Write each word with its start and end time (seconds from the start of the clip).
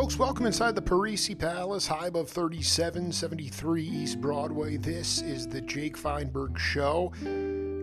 Folks, 0.00 0.18
welcome 0.18 0.46
inside 0.46 0.74
the 0.74 0.80
Parisi 0.80 1.38
Palace, 1.38 1.86
high 1.86 2.06
above 2.06 2.30
3773 2.30 3.82
East 3.82 4.18
Broadway. 4.18 4.78
This 4.78 5.20
is 5.20 5.46
the 5.46 5.60
Jake 5.60 5.94
Feinberg 5.94 6.58
Show. 6.58 7.12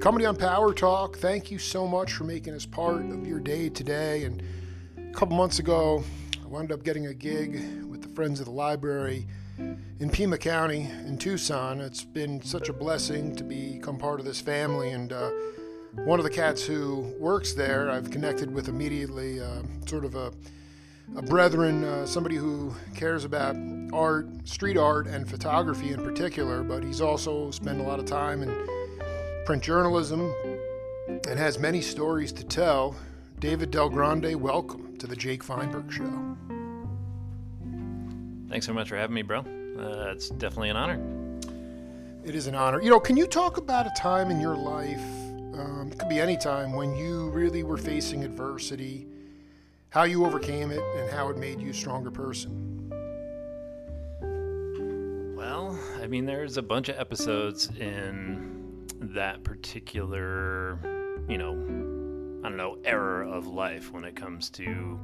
Comedy 0.01 0.25
on 0.25 0.35
Power 0.35 0.73
Talk, 0.73 1.17
thank 1.17 1.51
you 1.51 1.59
so 1.59 1.87
much 1.87 2.13
for 2.13 2.23
making 2.23 2.55
us 2.55 2.65
part 2.65 3.05
of 3.11 3.27
your 3.27 3.39
day 3.39 3.69
today. 3.69 4.23
And 4.23 4.41
a 4.97 5.13
couple 5.13 5.37
months 5.37 5.59
ago, 5.59 6.03
I 6.43 6.47
wound 6.47 6.71
up 6.71 6.81
getting 6.81 7.05
a 7.05 7.13
gig 7.13 7.83
with 7.83 8.01
the 8.01 8.09
Friends 8.09 8.39
of 8.39 8.47
the 8.47 8.51
Library 8.51 9.27
in 9.59 10.09
Pima 10.11 10.39
County 10.39 10.89
in 11.05 11.19
Tucson. 11.19 11.79
It's 11.79 12.03
been 12.03 12.41
such 12.41 12.67
a 12.67 12.73
blessing 12.73 13.35
to 13.35 13.43
become 13.43 13.99
part 13.99 14.19
of 14.19 14.25
this 14.25 14.41
family. 14.41 14.89
And 14.89 15.13
uh, 15.13 15.29
one 15.93 16.19
of 16.19 16.23
the 16.23 16.31
cats 16.31 16.65
who 16.65 17.13
works 17.19 17.53
there, 17.53 17.91
I've 17.91 18.09
connected 18.09 18.51
with 18.51 18.69
immediately, 18.69 19.39
uh, 19.39 19.61
sort 19.85 20.03
of 20.03 20.15
a 20.15 20.31
a 21.15 21.21
brethren, 21.21 21.83
uh, 21.83 22.05
somebody 22.05 22.35
who 22.35 22.73
cares 22.93 23.23
about 23.23 23.55
art, 23.93 24.27
street 24.47 24.77
art, 24.77 25.07
and 25.07 25.27
photography 25.27 25.91
in 25.91 26.03
particular, 26.03 26.63
but 26.63 26.83
he's 26.83 27.01
also 27.01 27.49
spent 27.51 27.79
a 27.79 27.83
lot 27.83 27.99
of 27.99 28.05
time 28.05 28.43
in 28.43 28.67
print 29.45 29.63
journalism 29.63 30.33
and 31.07 31.39
has 31.39 31.57
many 31.57 31.81
stories 31.81 32.31
to 32.33 32.43
tell. 32.43 32.95
David 33.39 33.71
Del 33.71 33.89
Grande, 33.89 34.35
welcome 34.35 34.97
to 34.97 35.07
the 35.07 35.15
Jake 35.15 35.43
Feinberg 35.43 35.91
Show. 35.91 36.35
Thanks 38.49 38.65
so 38.65 38.73
much 38.73 38.89
for 38.89 38.97
having 38.97 39.13
me, 39.13 39.21
bro. 39.21 39.39
Uh, 39.39 40.11
it's 40.11 40.29
definitely 40.29 40.69
an 40.69 40.77
honor. 40.77 40.99
It 42.25 42.35
is 42.35 42.47
an 42.47 42.55
honor. 42.55 42.81
You 42.81 42.89
know, 42.89 42.99
can 42.99 43.15
you 43.15 43.27
talk 43.27 43.57
about 43.57 43.85
a 43.85 43.91
time 43.97 44.29
in 44.31 44.41
your 44.41 44.55
life, 44.55 45.03
um, 45.53 45.89
it 45.91 45.97
could 45.97 46.09
be 46.09 46.19
any 46.19 46.35
time, 46.35 46.73
when 46.73 46.95
you 46.95 47.29
really 47.29 47.63
were 47.63 47.77
facing 47.77 48.25
adversity? 48.25 49.07
How 49.89 50.03
you 50.03 50.25
overcame 50.25 50.71
it, 50.71 50.83
and 50.97 51.09
how 51.09 51.29
it 51.29 51.37
made 51.37 51.61
you 51.61 51.69
a 51.69 51.73
stronger 51.73 52.11
person. 52.11 52.91
Well, 55.35 55.79
I 56.01 56.07
mean, 56.07 56.25
there's 56.25 56.57
a 56.57 56.61
bunch 56.61 56.89
of 56.89 56.99
episodes 56.99 57.69
in 57.79 58.87
that 58.99 59.43
particular, 59.43 60.79
you 61.29 61.37
know, 61.37 61.53
I 62.43 62.49
don't 62.49 62.57
know, 62.57 62.77
era 62.83 63.29
of 63.29 63.47
life 63.47 63.91
when 63.91 64.03
it 64.03 64.15
comes 64.15 64.49
to, 64.51 64.99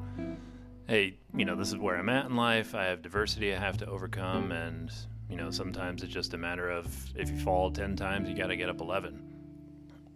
hey, 0.87 1.17
you 1.35 1.45
know, 1.45 1.55
this 1.55 1.69
is 1.69 1.77
where 1.77 1.97
I'm 1.97 2.09
at 2.09 2.25
in 2.25 2.35
life. 2.35 2.75
I 2.75 2.85
have 2.85 3.01
diversity 3.01 3.53
I 3.53 3.59
have 3.59 3.77
to 3.77 3.87
overcome. 3.87 4.51
And, 4.51 4.91
you 5.29 5.37
know, 5.37 5.49
sometimes 5.49 6.03
it's 6.03 6.13
just 6.13 6.33
a 6.33 6.37
matter 6.37 6.69
of 6.69 6.87
if 7.15 7.29
you 7.29 7.37
fall 7.39 7.71
10 7.71 7.95
times, 7.95 8.29
you 8.29 8.35
got 8.35 8.47
to 8.47 8.55
get 8.55 8.69
up 8.69 8.81
11. 8.81 9.21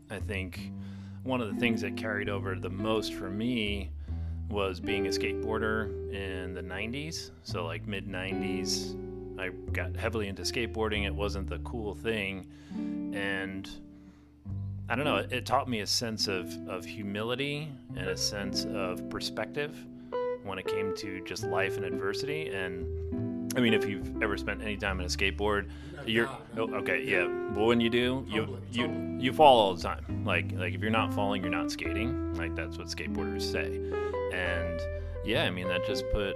I 0.10 0.20
think 0.20 0.72
one 1.24 1.42
of 1.42 1.54
the 1.54 1.60
things 1.60 1.82
that 1.82 1.98
carried 1.98 2.30
over 2.30 2.56
the 2.56 2.70
most 2.70 3.14
for 3.14 3.30
me 3.30 3.92
was 4.50 4.80
being 4.80 5.08
a 5.08 5.10
skateboarder 5.10 6.14
in 6.14 6.54
the 6.54 6.62
90s. 6.62 7.32
So, 7.44 7.66
like 7.66 7.88
mid 7.88 8.08
90s, 8.08 8.96
I 9.40 9.50
got 9.72 9.96
heavily 9.96 10.28
into 10.28 10.44
skateboarding. 10.44 11.06
It 11.06 11.14
wasn't 11.14 11.50
the 11.50 11.60
cool 11.60 11.94
thing. 11.94 12.48
And 13.14 13.70
I 14.90 14.96
don't 14.96 15.06
know, 15.06 15.18
it, 15.18 15.46
taught 15.46 15.68
me 15.68 15.82
a 15.82 15.88
sense 15.88 16.28
of, 16.28 16.56
of 16.70 16.86
humility 16.86 17.70
and 17.96 18.08
a 18.08 18.18
sense 18.18 18.66
of 18.66 19.10
perspective 19.10 19.78
when 20.44 20.58
it 20.58 20.66
came 20.66 20.96
to 20.98 21.22
just 21.26 21.44
life 21.44 21.76
and 21.76 21.86
adversity. 21.86 22.50
And 22.50 23.27
I 23.58 23.60
mean, 23.60 23.74
if 23.74 23.86
you've 23.90 24.22
ever 24.22 24.38
spent 24.38 24.62
any 24.62 24.78
time 24.78 25.00
on 25.00 25.06
a 25.06 25.10
skateboard, 25.10 25.68
you're 26.06 26.30
oh, 26.58 26.74
okay, 26.76 27.04
yeah. 27.04 27.28
But 27.54 27.66
when 27.66 27.82
you 27.82 27.90
do, 27.90 28.26
you 28.28 28.60
you 28.72 29.18
you 29.20 29.34
fall 29.34 29.60
all 29.60 29.76
the 29.76 29.84
time. 29.84 30.24
Like 30.24 30.54
like 30.54 30.74
if 30.74 30.82
you're 30.82 30.92
not 30.92 31.14
falling, 31.14 31.42
you're 31.42 31.52
not 31.52 31.72
skating. 31.72 32.36
Like 32.36 32.56
that's 32.56 32.78
what 32.78 32.88
skateboarders 32.88 33.42
say 33.42 33.82
and 34.34 34.82
yeah, 35.24 35.44
I 35.44 35.50
mean 35.50 35.68
that 35.68 35.86
just 35.86 36.06
put 36.12 36.36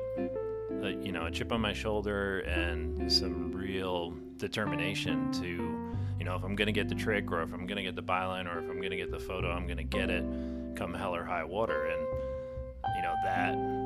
a, 0.83 0.91
you 1.02 1.11
know 1.11 1.25
a 1.25 1.31
chip 1.31 1.52
on 1.52 1.61
my 1.61 1.73
shoulder 1.73 2.39
and 2.41 3.11
some 3.11 3.52
real 3.52 4.13
determination 4.38 5.31
to 5.34 5.47
you 6.19 6.25
know 6.25 6.35
if 6.35 6.44
I'm 6.44 6.56
gonna 6.56 6.72
get 6.72 6.90
the 6.90 6.96
trick 6.96 7.31
or 7.31 7.41
if 7.41 7.53
I'm 7.53 7.67
gonna 7.67 7.84
get 7.84 7.96
the 7.96 8.03
byline 8.03 8.53
or 8.53 8.59
if 8.59 8.69
I'm 8.69 8.81
gonna 8.81 8.97
get 8.97 9.12
the 9.12 9.19
photo, 9.19 9.51
I'm 9.51 9.67
gonna 9.67 9.84
get 9.84 10.09
it, 10.09 10.23
come 10.75 10.94
hell 10.94 11.16
or 11.16 11.23
high 11.23 11.44
water, 11.44 11.85
and 11.85 12.01
you 12.96 13.01
know 13.01 13.13
that 13.23 13.81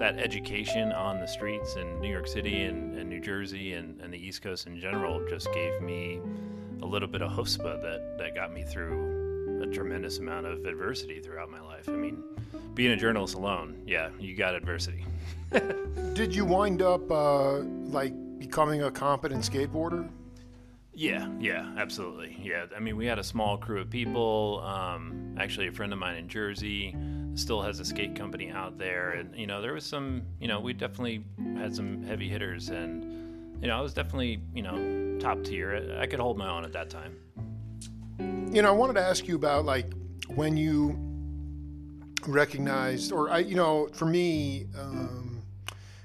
that 0.00 0.18
education 0.18 0.92
on 0.92 1.20
the 1.20 1.26
streets 1.26 1.76
in 1.76 2.00
New 2.00 2.10
York 2.10 2.26
City 2.26 2.62
and, 2.62 2.96
and 2.96 3.08
New 3.08 3.20
Jersey 3.20 3.74
and, 3.74 4.00
and, 4.00 4.12
the 4.12 4.16
East 4.16 4.40
Coast 4.40 4.66
in 4.66 4.80
general 4.80 5.22
just 5.28 5.52
gave 5.52 5.80
me 5.82 6.18
a 6.80 6.86
little 6.86 7.06
bit 7.06 7.20
of 7.20 7.30
chutzpah 7.32 7.82
that, 7.82 8.16
that 8.16 8.34
got 8.34 8.50
me 8.50 8.62
through 8.62 9.62
a 9.62 9.66
tremendous 9.66 10.16
amount 10.18 10.46
of 10.46 10.64
adversity 10.64 11.20
throughout 11.20 11.50
my 11.50 11.60
life. 11.60 11.86
I 11.86 11.92
mean, 11.92 12.22
being 12.74 12.92
a 12.92 12.96
journalist 12.96 13.34
alone, 13.34 13.82
yeah, 13.86 14.08
you 14.18 14.34
got 14.34 14.54
adversity. 14.54 15.04
Did 16.14 16.34
you 16.34 16.46
wind 16.46 16.80
up 16.80 17.10
uh, 17.10 17.58
like 17.58 18.14
becoming 18.38 18.82
a 18.82 18.90
competent 18.90 19.42
skateboarder? 19.42 20.08
Yeah, 21.00 21.30
yeah, 21.38 21.66
absolutely. 21.78 22.36
Yeah, 22.42 22.66
I 22.76 22.78
mean, 22.78 22.94
we 22.94 23.06
had 23.06 23.18
a 23.18 23.24
small 23.24 23.56
crew 23.56 23.80
of 23.80 23.88
people. 23.88 24.60
Um, 24.62 25.34
actually, 25.38 25.66
a 25.66 25.72
friend 25.72 25.94
of 25.94 25.98
mine 25.98 26.18
in 26.18 26.28
Jersey 26.28 26.94
still 27.36 27.62
has 27.62 27.80
a 27.80 27.86
skate 27.86 28.14
company 28.14 28.50
out 28.50 28.76
there, 28.76 29.12
and 29.12 29.34
you 29.34 29.46
know, 29.46 29.62
there 29.62 29.72
was 29.72 29.86
some. 29.86 30.20
You 30.40 30.48
know, 30.48 30.60
we 30.60 30.74
definitely 30.74 31.24
had 31.56 31.74
some 31.74 32.02
heavy 32.02 32.28
hitters, 32.28 32.68
and 32.68 33.02
you 33.62 33.68
know, 33.68 33.78
I 33.78 33.80
was 33.80 33.94
definitely 33.94 34.42
you 34.54 34.60
know 34.60 35.18
top 35.20 35.42
tier. 35.42 35.96
I 35.98 36.06
could 36.06 36.20
hold 36.20 36.36
my 36.36 36.50
own 36.50 36.66
at 36.66 36.72
that 36.74 36.90
time. 36.90 37.16
You 38.52 38.60
know, 38.60 38.68
I 38.68 38.72
wanted 38.72 38.92
to 38.92 39.02
ask 39.02 39.26
you 39.26 39.36
about 39.36 39.64
like 39.64 39.90
when 40.28 40.54
you 40.58 40.98
recognized, 42.28 43.10
or 43.10 43.30
I, 43.30 43.38
you 43.38 43.56
know, 43.56 43.88
for 43.94 44.04
me, 44.04 44.66
um, 44.78 45.42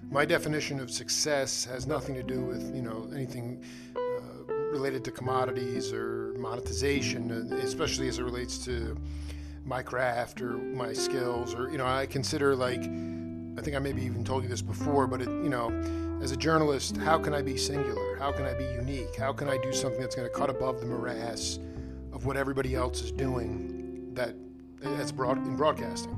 my 0.09 0.23
definition 0.23 0.79
of 0.79 0.89
success 0.89 1.65
has 1.65 1.85
nothing 1.85 2.15
to 2.15 2.23
do 2.23 2.39
with 2.39 2.73
you 2.73 2.81
know 2.81 3.09
anything 3.13 3.61
related 4.71 5.03
to 5.05 5.11
commodities 5.11 5.93
or 5.93 6.33
monetization, 6.37 7.31
especially 7.53 8.07
as 8.07 8.19
it 8.19 8.23
relates 8.23 8.57
to 8.65 8.97
my 9.65 9.81
craft 9.81 10.41
or 10.41 10.57
my 10.57 10.93
skills, 10.93 11.55
or 11.55 11.71
you 11.71 11.77
know, 11.77 11.85
I 11.85 12.05
consider 12.05 12.55
like, 12.55 12.81
I 12.81 13.61
think 13.61 13.75
I 13.75 13.79
maybe 13.79 14.03
even 14.03 14.23
told 14.23 14.43
you 14.43 14.49
this 14.49 14.61
before, 14.61 15.07
but 15.07 15.21
it, 15.21 15.27
you 15.27 15.49
know, 15.49 15.69
as 16.21 16.31
a 16.31 16.37
journalist, 16.37 16.97
how 16.97 17.17
can 17.17 17.33
I 17.33 17.41
be 17.41 17.57
singular? 17.57 18.15
How 18.17 18.31
can 18.31 18.45
I 18.45 18.53
be 18.53 18.65
unique? 18.65 19.15
How 19.15 19.33
can 19.33 19.49
I 19.49 19.57
do 19.57 19.73
something 19.73 20.01
that's 20.01 20.15
going 20.15 20.27
to 20.27 20.33
cut 20.33 20.49
above 20.49 20.79
the 20.79 20.85
morass 20.85 21.59
of 22.13 22.25
what 22.25 22.37
everybody 22.37 22.75
else 22.75 23.01
is 23.01 23.11
doing 23.11 24.13
that 24.13 24.35
that's 24.81 25.11
broad 25.11 25.37
in 25.37 25.55
broadcasting, 25.55 26.17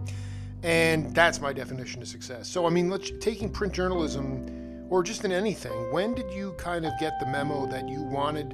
and 0.64 1.14
that's 1.16 1.40
my 1.40 1.54
definition 1.54 2.02
of 2.02 2.08
success. 2.08 2.48
So 2.50 2.66
I 2.66 2.70
mean, 2.70 2.90
let's 2.90 3.12
taking 3.20 3.50
print 3.50 3.74
journalism 3.74 4.67
or 4.90 5.04
just 5.04 5.26
in 5.26 5.32
anything. 5.32 5.92
When 5.92 6.14
did 6.14 6.32
you 6.32 6.54
kind 6.54 6.86
of 6.86 6.94
get 7.00 7.20
the 7.20 7.26
memo 7.26 7.66
that 7.68 7.88
you 7.90 8.02
wanted? 8.02 8.54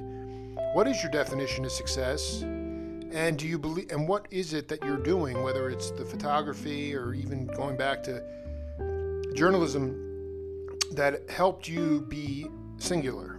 What 0.72 0.88
is 0.88 1.02
your 1.02 1.12
definition 1.12 1.64
of 1.64 1.72
success? 1.72 2.42
And 2.42 3.38
do 3.38 3.46
you 3.46 3.58
believe? 3.58 3.90
And 3.90 4.08
what 4.08 4.26
is 4.30 4.54
it 4.54 4.66
that 4.68 4.84
you're 4.84 4.96
doing? 4.96 5.42
Whether 5.42 5.70
it's 5.70 5.90
the 5.92 6.04
photography 6.04 6.94
or 6.94 7.14
even 7.14 7.46
going 7.46 7.76
back 7.76 8.02
to 8.04 8.22
journalism, 9.34 10.00
that 10.92 11.28
helped 11.30 11.68
you 11.68 12.00
be 12.08 12.48
singular. 12.78 13.38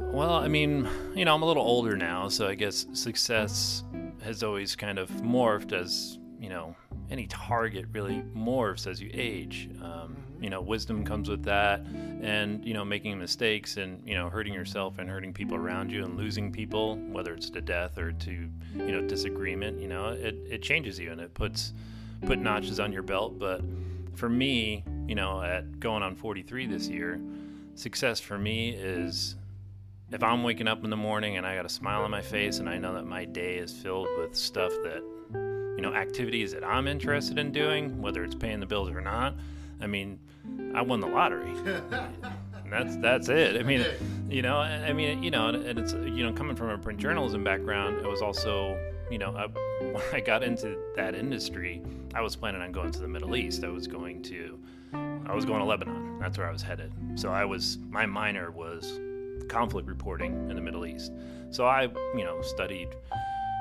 Well, 0.00 0.32
I 0.32 0.48
mean, 0.48 0.88
you 1.14 1.26
know, 1.26 1.34
I'm 1.34 1.42
a 1.42 1.46
little 1.46 1.62
older 1.62 1.96
now, 1.96 2.28
so 2.28 2.48
I 2.48 2.54
guess 2.54 2.86
success 2.94 3.84
has 4.22 4.42
always 4.42 4.74
kind 4.74 4.98
of 4.98 5.10
morphed 5.10 5.72
as 5.72 6.18
you 6.40 6.48
know 6.48 6.74
any 7.10 7.26
target 7.26 7.86
really 7.92 8.22
morphs 8.34 8.86
as 8.86 9.02
you 9.02 9.10
age. 9.12 9.68
Um. 9.82 10.16
You 10.40 10.50
know, 10.50 10.60
wisdom 10.60 11.04
comes 11.04 11.28
with 11.28 11.44
that, 11.44 11.80
and 12.22 12.64
you 12.64 12.74
know, 12.74 12.84
making 12.84 13.18
mistakes 13.18 13.76
and 13.76 14.06
you 14.06 14.14
know, 14.14 14.28
hurting 14.28 14.54
yourself 14.54 14.98
and 14.98 15.08
hurting 15.08 15.32
people 15.32 15.56
around 15.56 15.90
you 15.90 16.04
and 16.04 16.16
losing 16.16 16.52
people, 16.52 16.96
whether 17.10 17.34
it's 17.34 17.50
to 17.50 17.60
death 17.60 17.98
or 17.98 18.12
to 18.12 18.30
you 18.74 18.92
know 18.92 19.00
disagreement. 19.02 19.80
You 19.80 19.88
know, 19.88 20.08
it 20.08 20.36
it 20.48 20.62
changes 20.62 20.98
you 20.98 21.10
and 21.12 21.20
it 21.20 21.34
puts 21.34 21.72
put 22.26 22.38
notches 22.38 22.80
on 22.80 22.92
your 22.92 23.02
belt. 23.02 23.38
But 23.38 23.62
for 24.14 24.28
me, 24.28 24.84
you 25.06 25.14
know, 25.14 25.42
at 25.42 25.80
going 25.80 26.02
on 26.02 26.16
43 26.16 26.66
this 26.66 26.88
year, 26.88 27.20
success 27.74 28.20
for 28.20 28.38
me 28.38 28.70
is 28.70 29.36
if 30.10 30.22
I'm 30.22 30.42
waking 30.42 30.68
up 30.68 30.84
in 30.84 30.90
the 30.90 30.96
morning 30.96 31.36
and 31.36 31.46
I 31.46 31.54
got 31.54 31.66
a 31.66 31.70
smile 31.70 32.02
on 32.02 32.10
my 32.10 32.22
face 32.22 32.58
and 32.58 32.68
I 32.68 32.78
know 32.78 32.94
that 32.94 33.06
my 33.06 33.24
day 33.24 33.56
is 33.56 33.72
filled 33.72 34.08
with 34.18 34.34
stuff 34.34 34.72
that, 34.82 35.02
you 35.32 35.82
know, 35.82 35.92
activities 35.94 36.52
that 36.52 36.64
I'm 36.64 36.88
interested 36.88 37.38
in 37.38 37.52
doing, 37.52 38.00
whether 38.00 38.24
it's 38.24 38.34
paying 38.34 38.60
the 38.60 38.66
bills 38.66 38.90
or 38.90 39.00
not, 39.00 39.34
I 39.80 39.86
mean, 39.86 40.18
I 40.74 40.82
won 40.82 41.00
the 41.00 41.06
lottery. 41.06 41.50
and 42.70 42.72
that's 42.72 42.96
that's 42.96 43.28
it. 43.28 43.56
I 43.56 43.62
mean, 43.62 43.84
you 44.28 44.42
know, 44.42 44.58
I 44.58 44.92
mean, 44.92 45.22
you 45.22 45.30
know, 45.30 45.48
and 45.48 45.78
it's 45.78 45.92
you 45.92 46.24
know, 46.24 46.32
coming 46.32 46.56
from 46.56 46.70
a 46.70 46.78
print 46.78 46.98
journalism 46.98 47.44
background, 47.44 47.98
it 47.98 48.08
was 48.08 48.22
also, 48.22 48.78
you 49.10 49.18
know, 49.18 49.34
I, 49.36 49.46
when 49.84 50.02
I 50.12 50.20
got 50.20 50.42
into 50.42 50.76
that 50.96 51.14
industry, 51.14 51.82
I 52.14 52.20
was 52.20 52.36
planning 52.36 52.62
on 52.62 52.72
going 52.72 52.90
to 52.92 53.00
the 53.00 53.08
Middle 53.08 53.36
East. 53.36 53.64
I 53.64 53.68
was 53.68 53.86
going 53.86 54.22
to, 54.24 54.58
I 54.92 55.34
was 55.34 55.44
going 55.44 55.60
to 55.60 55.64
Lebanon. 55.64 56.18
That's 56.18 56.38
where 56.38 56.48
I 56.48 56.52
was 56.52 56.62
headed. 56.62 56.92
So 57.14 57.30
I 57.30 57.44
was, 57.44 57.78
my 57.90 58.06
minor 58.06 58.50
was 58.50 59.00
conflict 59.48 59.88
reporting 59.88 60.50
in 60.50 60.56
the 60.56 60.62
Middle 60.62 60.84
East. 60.86 61.12
So 61.50 61.66
I, 61.66 61.84
you 62.14 62.24
know, 62.24 62.42
studied 62.42 62.88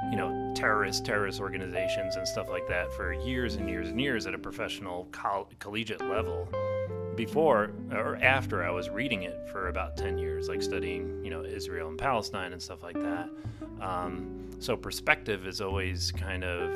you 0.10 0.16
know, 0.16 0.54
terrorist 0.56 1.06
terrorist 1.06 1.40
organizations 1.40 2.16
and 2.16 2.28
stuff 2.28 2.50
like 2.50 2.68
that 2.68 2.94
for 2.94 3.14
years 3.14 3.56
and 3.56 3.70
years 3.70 3.90
and 3.90 4.00
years 4.00 4.26
at 4.28 4.34
a 4.34 4.38
professional 4.38 5.08
coll- 5.12 5.50
collegiate 5.60 6.02
level. 6.02 6.48
Before 7.16 7.72
or 7.92 8.18
after 8.18 8.64
I 8.64 8.70
was 8.70 8.90
reading 8.90 9.24
it 9.24 9.50
for 9.52 9.70
about 9.70 9.98
10 9.98 10.20
years, 10.20 10.50
like 10.50 10.62
studying, 10.62 11.24
you 11.26 11.32
know, 11.32 11.44
Israel 11.44 11.90
and 11.90 11.98
Palestine 11.98 12.54
and 12.54 12.62
stuff 12.62 12.84
like 12.84 12.96
that. 13.02 13.30
Um, 13.82 14.52
so 14.60 14.78
perspective 14.78 15.48
is 15.48 15.60
always 15.60 16.12
kind 16.12 16.44
of 16.44 16.74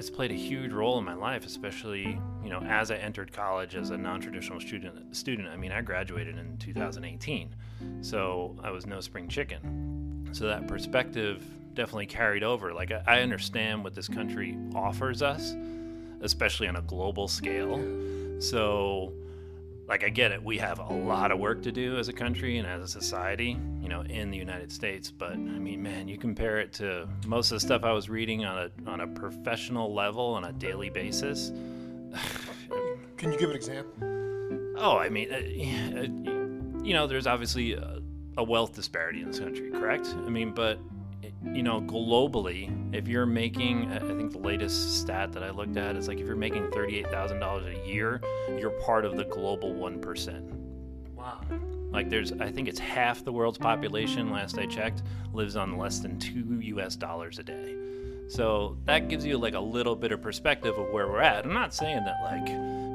it's 0.00 0.08
played 0.10 0.30
a 0.30 0.34
huge 0.34 0.72
role 0.72 0.98
in 0.98 1.04
my 1.04 1.14
life, 1.14 1.44
especially 1.44 2.18
you 2.42 2.48
know 2.48 2.60
as 2.60 2.90
I 2.90 2.96
entered 2.96 3.32
college 3.32 3.74
as 3.74 3.90
a 3.90 3.98
non-traditional 3.98 4.58
student. 4.58 5.14
Student, 5.14 5.48
I 5.48 5.56
mean, 5.56 5.72
I 5.72 5.82
graduated 5.82 6.38
in 6.38 6.56
2018, 6.56 7.54
so 8.00 8.56
I 8.62 8.70
was 8.70 8.86
no 8.86 9.00
spring 9.00 9.28
chicken. 9.28 10.09
So 10.32 10.46
that 10.46 10.66
perspective 10.66 11.44
definitely 11.74 12.06
carried 12.06 12.42
over. 12.42 12.72
Like 12.72 12.92
I, 12.92 13.02
I 13.06 13.20
understand 13.20 13.84
what 13.84 13.94
this 13.94 14.08
country 14.08 14.56
offers 14.74 15.22
us, 15.22 15.54
especially 16.20 16.68
on 16.68 16.76
a 16.76 16.82
global 16.82 17.28
scale. 17.28 17.80
So 18.40 19.12
like 19.90 20.04
I 20.04 20.08
get 20.08 20.30
it, 20.30 20.40
we 20.42 20.56
have 20.58 20.78
a 20.78 20.92
lot 20.92 21.32
of 21.32 21.40
work 21.40 21.62
to 21.62 21.72
do 21.72 21.98
as 21.98 22.06
a 22.06 22.12
country 22.12 22.58
and 22.58 22.66
as 22.66 22.80
a 22.80 22.88
society, 22.88 23.58
you 23.82 23.88
know, 23.88 24.02
in 24.02 24.30
the 24.30 24.38
United 24.38 24.70
States. 24.70 25.10
But 25.10 25.32
I 25.32 25.36
mean, 25.36 25.82
man, 25.82 26.06
you 26.06 26.16
compare 26.16 26.60
it 26.60 26.72
to 26.74 27.08
most 27.26 27.50
of 27.50 27.56
the 27.56 27.66
stuff 27.66 27.82
I 27.82 27.92
was 27.92 28.08
reading 28.08 28.44
on 28.44 28.56
a 28.56 28.90
on 28.90 29.00
a 29.00 29.06
professional 29.08 29.92
level 29.92 30.26
on 30.26 30.44
a 30.44 30.52
daily 30.52 30.90
basis. 30.90 31.50
Can 33.16 33.32
you 33.32 33.38
give 33.38 33.50
an 33.50 33.56
example? 33.56 33.92
Oh, 34.78 34.96
I 34.96 35.08
mean, 35.08 35.32
uh, 35.32 36.84
you 36.84 36.94
know, 36.94 37.06
there's 37.06 37.26
obviously 37.26 37.72
a, 37.72 38.00
a 38.40 38.42
wealth 38.42 38.74
disparity 38.74 39.20
in 39.20 39.28
this 39.28 39.38
country, 39.38 39.70
correct? 39.70 40.14
I 40.26 40.30
mean, 40.30 40.52
but 40.52 40.80
you 41.44 41.62
know, 41.62 41.80
globally, 41.82 42.94
if 42.94 43.06
you're 43.06 43.26
making, 43.26 43.92
I 43.92 43.98
think 43.98 44.32
the 44.32 44.38
latest 44.38 44.98
stat 45.00 45.32
that 45.32 45.42
I 45.42 45.50
looked 45.50 45.76
at 45.76 45.94
is 45.94 46.08
like 46.08 46.18
if 46.18 46.26
you're 46.26 46.36
making 46.36 46.68
$38,000 46.68 47.84
a 47.84 47.86
year, 47.86 48.22
you're 48.58 48.70
part 48.70 49.04
of 49.04 49.16
the 49.16 49.24
global 49.24 49.74
1%. 49.74 50.40
Wow. 51.14 51.42
Like 51.90 52.08
there's, 52.08 52.32
I 52.32 52.50
think 52.50 52.66
it's 52.68 52.78
half 52.78 53.24
the 53.24 53.32
world's 53.32 53.58
population, 53.58 54.30
last 54.30 54.58
I 54.58 54.64
checked, 54.64 55.02
lives 55.34 55.56
on 55.56 55.76
less 55.76 55.98
than 55.98 56.18
two 56.18 56.60
US 56.60 56.96
dollars 56.96 57.38
a 57.38 57.42
day. 57.42 57.74
So 58.28 58.78
that 58.86 59.08
gives 59.08 59.26
you 59.26 59.36
like 59.36 59.54
a 59.54 59.60
little 59.60 59.96
bit 59.96 60.12
of 60.12 60.22
perspective 60.22 60.78
of 60.78 60.90
where 60.90 61.08
we're 61.08 61.20
at. 61.20 61.44
I'm 61.44 61.52
not 61.52 61.74
saying 61.74 62.04
that 62.04 62.22
like 62.22 62.48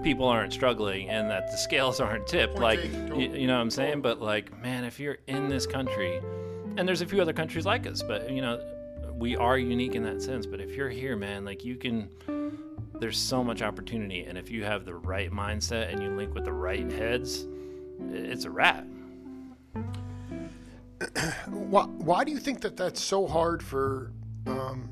people 0.05 0.27
aren't 0.27 0.53
struggling 0.53 1.09
and 1.09 1.31
that 1.31 1.49
the 1.49 1.57
scales 1.57 1.99
aren't 2.05 2.27
tipped, 2.27 2.59
like, 2.59 2.81
you, 2.83 3.33
you 3.33 3.47
know 3.47 3.55
what 3.55 3.61
I'm 3.61 3.71
saying? 3.71 4.01
But 4.01 4.21
like, 4.21 4.55
man, 4.61 4.85
if 4.85 4.99
you're 4.99 5.17
in 5.27 5.49
this 5.49 5.65
country, 5.65 6.21
and 6.77 6.87
there's 6.87 7.01
a 7.01 7.07
few 7.07 7.21
other 7.21 7.33
countries 7.33 7.65
like 7.65 7.87
us, 7.87 8.03
but 8.03 8.29
you 8.29 8.41
know, 8.41 8.63
we 9.13 9.35
are 9.35 9.57
unique 9.57 9.95
in 9.95 10.03
that 10.03 10.21
sense. 10.21 10.45
But 10.45 10.61
if 10.61 10.75
you're 10.75 10.89
here, 10.89 11.15
man, 11.15 11.43
like 11.43 11.65
you 11.65 11.75
can, 11.75 12.09
there's 12.93 13.17
so 13.17 13.43
much 13.43 13.63
opportunity, 13.63 14.25
and 14.25 14.37
if 14.37 14.51
you 14.51 14.63
have 14.63 14.85
the 14.85 14.93
right 14.93 15.31
mindset 15.31 15.91
and 15.91 16.03
you 16.03 16.11
link 16.11 16.35
with 16.35 16.45
the 16.45 16.53
right 16.53 16.89
heads, 16.91 17.47
it's 18.11 18.45
a 18.45 18.51
wrap. 18.51 18.85
why, 21.47 21.85
why 21.85 22.23
do 22.23 22.31
you 22.31 22.37
think 22.37 22.61
that 22.61 22.77
that's 22.77 23.01
so 23.01 23.25
hard 23.25 23.63
for 23.63 24.11
um, 24.45 24.89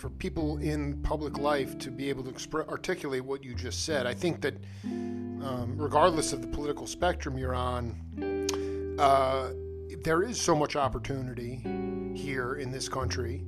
for 0.00 0.08
people 0.08 0.56
in 0.58 0.96
public 1.02 1.36
life 1.36 1.78
to 1.78 1.90
be 1.90 2.08
able 2.08 2.24
to 2.24 2.68
articulate 2.70 3.22
what 3.22 3.44
you 3.44 3.54
just 3.54 3.84
said? 3.84 4.06
I 4.06 4.14
think 4.14 4.40
that 4.40 4.54
um, 4.82 5.74
regardless 5.76 6.32
of 6.32 6.40
the 6.40 6.48
political 6.48 6.86
spectrum 6.86 7.36
you're 7.36 7.54
on, 7.54 8.96
uh, 8.98 9.50
there 10.02 10.22
is 10.22 10.40
so 10.40 10.56
much 10.56 10.74
opportunity 10.74 11.60
here 12.14 12.54
in 12.54 12.70
this 12.70 12.88
country, 12.88 13.44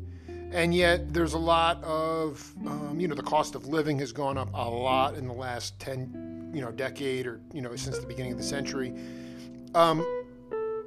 and 0.51 0.75
yet 0.75 1.15
there's 1.15 1.33
a 1.33 1.39
lot 1.39 1.83
of 1.85 2.53
um, 2.67 3.01
you 3.01 3.09
know 3.09 3.15
the 3.15 3.23
cost 3.23 3.55
of 3.55 3.67
living 3.67 3.99
has 3.99 4.13
gone 4.13 4.37
up 4.37 4.51
a 4.53 4.69
lot 4.69 5.15
in 5.15 5.27
the 5.27 5.33
last 5.33 5.81
ten 5.81 6.51
you 6.53 6.61
know 6.61 6.71
decade 6.71 7.27
or 7.27 7.41
you 7.55 7.63
know 7.63 7.75
since 7.77 7.99
the 7.99 8.07
beginning 8.07 8.33
of 8.33 8.39
the 8.39 8.45
century. 8.45 8.93
Um, 9.75 10.05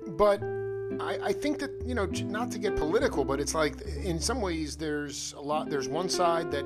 but 0.09 0.39
I, 0.99 1.19
I, 1.23 1.33
think 1.33 1.59
that 1.59 1.71
you 1.85 1.95
know 1.95 2.05
not 2.05 2.51
to 2.51 2.59
get 2.59 2.75
political, 2.75 3.25
but 3.25 3.39
it's 3.39 3.55
like 3.55 3.81
in 4.03 4.19
some 4.19 4.41
ways 4.41 4.75
there's 4.75 5.33
a 5.37 5.41
lot. 5.41 5.69
There's 5.69 5.87
one 5.87 6.09
side 6.09 6.51
that 6.51 6.65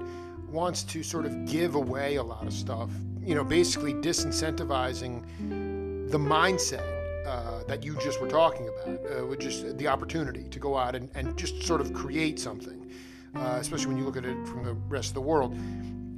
wants 0.51 0.83
to 0.83 1.03
sort 1.03 1.25
of 1.25 1.45
give 1.45 1.75
away 1.75 2.15
a 2.15 2.23
lot 2.23 2.45
of 2.45 2.53
stuff. 2.53 2.89
You 3.23 3.35
know, 3.35 3.43
basically 3.43 3.93
disincentivizing 3.93 6.09
the 6.09 6.17
mindset 6.17 7.27
uh, 7.27 7.63
that 7.67 7.83
you 7.83 7.95
just 8.01 8.19
were 8.19 8.27
talking 8.27 8.67
about, 8.67 8.87
uh, 8.87 9.25
with 9.25 9.39
just 9.39 9.77
the 9.77 9.87
opportunity 9.87 10.43
to 10.49 10.59
go 10.59 10.77
out 10.77 10.95
and, 10.95 11.09
and 11.15 11.37
just 11.37 11.63
sort 11.63 11.81
of 11.81 11.93
create 11.93 12.39
something, 12.39 12.89
uh, 13.35 13.57
especially 13.59 13.87
when 13.87 13.97
you 13.97 14.03
look 14.03 14.17
at 14.17 14.25
it 14.25 14.47
from 14.47 14.63
the 14.63 14.73
rest 14.73 15.09
of 15.09 15.13
the 15.13 15.21
world. 15.21 15.55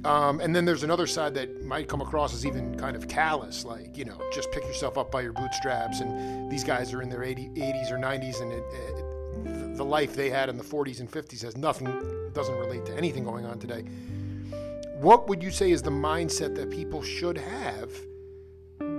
Um, 0.04 0.40
and 0.40 0.54
then 0.54 0.64
there's 0.64 0.82
another 0.82 1.06
side 1.06 1.34
that 1.34 1.64
might 1.64 1.88
come 1.88 2.00
across 2.00 2.34
as 2.34 2.44
even 2.44 2.76
kind 2.76 2.96
of 2.96 3.06
callous, 3.06 3.64
like, 3.64 3.96
you 3.96 4.04
know, 4.04 4.20
just 4.32 4.50
pick 4.50 4.64
yourself 4.64 4.98
up 4.98 5.12
by 5.12 5.20
your 5.20 5.32
bootstraps. 5.32 6.00
And 6.00 6.50
these 6.50 6.64
guys 6.64 6.92
are 6.92 7.02
in 7.02 7.08
their 7.08 7.22
80, 7.22 7.50
80s 7.50 7.92
or 7.92 7.98
90s, 7.98 8.40
and 8.42 8.52
it, 8.52 8.64
it, 8.72 9.76
the 9.76 9.84
life 9.84 10.16
they 10.16 10.28
had 10.28 10.48
in 10.48 10.56
the 10.56 10.64
40s 10.64 10.98
and 10.98 11.10
50s 11.10 11.42
has 11.42 11.56
nothing, 11.56 11.86
doesn't 12.32 12.56
relate 12.56 12.84
to 12.86 12.96
anything 12.96 13.24
going 13.24 13.46
on 13.46 13.60
today. 13.60 13.84
What 15.00 15.28
would 15.28 15.42
you 15.42 15.50
say 15.50 15.70
is 15.70 15.82
the 15.82 15.90
mindset 15.90 16.54
that 16.56 16.70
people 16.70 17.02
should 17.02 17.38
have 17.38 17.92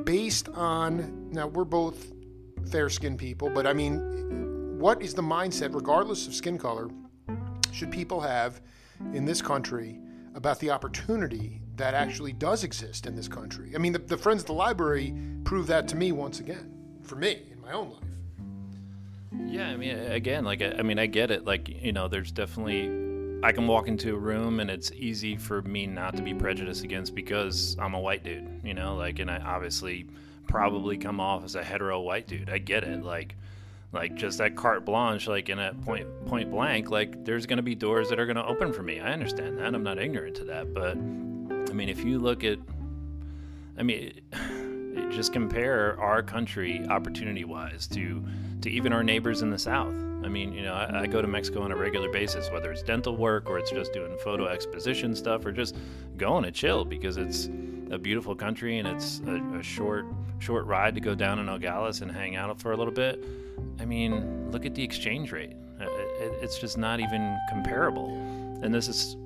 based 0.06 0.50
on 0.50 1.30
now 1.32 1.48
we're 1.48 1.66
both 1.66 2.12
fair 2.72 2.90
skinned 2.90 3.20
people, 3.20 3.50
but 3.50 3.68
I 3.68 3.74
mean, 3.74 4.80
what 4.80 5.02
is 5.02 5.14
the 5.14 5.22
mindset, 5.22 5.74
regardless 5.74 6.28
of 6.28 6.34
skin 6.34 6.58
color, 6.58 6.90
should 7.72 7.92
people 7.92 8.20
have 8.22 8.62
in 9.14 9.26
this 9.26 9.42
country 9.42 10.00
about 10.36 10.60
the 10.60 10.70
opportunity 10.70 11.62
that 11.76 11.94
actually 11.94 12.34
does 12.34 12.64
exist 12.64 13.06
in 13.06 13.16
this 13.16 13.28
country? 13.28 13.72
I 13.76 13.78
mean, 13.78 13.94
the, 13.94 14.00
the 14.00 14.18
Friends 14.18 14.44
at 14.44 14.48
the 14.48 14.54
Library 14.54 15.14
prove 15.44 15.68
that 15.68 15.88
to 15.90 15.96
me 15.96 16.12
once 16.12 16.40
again, 16.40 16.74
for 17.02 17.16
me 17.16 17.42
in 17.52 17.62
my 17.62 17.72
own 17.74 17.92
life. 17.92 18.00
Yeah, 19.48 19.68
I 19.70 19.78
mean, 19.78 19.98
again, 19.98 20.44
like, 20.44 20.62
I 20.62 20.82
mean, 20.84 21.00
I 21.00 21.08
get 21.08 21.32
it. 21.32 21.46
Like, 21.46 21.70
you 21.70 21.92
know, 21.92 22.08
there's 22.08 22.32
definitely 22.32 22.88
I 23.44 23.52
can 23.52 23.68
walk 23.68 23.88
into 23.90 24.16
a 24.16 24.18
room 24.18 24.62
and 24.62 24.70
it's 24.70 24.92
easy 24.94 25.36
for 25.36 25.62
me 25.64 25.86
not 25.86 26.16
to 26.16 26.22
be 26.22 26.34
prejudiced 26.34 26.84
against 26.86 27.14
because 27.14 27.76
I'm 27.78 27.94
a 27.94 28.00
white 28.00 28.24
dude, 28.24 28.62
you 28.64 28.74
know, 28.74 28.96
like, 28.96 29.20
and 29.20 29.30
I 29.30 29.38
obviously 29.38 30.08
probably 30.48 30.98
come 30.98 31.20
off 31.20 31.44
as 31.44 31.56
a 31.56 31.64
hetero 31.64 32.00
white 32.00 32.26
dude. 32.26 32.50
I 32.50 32.60
get 32.60 32.84
it. 32.84 33.04
Like, 33.04 33.36
like 33.94 34.16
just 34.16 34.40
that 34.40 34.56
carte 34.56 34.86
blanche, 34.86 35.28
like 35.28 35.50
in 35.50 35.60
a 35.60 35.74
point 35.86 36.08
point 36.26 36.50
blank, 36.50 36.90
like 36.90 37.24
there's 37.24 37.46
going 37.46 37.58
to 37.58 37.64
be 37.64 37.76
doors 37.76 38.10
that 38.10 38.20
are 38.20 38.26
going 38.26 38.36
to 38.36 38.46
open 38.46 38.74
for 38.74 38.84
me. 38.84 39.00
I 39.00 39.14
understand 39.14 39.60
that. 39.60 39.74
I'm 39.74 39.84
not 39.84 40.00
ignorant 40.00 40.36
to 40.38 40.46
that. 40.46 40.74
But 40.74 40.98
I 40.98 41.74
mean, 41.74 41.90
if 41.90 42.04
you 42.04 42.20
look 42.20 42.44
at, 42.44 42.58
I 43.78 43.84
mean, 43.84 44.14
just 45.10 45.34
compare 45.34 46.00
our 46.00 46.24
country 46.24 46.86
opportunity 46.90 47.44
wise 47.46 47.88
to 47.88 48.24
to 48.62 48.70
even 48.70 48.94
our 48.94 49.04
neighbors 49.04 49.42
in 49.42 49.50
the 49.50 49.60
South. 49.60 49.94
I 50.24 50.30
mean, 50.30 50.54
you 50.54 50.64
know, 50.64 50.74
I, 50.74 51.02
I, 51.02 51.08
go 51.08 51.22
to 51.22 51.28
Mexico 51.28 51.64
on 51.64 51.74
a 51.74 51.76
regular 51.76 52.10
basis, 52.10 52.50
whether 52.50 52.72
it's 52.72 52.82
dental 52.82 53.18
work 53.18 53.50
or 53.50 53.60
it's 53.60 53.72
just 53.72 53.92
doing 53.92 54.16
photo 54.24 54.48
exposition 54.48 55.16
stuff 55.16 55.46
or 55.46 55.52
just 55.52 55.76
going 56.16 56.44
to 56.46 56.52
chill 56.52 56.86
because 56.86 57.18
it's 57.18 57.50
a 57.92 57.98
beautiful 57.98 58.34
country 58.34 58.80
and 58.80 58.88
it's 58.88 59.22
a, 59.28 59.36
a 59.58 59.62
short 59.62 60.06
short 60.40 60.66
ride 60.66 60.96
to 60.96 61.02
go 61.02 61.14
down 61.14 61.40
in 61.40 61.46
Nogales 61.46 62.02
and 62.02 62.12
hang 62.12 62.36
out 62.36 62.60
for 62.60 62.72
a 62.72 62.78
little 62.78 62.94
bit. 62.94 63.24
I 63.80 63.86
mean, 63.86 64.50
look 64.52 64.66
at 64.66 64.76
the 64.76 64.84
exchange 64.84 65.32
rate. 65.32 65.56
Uh, 65.80 65.86
it, 65.86 66.34
it's 66.42 66.60
just 66.60 66.78
not 66.78 67.00
even 67.00 67.38
comparable. 67.50 68.10
And 68.62 68.74
this 68.74 68.88
is 68.88 69.18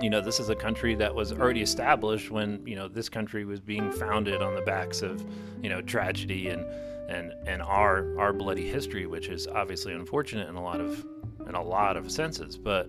you 0.00 0.10
know, 0.10 0.20
this 0.20 0.40
is 0.40 0.48
a 0.48 0.54
country 0.54 0.94
that 0.94 1.14
was 1.14 1.32
already 1.32 1.62
established 1.62 2.30
when, 2.30 2.66
you 2.66 2.74
know, 2.74 2.88
this 2.88 3.08
country 3.08 3.44
was 3.44 3.60
being 3.60 3.92
founded 3.92 4.40
on 4.42 4.54
the 4.54 4.62
backs 4.62 5.02
of, 5.02 5.24
you 5.62 5.68
know, 5.68 5.82
tragedy 5.82 6.48
and 6.48 6.64
and 7.08 7.32
and 7.46 7.60
our 7.60 8.18
our 8.18 8.32
bloody 8.32 8.68
history, 8.68 9.06
which 9.06 9.28
is 9.28 9.46
obviously 9.46 9.92
unfortunate 9.92 10.48
in 10.48 10.54
a 10.54 10.62
lot 10.62 10.80
of 10.80 11.04
in 11.46 11.54
a 11.54 11.62
lot 11.62 11.96
of 11.96 12.10
senses. 12.10 12.56
But 12.56 12.88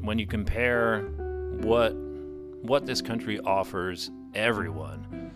when 0.00 0.18
you 0.18 0.26
compare 0.26 1.02
what 1.62 1.94
what 2.62 2.84
this 2.84 3.00
country 3.00 3.40
offers 3.40 4.10
everyone 4.34 5.32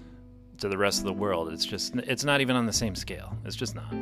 to 0.58 0.68
the 0.68 0.76
rest 0.76 0.98
of 0.98 1.06
the 1.06 1.12
world, 1.12 1.52
it's 1.52 1.64
just 1.64 1.94
it's 1.96 2.24
not 2.24 2.40
even 2.40 2.56
on 2.56 2.66
the 2.66 2.72
same 2.72 2.94
scale. 2.94 3.36
It's 3.44 3.56
just 3.56 3.74
not. 3.74 3.94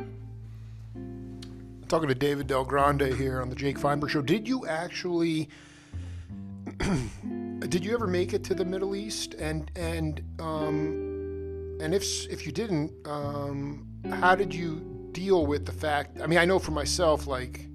Talking 1.87 2.09
to 2.09 2.15
David 2.15 2.47
Del 2.47 2.65
Grande 2.65 3.13
here 3.15 3.41
on 3.41 3.49
the 3.49 3.55
Jake 3.55 3.79
Feinberg 3.79 4.11
Show. 4.11 4.21
Did 4.21 4.47
you 4.47 4.67
actually? 4.67 5.49
did 7.59 7.83
you 7.83 7.93
ever 7.93 8.07
make 8.07 8.33
it 8.33 8.43
to 8.45 8.55
the 8.55 8.65
Middle 8.65 8.95
East? 8.95 9.33
And 9.35 9.69
and 9.75 10.21
um, 10.39 11.77
and 11.81 11.93
if 11.93 12.03
if 12.27 12.45
you 12.45 12.51
didn't, 12.51 12.91
um, 13.05 13.87
how 14.09 14.35
did 14.35 14.53
you 14.53 15.09
deal 15.11 15.45
with 15.45 15.65
the 15.65 15.71
fact? 15.71 16.21
I 16.21 16.27
mean, 16.27 16.39
I 16.39 16.45
know 16.45 16.59
for 16.59 16.71
myself, 16.71 17.27
like 17.27 17.67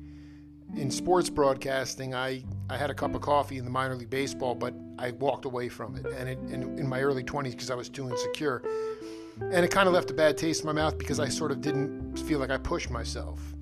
in 0.77 0.91
sports 0.91 1.31
broadcasting, 1.31 2.15
I 2.15 2.45
I 2.71 2.77
had 2.77 2.91
a 2.91 2.95
cup 2.95 3.15
of 3.15 3.21
coffee 3.21 3.59
in 3.59 3.65
the 3.65 3.71
minor 3.71 3.95
league 3.95 4.11
baseball, 4.11 4.55
but 4.55 4.75
I 4.99 5.11
walked 5.13 5.45
away 5.45 5.69
from 5.69 5.97
it, 5.97 6.07
and 6.07 6.29
it, 6.29 6.39
in, 6.51 6.79
in 6.79 6.89
my 6.89 7.03
early 7.03 7.25
20s 7.25 7.51
because 7.51 7.71
I 7.71 7.75
was 7.75 7.89
too 7.89 8.09
insecure, 8.09 8.63
and 9.41 9.65
it 9.65 9.71
kind 9.71 9.87
of 9.87 9.95
left 9.95 10.11
a 10.11 10.15
bad 10.15 10.39
taste 10.39 10.63
in 10.63 10.67
my 10.67 10.73
mouth 10.73 10.99
because 10.99 11.21
I 11.21 11.29
sort 11.29 11.51
of 11.51 11.61
didn't 11.61 12.19
feel 12.21 12.39
like 12.39 12.51
I 12.51 12.57
pushed 12.57 12.91
myself. 12.91 13.54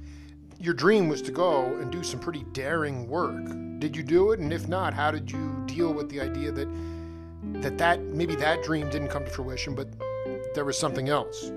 Your 0.62 0.74
dream 0.74 1.08
was 1.08 1.20
to 1.22 1.32
go 1.32 1.66
and 1.76 1.90
do 1.90 2.04
some 2.04 2.20
pretty 2.20 2.44
daring 2.52 3.08
work. 3.08 3.44
Did 3.80 3.96
you 3.96 4.04
do 4.04 4.30
it? 4.30 4.38
And 4.38 4.52
if 4.52 4.68
not, 4.68 4.94
how 4.94 5.10
did 5.10 5.30
you 5.30 5.62
deal 5.66 5.92
with 5.92 6.08
the 6.08 6.20
idea 6.20 6.52
that 6.52 6.68
that 7.62 7.76
that 7.78 8.00
maybe 8.00 8.36
that 8.36 8.62
dream 8.62 8.88
didn't 8.88 9.08
come 9.08 9.24
to 9.24 9.30
fruition, 9.30 9.74
but 9.74 9.88
there 10.54 10.64
was 10.64 10.78
something 10.78 11.08
else? 11.08 11.50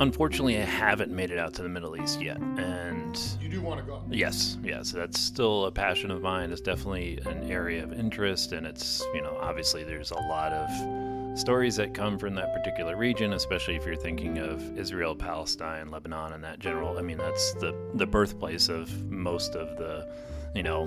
Unfortunately, 0.00 0.58
I 0.58 0.64
haven't 0.64 1.12
made 1.12 1.30
it 1.30 1.38
out 1.38 1.54
to 1.54 1.62
the 1.62 1.68
Middle 1.68 2.00
East 2.00 2.20
yet, 2.20 2.38
and 2.38 3.16
you 3.40 3.48
do 3.48 3.60
want 3.60 3.78
to 3.80 3.86
go. 3.86 4.02
Yes, 4.10 4.58
yes, 4.64 4.90
that's 4.90 5.20
still 5.20 5.66
a 5.66 5.70
passion 5.70 6.10
of 6.10 6.22
mine. 6.22 6.50
It's 6.50 6.60
definitely 6.60 7.20
an 7.26 7.48
area 7.48 7.84
of 7.84 7.92
interest, 7.92 8.52
and 8.52 8.66
it's 8.66 9.04
you 9.14 9.22
know 9.22 9.36
obviously 9.40 9.84
there's 9.84 10.10
a 10.10 10.18
lot 10.18 10.52
of 10.52 11.11
stories 11.34 11.76
that 11.76 11.94
come 11.94 12.18
from 12.18 12.34
that 12.34 12.52
particular 12.52 12.96
region, 12.96 13.32
especially 13.32 13.76
if 13.76 13.86
you're 13.86 13.96
thinking 13.96 14.38
of 14.38 14.76
Israel, 14.78 15.14
Palestine, 15.14 15.90
Lebanon, 15.90 16.32
and 16.32 16.44
that 16.44 16.58
general. 16.58 16.98
I 16.98 17.02
mean, 17.02 17.18
that's 17.18 17.54
the 17.54 17.74
the 17.94 18.06
birthplace 18.06 18.68
of 18.68 19.10
most 19.10 19.54
of 19.54 19.76
the 19.78 20.08
you 20.54 20.62
know 20.62 20.86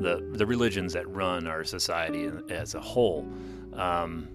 the 0.00 0.26
the 0.32 0.46
religions 0.46 0.92
that 0.92 1.08
run 1.08 1.46
our 1.46 1.64
society 1.64 2.30
as 2.48 2.74
a 2.74 2.80
whole. 2.80 3.26
Um, 3.74 4.28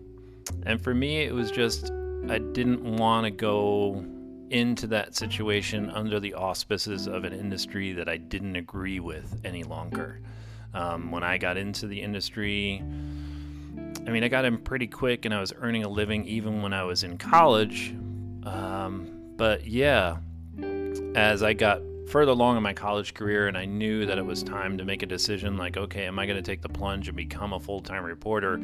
and 0.63 0.81
for 0.81 0.93
me, 0.93 1.21
it 1.21 1.33
was 1.33 1.51
just 1.51 1.91
I 2.29 2.39
didn't 2.39 2.83
want 2.83 3.25
to 3.25 3.31
go 3.31 4.03
into 4.49 4.87
that 4.87 5.15
situation 5.15 5.89
under 5.89 6.19
the 6.19 6.33
auspices 6.33 7.07
of 7.07 7.23
an 7.23 7.33
industry 7.33 7.93
that 7.93 8.07
I 8.07 8.17
didn't 8.17 8.55
agree 8.55 8.99
with 8.99 9.39
any 9.43 9.63
longer. 9.63 10.21
Um, 10.73 11.09
when 11.09 11.23
I 11.23 11.37
got 11.37 11.57
into 11.57 11.87
the 11.87 12.01
industry, 12.01 12.83
I 14.07 14.11
mean, 14.11 14.23
I 14.23 14.27
got 14.27 14.45
in 14.45 14.57
pretty 14.59 14.87
quick 14.87 15.25
and 15.25 15.33
I 15.33 15.39
was 15.39 15.53
earning 15.59 15.83
a 15.83 15.89
living 15.89 16.25
even 16.25 16.61
when 16.61 16.73
I 16.73 16.83
was 16.83 17.03
in 17.03 17.17
college. 17.17 17.93
Um, 18.43 19.33
but 19.35 19.65
yeah, 19.65 20.17
as 21.15 21.41
I 21.41 21.53
got 21.53 21.81
further 22.09 22.31
along 22.31 22.57
in 22.57 22.63
my 22.63 22.73
college 22.73 23.13
career 23.13 23.47
and 23.47 23.57
I 23.57 23.65
knew 23.65 24.05
that 24.05 24.17
it 24.17 24.25
was 24.25 24.43
time 24.43 24.77
to 24.77 24.85
make 24.85 25.01
a 25.01 25.07
decision 25.07 25.57
like, 25.57 25.75
okay, 25.75 26.05
am 26.05 26.19
I 26.19 26.27
going 26.27 26.37
to 26.37 26.43
take 26.43 26.61
the 26.61 26.69
plunge 26.69 27.07
and 27.07 27.17
become 27.17 27.53
a 27.53 27.59
full 27.59 27.81
time 27.81 28.03
reporter 28.03 28.55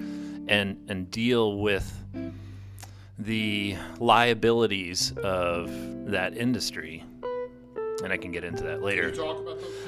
and, 0.48 0.77
and 0.88 1.10
deal 1.10 1.57
with 1.57 1.91
the 3.17 3.77
liabilities 4.00 5.12
of 5.24 5.71
that 6.12 6.36
industry. 6.36 7.03
And 8.03 8.12
I 8.12 8.17
can 8.17 8.31
get 8.31 8.43
into 8.43 8.63
that 8.63 8.81
later. 8.81 9.13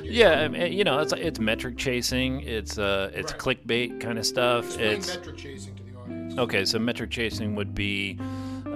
yeah, 0.02 0.42
I 0.42 0.48
mean, 0.48 0.74
you 0.74 0.84
know, 0.84 1.00
it's 1.00 1.14
it's 1.14 1.40
metric 1.40 1.78
chasing, 1.78 2.42
it's 2.42 2.78
uh, 2.78 3.12
it's 3.14 3.32
right. 3.32 3.42
clickbait 3.42 4.00
kind 4.00 4.20
of 4.20 4.26
stuff. 4.26 4.66
Explain 4.66 4.92
it's 4.92 5.16
metric 5.16 5.38
chasing 5.38 5.76
to 5.76 5.84
the 5.84 5.98
audience. 5.98 6.38
Okay, 6.38 6.66
so 6.66 6.80
metric 6.80 7.10
chasing 7.12 7.56
would 7.56 7.74
be, 7.74 8.18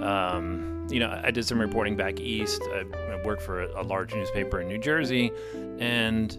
um, 0.00 0.86
you 0.90 1.00
know, 1.00 1.20
I 1.22 1.30
did 1.30 1.44
some 1.44 1.60
reporting 1.60 1.96
back 1.96 2.20
east. 2.20 2.62
I, 2.64 2.84
I 3.12 3.22
worked 3.24 3.42
for 3.42 3.62
a, 3.62 3.80
a 3.80 3.84
large 3.84 4.14
newspaper 4.14 4.60
in 4.60 4.68
New 4.68 4.78
Jersey, 4.78 5.30
and 5.78 6.36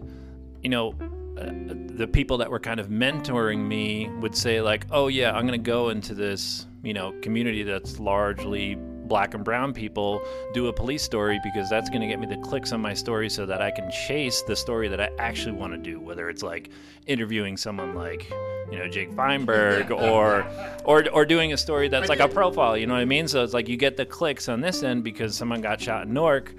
you 0.61 0.69
know, 0.69 0.95
uh, 1.37 1.51
the 1.95 2.07
people 2.07 2.37
that 2.37 2.49
were 2.49 2.59
kind 2.59 2.79
of 2.79 2.87
mentoring 2.87 3.59
me 3.59 4.09
would 4.19 4.35
say 4.35 4.61
like, 4.61 4.85
"Oh 4.91 5.07
yeah, 5.07 5.31
I'm 5.31 5.47
going 5.47 5.61
to 5.61 5.71
go 5.71 5.89
into 5.89 6.13
this 6.13 6.65
you 6.83 6.93
know 6.93 7.13
community 7.21 7.63
that's 7.63 7.99
largely 7.99 8.77
black 9.09 9.33
and 9.33 9.43
brown 9.43 9.73
people 9.73 10.21
do 10.53 10.67
a 10.67 10.73
police 10.73 11.03
story 11.03 11.39
because 11.43 11.69
that's 11.69 11.89
going 11.89 12.01
to 12.01 12.07
get 12.07 12.19
me 12.19 12.27
the 12.27 12.37
clicks 12.37 12.71
on 12.71 12.79
my 12.79 12.93
story 12.93 13.29
so 13.29 13.45
that 13.45 13.61
I 13.61 13.71
can 13.71 13.89
chase 13.91 14.43
the 14.43 14.55
story 14.55 14.87
that 14.87 15.01
I 15.01 15.09
actually 15.17 15.53
want 15.53 15.73
to 15.73 15.77
do 15.77 15.99
whether 15.99 16.29
it's 16.29 16.43
like 16.43 16.69
interviewing 17.07 17.57
someone 17.57 17.95
like 17.95 18.29
you 18.71 18.77
know 18.77 18.87
Jake 18.87 19.11
Feinberg 19.11 19.91
or 19.91 20.45
or 20.85 21.09
or 21.09 21.25
doing 21.25 21.51
a 21.51 21.57
story 21.57 21.89
that's 21.89 22.07
like 22.07 22.19
a 22.19 22.27
profile 22.27 22.77
you 22.77 22.87
know 22.87 22.93
what 22.93 23.01
I 23.01 23.05
mean? 23.05 23.27
So 23.27 23.43
it's 23.43 23.53
like 23.53 23.67
you 23.67 23.77
get 23.77 23.97
the 23.97 24.05
clicks 24.05 24.47
on 24.47 24.61
this 24.61 24.83
end 24.83 25.03
because 25.03 25.35
someone 25.35 25.61
got 25.61 25.81
shot 25.81 26.05
in 26.05 26.13
Newark 26.13 26.53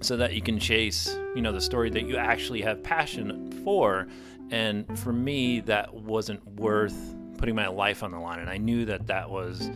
so 0.00 0.16
that 0.16 0.34
you 0.34 0.42
can 0.42 0.58
chase 0.58 1.16
you 1.34 1.42
know 1.42 1.52
the 1.52 1.60
story 1.60 1.90
that 1.90 2.02
you 2.06 2.16
actually 2.16 2.60
have 2.62 2.82
passion 2.82 3.52
for. 3.64 4.08
And 4.50 4.98
for 4.98 5.12
me 5.12 5.60
that 5.60 5.94
wasn't 5.94 6.44
worth 6.46 7.14
putting 7.36 7.54
my 7.54 7.68
life 7.68 8.02
on 8.02 8.10
the 8.10 8.18
line, 8.18 8.40
and 8.40 8.50
I 8.50 8.56
knew 8.56 8.84
that 8.86 9.06
that 9.06 9.30
was 9.30 9.70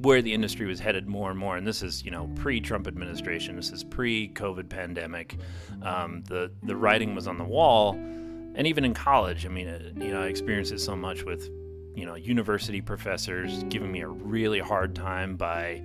where 0.00 0.22
the 0.22 0.32
industry 0.32 0.66
was 0.66 0.80
headed 0.80 1.08
more 1.08 1.30
and 1.30 1.38
more. 1.38 1.56
And 1.56 1.66
this 1.66 1.82
is, 1.82 2.04
you 2.04 2.10
know, 2.10 2.30
pre-Trump 2.36 2.86
administration. 2.86 3.56
This 3.56 3.70
is 3.70 3.84
pre-COVID 3.84 4.68
pandemic. 4.68 5.36
Um, 5.82 6.22
the 6.24 6.50
the 6.62 6.76
writing 6.76 7.14
was 7.14 7.26
on 7.26 7.38
the 7.38 7.44
wall, 7.44 7.92
and 7.92 8.66
even 8.66 8.84
in 8.84 8.94
college, 8.94 9.44
I 9.44 9.48
mean, 9.48 9.68
it, 9.68 9.96
you 9.96 10.12
know, 10.12 10.22
I 10.22 10.26
experienced 10.26 10.72
it 10.72 10.80
so 10.80 10.96
much 10.96 11.24
with, 11.24 11.48
you 11.94 12.06
know, 12.06 12.14
university 12.14 12.80
professors 12.80 13.64
giving 13.64 13.90
me 13.90 14.00
a 14.00 14.08
really 14.08 14.60
hard 14.60 14.94
time 14.94 15.36
by 15.36 15.82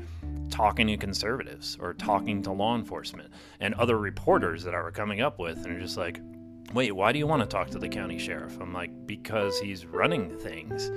talking 0.50 0.88
to 0.88 0.98
conservatives 0.98 1.77
or 1.79 1.93
talking 1.93 2.43
to 2.43 2.51
law 2.51 2.75
enforcement 2.75 3.32
and 3.60 3.74
other 3.75 3.98
reporters 3.98 4.63
that 4.63 4.75
I 4.75 4.82
were 4.82 4.91
coming 4.91 5.22
up 5.22 5.39
with, 5.39 5.65
and 5.65 5.79
just 5.82 5.98
like, 5.98 6.20
wait, 6.74 6.92
why 6.92 7.12
do 7.12 7.20
you 7.20 7.27
want 7.27 7.42
to 7.42 7.48
talk 7.48 7.70
to 7.70 7.77
the 7.77 7.88
county 7.88 8.18
sheriff? 8.18 8.60
I'm 8.60 8.74
like, 8.74 9.06
because 9.06 9.60
he's 9.60 9.86
running 9.86 10.30
things. 10.39 10.88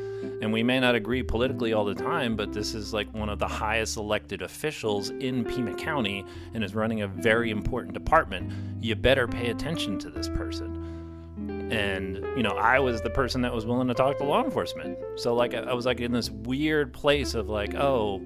And 0.40 0.52
we 0.52 0.62
may 0.62 0.80
not 0.80 0.94
agree 0.94 1.22
politically 1.22 1.72
all 1.72 1.84
the 1.84 1.94
time, 1.94 2.34
but 2.34 2.52
this 2.52 2.74
is 2.74 2.94
like 2.94 3.12
one 3.12 3.28
of 3.28 3.38
the 3.38 3.48
highest 3.48 3.96
elected 3.96 4.42
officials 4.42 5.10
in 5.10 5.44
Pima 5.44 5.74
County 5.74 6.24
and 6.54 6.64
is 6.64 6.74
running 6.74 7.02
a 7.02 7.08
very 7.08 7.50
important 7.50 7.92
department. 7.92 8.52
You 8.80 8.94
better 8.94 9.28
pay 9.28 9.50
attention 9.50 9.98
to 10.00 10.10
this 10.10 10.28
person. 10.28 10.82
And, 11.70 12.16
you 12.36 12.42
know, 12.42 12.52
I 12.52 12.78
was 12.78 13.02
the 13.02 13.10
person 13.10 13.42
that 13.42 13.52
was 13.52 13.66
willing 13.66 13.88
to 13.88 13.94
talk 13.94 14.18
to 14.18 14.24
law 14.24 14.44
enforcement. 14.44 14.96
So, 15.16 15.34
like, 15.34 15.52
I 15.52 15.74
was 15.74 15.84
like 15.84 16.00
in 16.00 16.12
this 16.12 16.30
weird 16.30 16.92
place 16.92 17.34
of 17.34 17.48
like, 17.48 17.74
oh, 17.74 18.22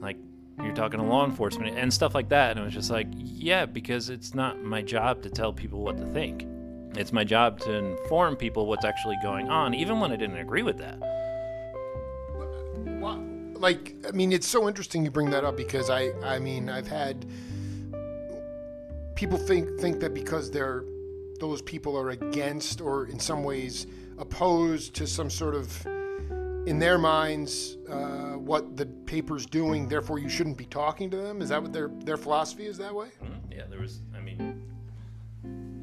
like, 0.00 0.18
you're 0.62 0.74
talking 0.74 1.00
to 1.00 1.06
law 1.06 1.24
enforcement 1.24 1.76
and 1.78 1.92
stuff 1.92 2.14
like 2.14 2.28
that. 2.28 2.52
And 2.52 2.60
it 2.60 2.64
was 2.64 2.74
just 2.74 2.90
like, 2.90 3.08
yeah, 3.16 3.66
because 3.66 4.10
it's 4.10 4.34
not 4.34 4.62
my 4.62 4.82
job 4.82 5.22
to 5.22 5.30
tell 5.30 5.52
people 5.52 5.80
what 5.80 5.96
to 5.96 6.04
think. 6.06 6.46
It's 6.94 7.12
my 7.12 7.24
job 7.24 7.58
to 7.60 7.72
inform 7.72 8.36
people 8.36 8.66
what's 8.66 8.84
actually 8.84 9.16
going 9.22 9.48
on, 9.48 9.74
even 9.74 9.98
when 10.00 10.12
I 10.12 10.16
didn't 10.16 10.36
agree 10.36 10.62
with 10.62 10.78
that. 10.78 10.98
Like, 13.54 13.94
I 14.08 14.10
mean, 14.10 14.32
it's 14.32 14.48
so 14.48 14.66
interesting 14.66 15.04
you 15.04 15.12
bring 15.12 15.30
that 15.30 15.44
up 15.44 15.56
because 15.56 15.88
I, 15.88 16.10
I 16.24 16.40
mean, 16.40 16.68
I've 16.68 16.88
had 16.88 17.24
people 19.14 19.38
think 19.38 19.78
think 19.78 20.00
that 20.00 20.14
because 20.14 20.50
they're 20.50 20.84
those 21.38 21.62
people 21.62 21.96
are 21.96 22.10
against 22.10 22.80
or 22.80 23.06
in 23.06 23.20
some 23.20 23.44
ways 23.44 23.86
opposed 24.18 24.94
to 24.94 25.06
some 25.06 25.30
sort 25.30 25.54
of 25.54 25.86
in 26.66 26.78
their 26.78 26.98
minds 26.98 27.76
uh, 27.88 28.32
what 28.36 28.76
the 28.76 28.86
paper's 28.86 29.46
doing 29.46 29.88
therefore 29.88 30.18
you 30.18 30.28
shouldn't 30.28 30.56
be 30.56 30.66
talking 30.66 31.10
to 31.10 31.16
them 31.16 31.42
is 31.42 31.48
that 31.50 31.62
what 31.62 31.72
their 31.72 31.88
their 32.04 32.16
philosophy 32.16 32.66
is 32.66 32.78
that 32.78 32.94
way 32.94 33.08
mm-hmm. 33.22 33.52
yeah 33.52 33.62
there 33.68 33.80
was 33.80 34.00
i 34.16 34.20
mean 34.20 34.61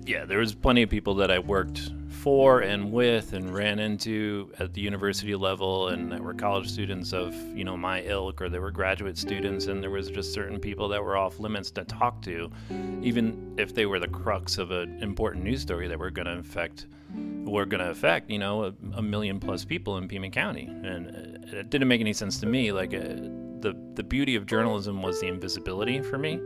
yeah, 0.06 0.26
there 0.26 0.40
was 0.40 0.54
plenty 0.54 0.84
of 0.84 0.90
people 0.90 1.16
that 1.16 1.32
I 1.32 1.40
worked 1.40 1.92
for 2.10 2.60
and 2.60 2.92
with 2.92 3.34
and 3.34 3.54
ran 3.54 3.80
into 3.80 4.52
at 4.60 4.74
the 4.74 4.82
university 4.82 5.36
level 5.36 5.88
and 5.90 6.12
that 6.12 6.20
were 6.20 6.34
college 6.34 6.70
students 6.70 7.14
of 7.14 7.34
you 7.56 7.64
know 7.64 7.78
my 7.78 8.02
ilk 8.04 8.42
or 8.42 8.50
they 8.50 8.60
were 8.60 8.72
graduate 8.72 9.18
students. 9.18 9.68
And 9.68 9.82
there 9.82 9.90
was 9.90 10.10
just 10.10 10.34
certain 10.34 10.60
people 10.60 10.90
that 10.90 11.04
were 11.04 11.16
off 11.16 11.40
limits 11.40 11.72
to 11.72 11.86
talk 11.86 12.22
to 12.24 12.52
even 13.02 13.56
if 13.58 13.74
they 13.74 13.86
were 13.86 14.00
the 14.00 14.08
crux 14.08 14.58
of 14.58 14.72
an 14.72 15.02
important 15.02 15.44
news 15.46 15.62
story 15.62 15.88
that 15.88 15.98
were 15.98 16.12
to 16.12 16.40
affect 16.40 16.88
were 17.16 17.66
to 17.66 17.90
affect 17.90 18.30
you 18.30 18.40
know 18.40 18.66
a, 18.66 18.74
a, 18.94 19.02
million 19.02 19.40
plus 19.40 19.64
people 19.64 19.98
in 19.98 20.08
Pima 20.08 20.30
County. 20.30 20.66
And 20.66 21.08
it 21.54 21.70
didn't 21.70 21.88
make 21.88 22.02
any 22.02 22.14
sense 22.14 22.40
to 22.40 22.46
me. 22.46 22.72
Like 22.72 22.94
uh, 22.94 23.16
the 23.62 23.76
the 23.94 24.04
beauty 24.04 24.36
of 24.36 24.46
journalism 24.46 25.02
was 25.02 25.22
the 25.22 25.28
invisibility 25.28 26.02
for 26.02 26.18
me 26.18 26.40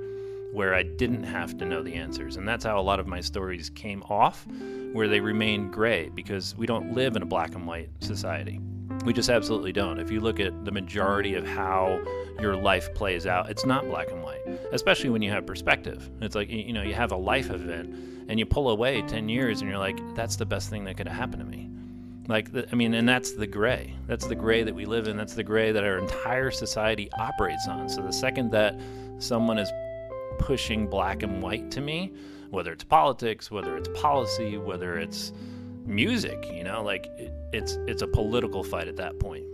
where 0.53 0.75
I 0.75 0.83
didn't 0.83 1.23
have 1.23 1.57
to 1.57 1.65
know 1.65 1.81
the 1.81 1.95
answers. 1.95 2.37
And 2.37 2.47
that's 2.47 2.63
how 2.63 2.79
a 2.79 2.81
lot 2.81 2.99
of 2.99 3.07
my 3.07 3.19
stories 3.19 3.69
came 3.71 4.03
off, 4.03 4.45
where 4.93 5.07
they 5.07 5.19
remain 5.19 5.71
gray 5.71 6.09
because 6.09 6.55
we 6.55 6.67
don't 6.67 6.93
live 6.93 7.15
in 7.15 7.23
a 7.23 7.25
black 7.25 7.55
and 7.55 7.65
white 7.65 7.89
society. 7.99 8.59
We 9.03 9.11
just 9.11 9.29
absolutely 9.29 9.73
don't. 9.73 9.99
If 9.99 10.11
you 10.11 10.21
look 10.21 10.39
at 10.39 10.63
the 10.63 10.71
majority 10.71 11.33
of 11.33 11.45
how 11.45 12.01
your 12.39 12.55
life 12.55 12.93
plays 12.93 13.25
out, 13.25 13.49
it's 13.49 13.65
not 13.65 13.85
black 13.85 14.11
and 14.11 14.23
white, 14.23 14.41
especially 14.71 15.09
when 15.09 15.21
you 15.21 15.31
have 15.31 15.45
perspective. 15.45 16.09
It's 16.21 16.35
like, 16.35 16.49
you 16.49 16.71
know, 16.71 16.83
you 16.83 16.93
have 16.93 17.11
a 17.11 17.17
life 17.17 17.49
event 17.49 17.93
and 18.29 18.39
you 18.39 18.45
pull 18.45 18.69
away 18.69 19.01
10 19.01 19.27
years 19.29 19.61
and 19.61 19.69
you're 19.69 19.79
like, 19.79 19.97
that's 20.15 20.35
the 20.35 20.45
best 20.45 20.69
thing 20.69 20.85
that 20.85 20.95
could 20.95 21.07
have 21.07 21.17
happened 21.17 21.41
to 21.41 21.49
me. 21.49 21.69
Like, 22.27 22.49
I 22.71 22.75
mean, 22.75 22.93
and 22.93 23.09
that's 23.09 23.33
the 23.33 23.47
gray. 23.47 23.93
That's 24.07 24.27
the 24.27 24.35
gray 24.35 24.63
that 24.63 24.73
we 24.73 24.85
live 24.85 25.07
in. 25.07 25.17
That's 25.17 25.33
the 25.33 25.43
gray 25.43 25.73
that 25.73 25.83
our 25.83 25.97
entire 25.97 26.51
society 26.51 27.11
operates 27.19 27.67
on. 27.67 27.89
So 27.89 28.01
the 28.01 28.13
second 28.13 28.51
that 28.51 28.79
someone 29.19 29.57
is 29.57 29.69
pushing 30.39 30.87
black 30.87 31.23
and 31.23 31.41
white 31.41 31.71
to 31.71 31.81
me, 31.81 32.13
whether 32.49 32.71
it's 32.71 32.83
politics, 32.83 33.49
whether 33.49 33.77
it's 33.77 33.89
policy, 33.99 34.57
whether 34.57 34.97
it's 34.97 35.33
music, 35.85 36.47
you 36.51 36.63
know, 36.63 36.83
like 36.83 37.07
it, 37.17 37.31
it's 37.51 37.77
it's 37.87 38.01
a 38.01 38.07
political 38.07 38.63
fight 38.63 38.87
at 38.87 38.95
that 38.97 39.19
point 39.19 39.45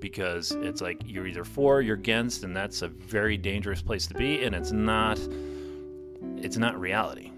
because 0.00 0.52
it's 0.52 0.80
like 0.80 1.00
you're 1.04 1.26
either 1.26 1.44
for 1.44 1.78
or 1.78 1.80
you're 1.80 1.96
against 1.96 2.44
and 2.44 2.54
that's 2.54 2.82
a 2.82 2.88
very 2.88 3.36
dangerous 3.36 3.82
place 3.82 4.06
to 4.06 4.14
be 4.14 4.44
and 4.44 4.54
it's 4.54 4.72
not 4.72 5.18
it's 6.36 6.56
not 6.56 6.78
reality. 6.78 7.32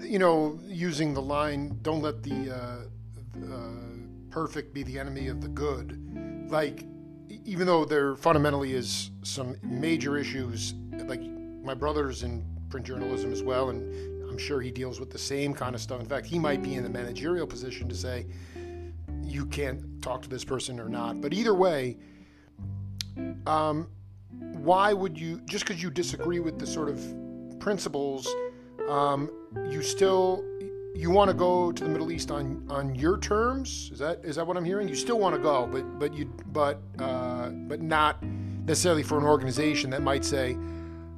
You 0.00 0.18
know, 0.18 0.58
using 0.66 1.12
the 1.12 1.22
line 1.22 1.78
"Don't 1.82 2.00
let 2.00 2.22
the 2.22 2.50
uh, 2.50 3.54
uh, 3.54 3.70
perfect 4.30 4.72
be 4.72 4.82
the 4.82 4.98
enemy 4.98 5.28
of 5.28 5.40
the 5.40 5.48
good," 5.48 6.48
like 6.50 6.86
even 7.48 7.66
though 7.66 7.86
there 7.86 8.14
fundamentally 8.14 8.74
is 8.74 9.10
some 9.22 9.56
major 9.62 10.18
issues, 10.18 10.74
like 11.06 11.22
my 11.62 11.72
brother's 11.72 12.22
in 12.22 12.44
print 12.68 12.84
journalism 12.84 13.32
as 13.32 13.42
well, 13.42 13.70
and 13.70 14.28
I'm 14.28 14.36
sure 14.36 14.60
he 14.60 14.70
deals 14.70 15.00
with 15.00 15.10
the 15.10 15.18
same 15.18 15.54
kind 15.54 15.74
of 15.74 15.80
stuff. 15.80 15.98
In 15.98 16.06
fact, 16.06 16.26
he 16.26 16.38
might 16.38 16.62
be 16.62 16.74
in 16.74 16.82
the 16.82 16.90
managerial 16.90 17.46
position 17.46 17.88
to 17.88 17.94
say, 17.94 18.26
you 19.22 19.46
can't 19.46 20.02
talk 20.02 20.20
to 20.22 20.28
this 20.28 20.44
person 20.44 20.78
or 20.78 20.90
not. 20.90 21.22
But 21.22 21.32
either 21.32 21.54
way, 21.54 21.96
um, 23.46 23.88
why 24.38 24.92
would 24.92 25.18
you, 25.18 25.40
just 25.46 25.66
because 25.66 25.82
you 25.82 25.88
disagree 25.88 26.40
with 26.40 26.58
the 26.58 26.66
sort 26.66 26.90
of 26.90 27.00
principles, 27.60 28.28
um, 28.90 29.30
you 29.70 29.80
still 29.80 30.44
you 30.98 31.10
want 31.10 31.30
to 31.30 31.34
go 31.34 31.70
to 31.70 31.84
the 31.84 31.88
Middle 31.88 32.10
East 32.10 32.32
on 32.32 32.66
on 32.68 32.94
your 32.96 33.18
terms? 33.18 33.90
Is 33.92 34.00
that 34.00 34.20
is 34.24 34.36
that 34.36 34.46
what 34.46 34.56
I'm 34.56 34.64
hearing? 34.64 34.88
You 34.88 34.96
still 34.96 35.18
want 35.18 35.36
to 35.36 35.40
go, 35.40 35.68
but 35.70 35.98
but 35.98 36.12
you 36.12 36.24
but 36.46 36.80
uh, 36.98 37.50
but 37.50 37.80
not 37.80 38.20
necessarily 38.24 39.04
for 39.04 39.16
an 39.16 39.24
organization 39.24 39.90
that 39.90 40.02
might 40.02 40.24
say, 40.24 40.56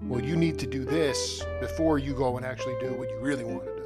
well, 0.03 0.23
you 0.23 0.37
need 0.37 0.59
to 0.59 0.67
do 0.67 0.85
this 0.85 1.43
before 1.61 1.99
you 1.99 2.13
go 2.13 2.37
and 2.37 2.45
actually 2.45 2.77
do 2.79 2.93
what 2.93 3.09
you 3.09 3.19
really 3.21 3.43
want 3.43 3.65
to 3.65 3.71
do. 3.71 3.81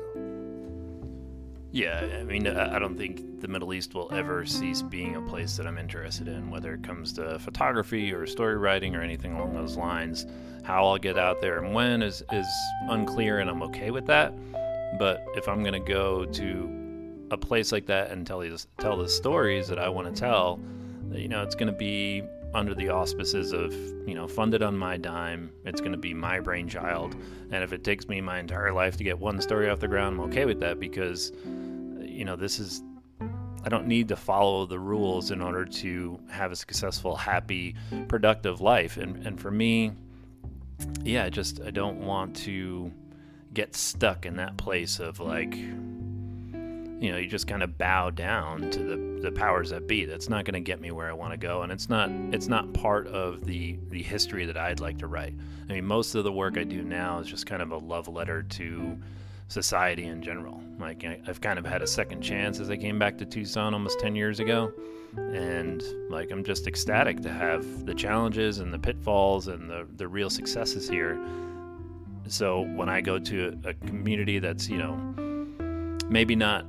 Yeah, 1.71 2.07
I 2.21 2.25
mean, 2.25 2.47
I 2.47 2.79
don't 2.79 2.97
think 2.97 3.41
the 3.41 3.49
Middle 3.49 3.73
East 3.73 3.95
will 3.95 4.13
ever 4.13 4.45
cease 4.47 4.83
being 4.83 5.17
a 5.17 5.23
place 5.23 5.57
that 5.57 5.67
I'm 5.67 5.79
interested 5.79 6.29
in, 6.29 6.51
whether 6.51 6.75
it 6.75 6.83
comes 6.83 7.13
to 7.15 7.39
photography 7.39 8.13
or 8.13 8.27
story 8.27 8.57
writing 8.57 8.95
or 8.95 9.01
anything 9.01 9.35
along 9.35 9.55
those 9.55 9.77
lines. 9.77 10.27
How 10.63 10.87
I'll 10.87 10.99
get 10.99 11.19
out 11.19 11.41
there 11.41 11.63
and 11.63 11.75
when 11.75 12.03
is, 12.03 12.23
is 12.33 12.47
unclear, 12.89 13.39
and 13.41 13.51
I'm 13.51 13.63
okay 13.63 13.91
with 13.91 14.07
that. 14.07 14.35
But 14.99 15.27
if 15.35 15.49
I'm 15.49 15.63
to 15.75 15.81
go 15.81 16.25
to 16.25 17.27
a 17.31 17.37
place 17.37 17.73
like 17.73 17.87
that 17.87 18.11
and 18.11 18.27
tell 18.27 18.41
these, 18.41 18.67
tell 18.79 18.97
the 18.97 19.09
stories 19.09 19.69
that 19.69 19.79
I 19.79 19.89
want 19.89 20.15
to 20.15 20.21
tell, 20.21 20.61
you 21.13 21.29
know, 21.29 21.43
it's 21.43 21.55
to 21.69 21.73
be 21.73 22.23
under 22.55 22.75
the 22.75 22.89
auspices 22.89 23.53
of, 23.53 23.75
you 24.07 24.15
know, 24.15 24.29
funded 24.29 24.63
on 24.63 24.77
my 24.77 24.97
dime. 24.97 25.51
It's 25.65 25.81
going 25.81 25.93
to 25.93 25.99
be 25.99 26.15
my 26.15 26.39
brainchild. 26.39 27.17
And 27.51 27.65
if 27.65 27.73
it 27.73 27.83
takes 27.83 28.09
me 28.09 28.21
my 28.21 28.39
entire 28.39 28.73
life 28.73 28.97
to 28.99 29.05
get 29.05 29.19
one 29.19 29.41
story 29.41 29.69
off 29.69 29.81
the 29.81 29.89
ground, 29.89 30.21
I'm 30.21 30.27
okay 30.29 30.45
with 30.45 30.61
that 30.61 30.79
because, 30.79 31.33
you 32.01 32.25
know, 32.25 32.37
this 32.37 32.61
is, 32.61 32.83
I 33.65 33.69
don't 33.69 33.87
need 33.87 34.09
to 34.09 34.17
follow 34.17 34.67
the 34.67 34.79
rules 34.79 35.33
in 35.33 35.41
order 35.41 35.65
to 35.65 36.21
have 36.31 36.53
a 36.53 36.57
successful, 36.57 37.17
happy, 37.17 37.75
productive 38.07 38.61
life. 38.61 38.99
And, 38.99 39.27
and 39.27 39.41
for 39.41 39.51
me, 39.51 39.93
yeah, 41.03 41.29
just, 41.29 41.61
I 41.63 41.71
don't 41.71 41.99
want 42.05 42.37
to 42.37 42.93
get 43.55 43.75
stuck 43.75 44.27
in 44.27 44.37
that 44.37 44.57
place 44.57 44.99
of 44.99 45.21
like, 45.21 45.55
you 45.55 47.11
know, 47.13 47.17
you 47.17 47.29
just 47.29 47.47
kind 47.47 47.63
of 47.63 47.79
bow 47.79 48.11
down 48.11 48.71
to 48.71 48.79
the, 48.81 49.21
the 49.23 49.33
powers 49.33 49.71
that 49.71 49.87
be. 49.87 50.05
That's 50.05 50.29
not 50.29 50.45
going 50.45 50.55
to 50.55 50.61
get 50.61 50.81
me 50.81 50.91
where 50.91 51.09
I 51.09 51.13
want 51.13 51.33
to 51.33 51.37
go, 51.37 51.63
and 51.63 51.71
it's 51.73 51.89
not 51.89 52.11
it's 52.33 52.49
not 52.49 52.73
part 52.73 53.07
of 53.09 53.45
the 53.45 53.79
the 53.91 54.03
history 54.03 54.47
that 54.47 54.57
I'd 54.57 54.81
like 54.81 54.99
to 54.99 55.07
write. 55.07 55.35
I 55.69 55.73
mean, 55.73 55.85
most 55.85 56.15
of 56.15 56.25
the 56.25 56.33
work 56.33 56.59
I 56.59 56.65
do 56.65 56.83
now 56.83 57.19
is 57.21 57.29
just 57.29 57.47
kind 57.47 57.63
of 57.63 57.73
a 57.73 57.79
love 57.79 58.09
letter 58.09 58.43
to 58.43 58.99
society 59.49 60.05
in 60.05 60.23
general. 60.23 60.61
Like 60.79 61.05
I, 61.05 61.21
I've 61.27 61.41
kind 61.41 61.59
of 61.59 61.67
had 61.67 61.83
a 61.83 61.87
second 61.87 62.23
chance 62.23 62.59
as 62.61 62.71
I 62.71 62.77
came 62.77 62.99
back 62.99 63.19
to 63.19 63.25
Tucson 63.25 63.75
almost 63.75 64.01
ten 64.01 64.17
years 64.17 64.41
ago, 64.41 64.73
and 65.17 65.83
like 66.11 66.31
I'm 66.31 66.43
just 66.45 66.67
ecstatic 66.67 67.21
to 67.23 67.31
have 67.31 67.87
the 67.87 67.95
challenges 67.95 68.59
and 68.59 68.73
the 68.73 68.79
pitfalls 68.79 69.49
and 69.49 69.69
the 69.71 69.87
the 69.97 70.09
real 70.09 70.31
successes 70.31 70.89
here. 70.89 71.19
So 72.27 72.63
when 72.63 72.89
I 72.89 73.01
go 73.01 73.19
to 73.19 73.59
a 73.65 73.75
community 73.75 74.39
that's 74.39 74.69
you 74.69 74.79
know 74.79 74.97
maybe 76.09 76.37
not 76.37 76.67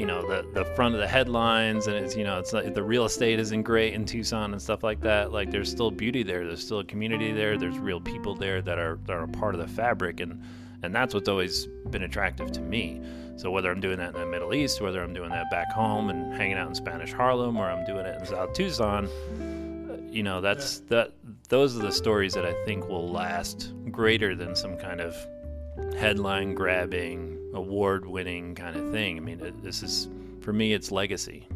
you 0.00 0.06
know 0.06 0.22
the 0.26 0.46
the 0.54 0.64
front 0.74 0.94
of 0.94 1.00
the 1.00 1.06
headlines 1.06 1.86
and 1.86 1.94
it's 1.94 2.16
you 2.16 2.24
know 2.24 2.38
it's 2.38 2.54
like 2.54 2.72
the 2.72 2.82
real 2.82 3.04
estate 3.04 3.38
isn't 3.38 3.62
great 3.64 3.92
in 3.92 4.06
Tucson 4.06 4.52
and 4.52 4.62
stuff 4.62 4.82
like 4.82 5.00
that 5.02 5.30
like 5.30 5.50
there's 5.50 5.70
still 5.70 5.90
beauty 5.90 6.22
there. 6.22 6.46
There's 6.46 6.64
still 6.64 6.78
a 6.78 6.84
community 6.84 7.32
there. 7.32 7.58
There's 7.58 7.78
real 7.78 8.00
people 8.00 8.34
there 8.34 8.62
that 8.62 8.78
are 8.78 8.98
that 9.04 9.12
are 9.12 9.24
a 9.24 9.28
part 9.28 9.54
of 9.54 9.60
the 9.60 9.68
fabric 9.68 10.20
and 10.20 10.42
and 10.82 10.94
that's 10.94 11.12
what's 11.12 11.28
always 11.28 11.66
been 11.90 12.04
attractive 12.04 12.50
to 12.52 12.62
me. 12.62 13.02
So 13.36 13.50
whether 13.50 13.70
I'm 13.70 13.80
doing 13.80 13.98
that 13.98 14.14
in 14.14 14.20
the 14.20 14.26
Middle 14.26 14.54
East 14.54 14.80
whether 14.80 15.02
I'm 15.02 15.12
doing 15.12 15.30
that 15.30 15.50
back 15.50 15.70
home 15.70 16.08
and 16.08 16.32
hanging 16.32 16.56
out 16.56 16.68
in 16.68 16.74
Spanish 16.74 17.12
Harlem 17.12 17.58
or 17.58 17.66
I'm 17.66 17.84
doing 17.84 18.06
it 18.06 18.18
in 18.18 18.26
South 18.26 18.54
Tucson 18.54 19.06
uh, 19.06 19.98
you 20.10 20.22
know 20.22 20.40
that's 20.40 20.80
that 20.88 21.12
those 21.50 21.76
are 21.76 21.82
the 21.82 21.92
stories 21.92 22.32
that 22.34 22.46
I 22.46 22.54
think 22.64 22.88
will 22.88 23.10
last 23.10 23.74
greater 23.90 24.34
than 24.34 24.54
some 24.54 24.76
kind 24.76 25.00
of 25.00 25.16
headline 25.96 26.54
grabbing 26.54 27.38
award 27.54 28.06
winning 28.06 28.54
kind 28.54 28.76
of 28.76 28.90
thing. 28.90 29.16
I 29.16 29.20
mean, 29.20 29.40
it, 29.40 29.62
this 29.62 29.82
is, 29.82 30.08
for 30.40 30.52
me, 30.52 30.72
it's 30.72 30.90
legacy. 30.90 31.48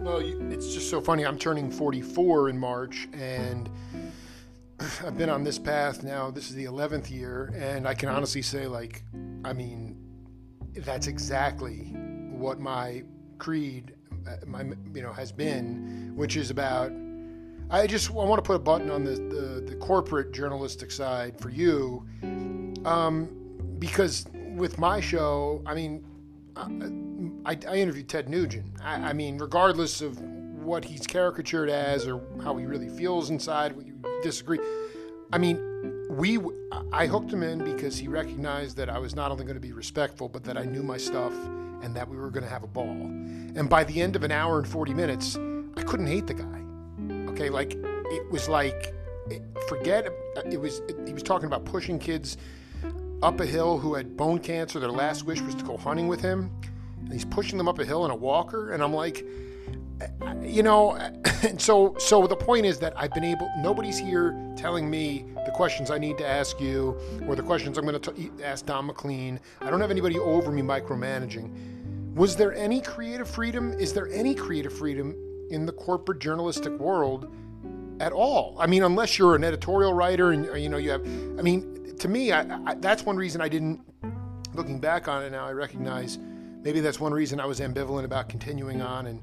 Well, 0.00 0.18
it's 0.52 0.72
just 0.72 0.90
so 0.90 1.00
funny. 1.00 1.24
I'm 1.24 1.38
turning 1.38 1.70
44 1.70 2.50
in 2.50 2.58
March, 2.58 3.08
and 3.12 3.68
I've 5.04 5.16
been 5.16 5.30
on 5.30 5.42
this 5.42 5.58
path 5.58 6.04
now. 6.04 6.30
This 6.30 6.48
is 6.48 6.54
the 6.54 6.64
11th 6.64 7.10
year, 7.10 7.52
and 7.56 7.88
I 7.88 7.94
can 7.94 8.08
honestly 8.08 8.42
say, 8.42 8.66
like, 8.66 9.02
I 9.44 9.52
mean, 9.52 9.96
that's 10.74 11.06
exactly 11.06 11.94
what 12.30 12.60
my 12.60 13.02
creed, 13.38 13.94
uh, 14.28 14.36
my 14.46 14.62
you 14.94 15.02
know, 15.02 15.12
has 15.12 15.32
been, 15.32 16.12
which 16.14 16.36
is 16.36 16.50
about. 16.50 16.92
I 17.70 17.86
just 17.86 18.10
I 18.10 18.14
want 18.14 18.36
to 18.36 18.46
put 18.46 18.56
a 18.56 18.60
button 18.60 18.90
on 18.90 19.04
the, 19.04 19.12
the, 19.12 19.60
the 19.70 19.76
corporate 19.76 20.32
journalistic 20.32 20.90
side 20.90 21.38
for 21.40 21.50
you, 21.50 22.06
um, 22.84 23.28
because 23.78 24.26
with 24.54 24.78
my 24.78 25.00
show, 25.00 25.62
I 25.66 25.74
mean, 25.74 26.04
I, 27.44 27.58
I 27.68 27.76
interviewed 27.76 28.08
Ted 28.08 28.28
Nugent. 28.28 28.66
I, 28.82 29.10
I, 29.10 29.12
mean, 29.12 29.38
regardless 29.38 30.00
of 30.00 30.18
what 30.20 30.84
he's 30.84 31.06
caricatured 31.06 31.68
as 31.68 32.06
or 32.06 32.22
how 32.42 32.56
he 32.56 32.66
really 32.66 32.88
feels 32.88 33.30
inside, 33.30 33.74
what 33.74 33.84
you 33.84 34.00
disagree. 34.22 34.60
I 35.32 35.38
mean, 35.38 36.06
we 36.08 36.38
I 36.92 37.06
hooked 37.06 37.32
him 37.32 37.42
in 37.42 37.64
because 37.64 37.98
he 37.98 38.06
recognized 38.06 38.76
that 38.76 38.88
I 38.88 38.98
was 38.98 39.16
not 39.16 39.32
only 39.32 39.44
going 39.44 39.56
to 39.56 39.60
be 39.60 39.72
respectful, 39.72 40.28
but 40.28 40.44
that 40.44 40.56
I 40.56 40.64
knew 40.64 40.84
my 40.84 40.96
stuff 40.96 41.32
and 41.82 41.94
that 41.96 42.08
we 42.08 42.16
were 42.16 42.30
going 42.30 42.44
to 42.44 42.48
have 42.50 42.62
a 42.62 42.68
ball. 42.68 42.90
And 42.90 43.68
by 43.68 43.82
the 43.82 44.00
end 44.00 44.14
of 44.14 44.22
an 44.22 44.30
hour 44.30 44.58
and 44.58 44.68
40 44.68 44.94
minutes, 44.94 45.36
I 45.76 45.82
couldn't 45.82 46.06
hate 46.06 46.26
the 46.26 46.34
guy. 46.34 46.65
Okay, 47.36 47.50
like 47.50 47.74
it 47.74 48.30
was 48.30 48.48
like 48.48 48.94
forget 49.68 50.06
uh, 50.06 50.40
it 50.50 50.58
was 50.58 50.80
he 51.06 51.12
was 51.12 51.22
talking 51.22 51.46
about 51.46 51.66
pushing 51.66 51.98
kids 51.98 52.38
up 53.22 53.40
a 53.40 53.44
hill 53.44 53.76
who 53.76 53.92
had 53.92 54.16
bone 54.16 54.38
cancer. 54.38 54.80
Their 54.80 54.90
last 54.90 55.24
wish 55.24 55.42
was 55.42 55.54
to 55.56 55.64
go 55.64 55.76
hunting 55.76 56.08
with 56.08 56.22
him. 56.22 56.50
And 56.98 57.12
he's 57.12 57.26
pushing 57.26 57.58
them 57.58 57.68
up 57.68 57.78
a 57.78 57.84
hill 57.84 58.06
in 58.06 58.10
a 58.10 58.16
walker. 58.16 58.72
And 58.72 58.82
I'm 58.82 58.94
like, 58.94 59.22
uh, 60.00 60.06
uh, 60.24 60.34
you 60.42 60.62
know, 60.62 60.98
so 61.58 61.94
so 61.98 62.26
the 62.26 62.36
point 62.36 62.64
is 62.64 62.78
that 62.78 62.94
I've 62.96 63.12
been 63.12 63.24
able. 63.24 63.50
Nobody's 63.58 63.98
here 63.98 64.34
telling 64.56 64.88
me 64.88 65.26
the 65.44 65.50
questions 65.50 65.90
I 65.90 65.98
need 65.98 66.16
to 66.16 66.26
ask 66.26 66.58
you 66.58 66.98
or 67.26 67.36
the 67.36 67.42
questions 67.42 67.76
I'm 67.76 67.84
going 67.84 68.00
to 68.00 68.32
ask 68.42 68.64
Don 68.64 68.86
McLean. 68.86 69.40
I 69.60 69.68
don't 69.68 69.82
have 69.82 69.90
anybody 69.90 70.18
over 70.18 70.50
me 70.50 70.62
micromanaging. 70.62 72.14
Was 72.14 72.34
there 72.34 72.54
any 72.54 72.80
creative 72.80 73.28
freedom? 73.28 73.74
Is 73.74 73.92
there 73.92 74.08
any 74.08 74.34
creative 74.34 74.72
freedom 74.72 75.14
in 75.50 75.66
the 75.66 75.72
corporate 75.72 76.18
journalistic 76.18 76.72
world 76.78 77.34
at 78.00 78.12
all? 78.12 78.56
I 78.58 78.66
mean, 78.66 78.82
unless 78.82 79.18
you're 79.18 79.34
an 79.34 79.44
editorial 79.44 79.94
writer 79.94 80.32
and 80.32 80.46
you 80.60 80.68
know 80.68 80.78
you 80.78 80.90
have. 80.90 81.02
I 81.38 81.42
mean, 81.42 81.96
to 81.98 82.08
me, 82.08 82.32
I, 82.32 82.42
I, 82.66 82.74
that's 82.74 83.04
one 83.04 83.16
reason 83.16 83.40
I 83.40 83.48
didn't. 83.48 83.80
Looking 84.54 84.80
back 84.80 85.06
on 85.06 85.22
it 85.22 85.30
now, 85.30 85.46
I 85.46 85.52
recognize 85.52 86.18
maybe 86.62 86.80
that's 86.80 86.98
one 86.98 87.12
reason 87.12 87.40
I 87.40 87.46
was 87.46 87.60
ambivalent 87.60 88.04
about 88.04 88.30
continuing 88.30 88.80
on 88.80 89.06
and 89.06 89.20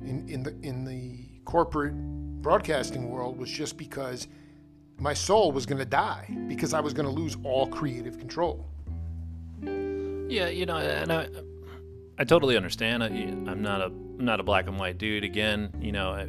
in, 0.00 0.28
in 0.28 0.42
the 0.44 0.56
in 0.62 0.84
the 0.84 1.40
corporate 1.44 1.94
broadcasting 2.42 3.10
world 3.10 3.36
was 3.36 3.50
just 3.50 3.76
because 3.76 4.28
my 4.98 5.14
soul 5.14 5.52
was 5.52 5.66
going 5.66 5.78
to 5.78 5.84
die 5.84 6.28
because 6.48 6.74
I 6.74 6.80
was 6.80 6.92
going 6.92 7.06
to 7.06 7.12
lose 7.12 7.36
all 7.44 7.66
creative 7.66 8.18
control. 8.18 8.66
Yeah, 9.62 10.48
you 10.48 10.66
know, 10.66 10.76
and 10.76 11.12
I, 11.12 11.28
I 12.18 12.24
totally 12.24 12.56
understand. 12.56 13.02
I, 13.02 13.08
am 13.08 13.62
not 13.62 13.80
a 13.80 13.90
I'm 14.18 14.24
not 14.24 14.40
a 14.40 14.42
black 14.42 14.66
and 14.66 14.78
white 14.78 14.98
dude. 14.98 15.24
Again, 15.24 15.70
you 15.80 15.92
know, 15.92 16.10
I, 16.10 16.28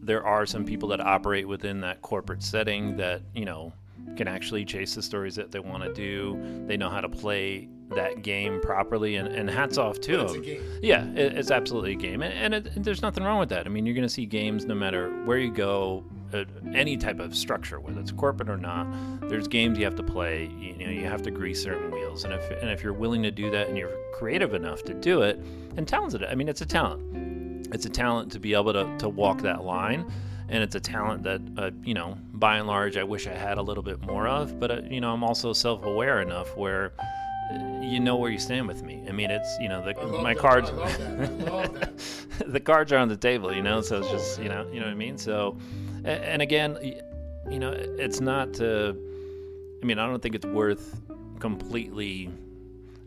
there 0.00 0.24
are 0.24 0.46
some 0.46 0.64
people 0.64 0.88
that 0.90 1.00
operate 1.00 1.48
within 1.48 1.80
that 1.80 2.02
corporate 2.02 2.42
setting 2.42 2.96
that 2.96 3.22
you 3.34 3.44
know 3.44 3.72
can 4.16 4.28
actually 4.28 4.64
chase 4.64 4.94
the 4.94 5.02
stories 5.02 5.34
that 5.36 5.50
they 5.50 5.60
want 5.60 5.82
to 5.82 5.92
do. 5.92 6.38
They 6.66 6.76
know 6.76 6.88
how 6.88 7.00
to 7.00 7.08
play 7.08 7.68
that 7.90 8.22
game 8.22 8.60
properly, 8.60 9.16
and, 9.16 9.28
and 9.28 9.48
hats 9.48 9.78
off 9.78 10.00
to 10.02 10.26
them. 10.26 10.42
Yeah, 10.82 11.06
it, 11.12 11.38
it's 11.38 11.50
absolutely 11.50 11.92
a 11.92 11.96
game, 11.96 12.22
and, 12.22 12.34
and, 12.34 12.54
it, 12.54 12.76
and, 12.76 12.84
there's 12.84 13.02
nothing 13.02 13.24
wrong 13.24 13.38
with 13.38 13.48
that. 13.48 13.66
I 13.66 13.70
mean, 13.70 13.86
you're 13.86 13.94
going 13.94 14.06
to 14.06 14.12
see 14.12 14.26
games 14.26 14.64
no 14.66 14.74
matter 14.74 15.10
where 15.24 15.38
you 15.38 15.50
go, 15.50 16.04
uh, 16.32 16.44
any 16.74 16.96
type 16.96 17.20
of 17.20 17.34
structure, 17.34 17.80
whether 17.80 18.00
it's 18.00 18.12
corporate 18.12 18.48
or 18.48 18.56
not. 18.56 18.86
There's 19.28 19.48
games 19.48 19.78
you 19.78 19.84
have 19.84 19.96
to 19.96 20.02
play. 20.02 20.50
You 20.58 20.76
know, 20.76 20.90
you 20.90 21.04
have 21.04 21.22
to 21.22 21.30
grease 21.30 21.62
certain 21.62 21.90
wheels, 21.90 22.24
and 22.24 22.32
if 22.32 22.50
and 22.50 22.70
if 22.70 22.82
you're 22.82 22.92
willing 22.92 23.22
to 23.22 23.30
do 23.30 23.50
that, 23.50 23.68
and 23.68 23.76
you're 23.76 23.96
creative 24.14 24.54
enough 24.54 24.82
to 24.84 24.94
do 24.94 25.22
it, 25.22 25.38
and 25.76 25.86
talented, 25.86 26.24
I 26.24 26.34
mean, 26.34 26.48
it's 26.48 26.60
a 26.60 26.66
talent. 26.66 27.68
It's 27.74 27.84
a 27.84 27.90
talent 27.90 28.32
to 28.32 28.40
be 28.40 28.54
able 28.54 28.72
to, 28.72 28.96
to 28.98 29.08
walk 29.10 29.42
that 29.42 29.62
line 29.62 30.10
and 30.48 30.62
it's 30.62 30.74
a 30.74 30.80
talent 30.80 31.22
that 31.24 31.40
uh, 31.56 31.70
you 31.84 31.94
know 31.94 32.16
by 32.32 32.56
and 32.56 32.66
large 32.66 32.96
I 32.96 33.04
wish 33.04 33.26
I 33.26 33.34
had 33.34 33.58
a 33.58 33.62
little 33.62 33.82
bit 33.82 34.00
more 34.02 34.26
of 34.26 34.58
but 34.58 34.70
uh, 34.70 34.80
you 34.90 35.00
know 35.00 35.12
I'm 35.12 35.22
also 35.22 35.52
self-aware 35.52 36.22
enough 36.22 36.56
where 36.56 36.92
uh, 37.52 37.80
you 37.82 38.00
know 38.00 38.16
where 38.16 38.30
you 38.30 38.38
stand 38.38 38.66
with 38.66 38.82
me 38.82 39.04
I 39.08 39.12
mean 39.12 39.30
it's 39.30 39.58
you 39.60 39.68
know 39.68 39.84
the, 39.84 39.94
my 40.22 40.34
that. 40.34 40.40
cards 40.40 40.70
the 42.46 42.60
cards 42.60 42.92
are 42.92 42.98
on 42.98 43.08
the 43.08 43.16
table 43.16 43.52
you 43.52 43.62
know 43.62 43.80
so 43.80 43.98
it's 43.98 44.10
just 44.10 44.40
you 44.40 44.48
know 44.48 44.66
you 44.72 44.80
know 44.80 44.86
what 44.86 44.92
I 44.92 44.96
mean 44.96 45.18
so 45.18 45.56
and, 46.04 46.42
again 46.42 46.78
you 47.50 47.58
know 47.58 47.72
it's 47.72 48.20
not 48.20 48.52
to 48.54 48.96
I 49.82 49.86
mean, 49.86 49.98
I 49.98 50.06
don't 50.06 50.20
think 50.20 50.34
it's 50.34 50.46
worth 50.46 51.00
completely 51.38 52.30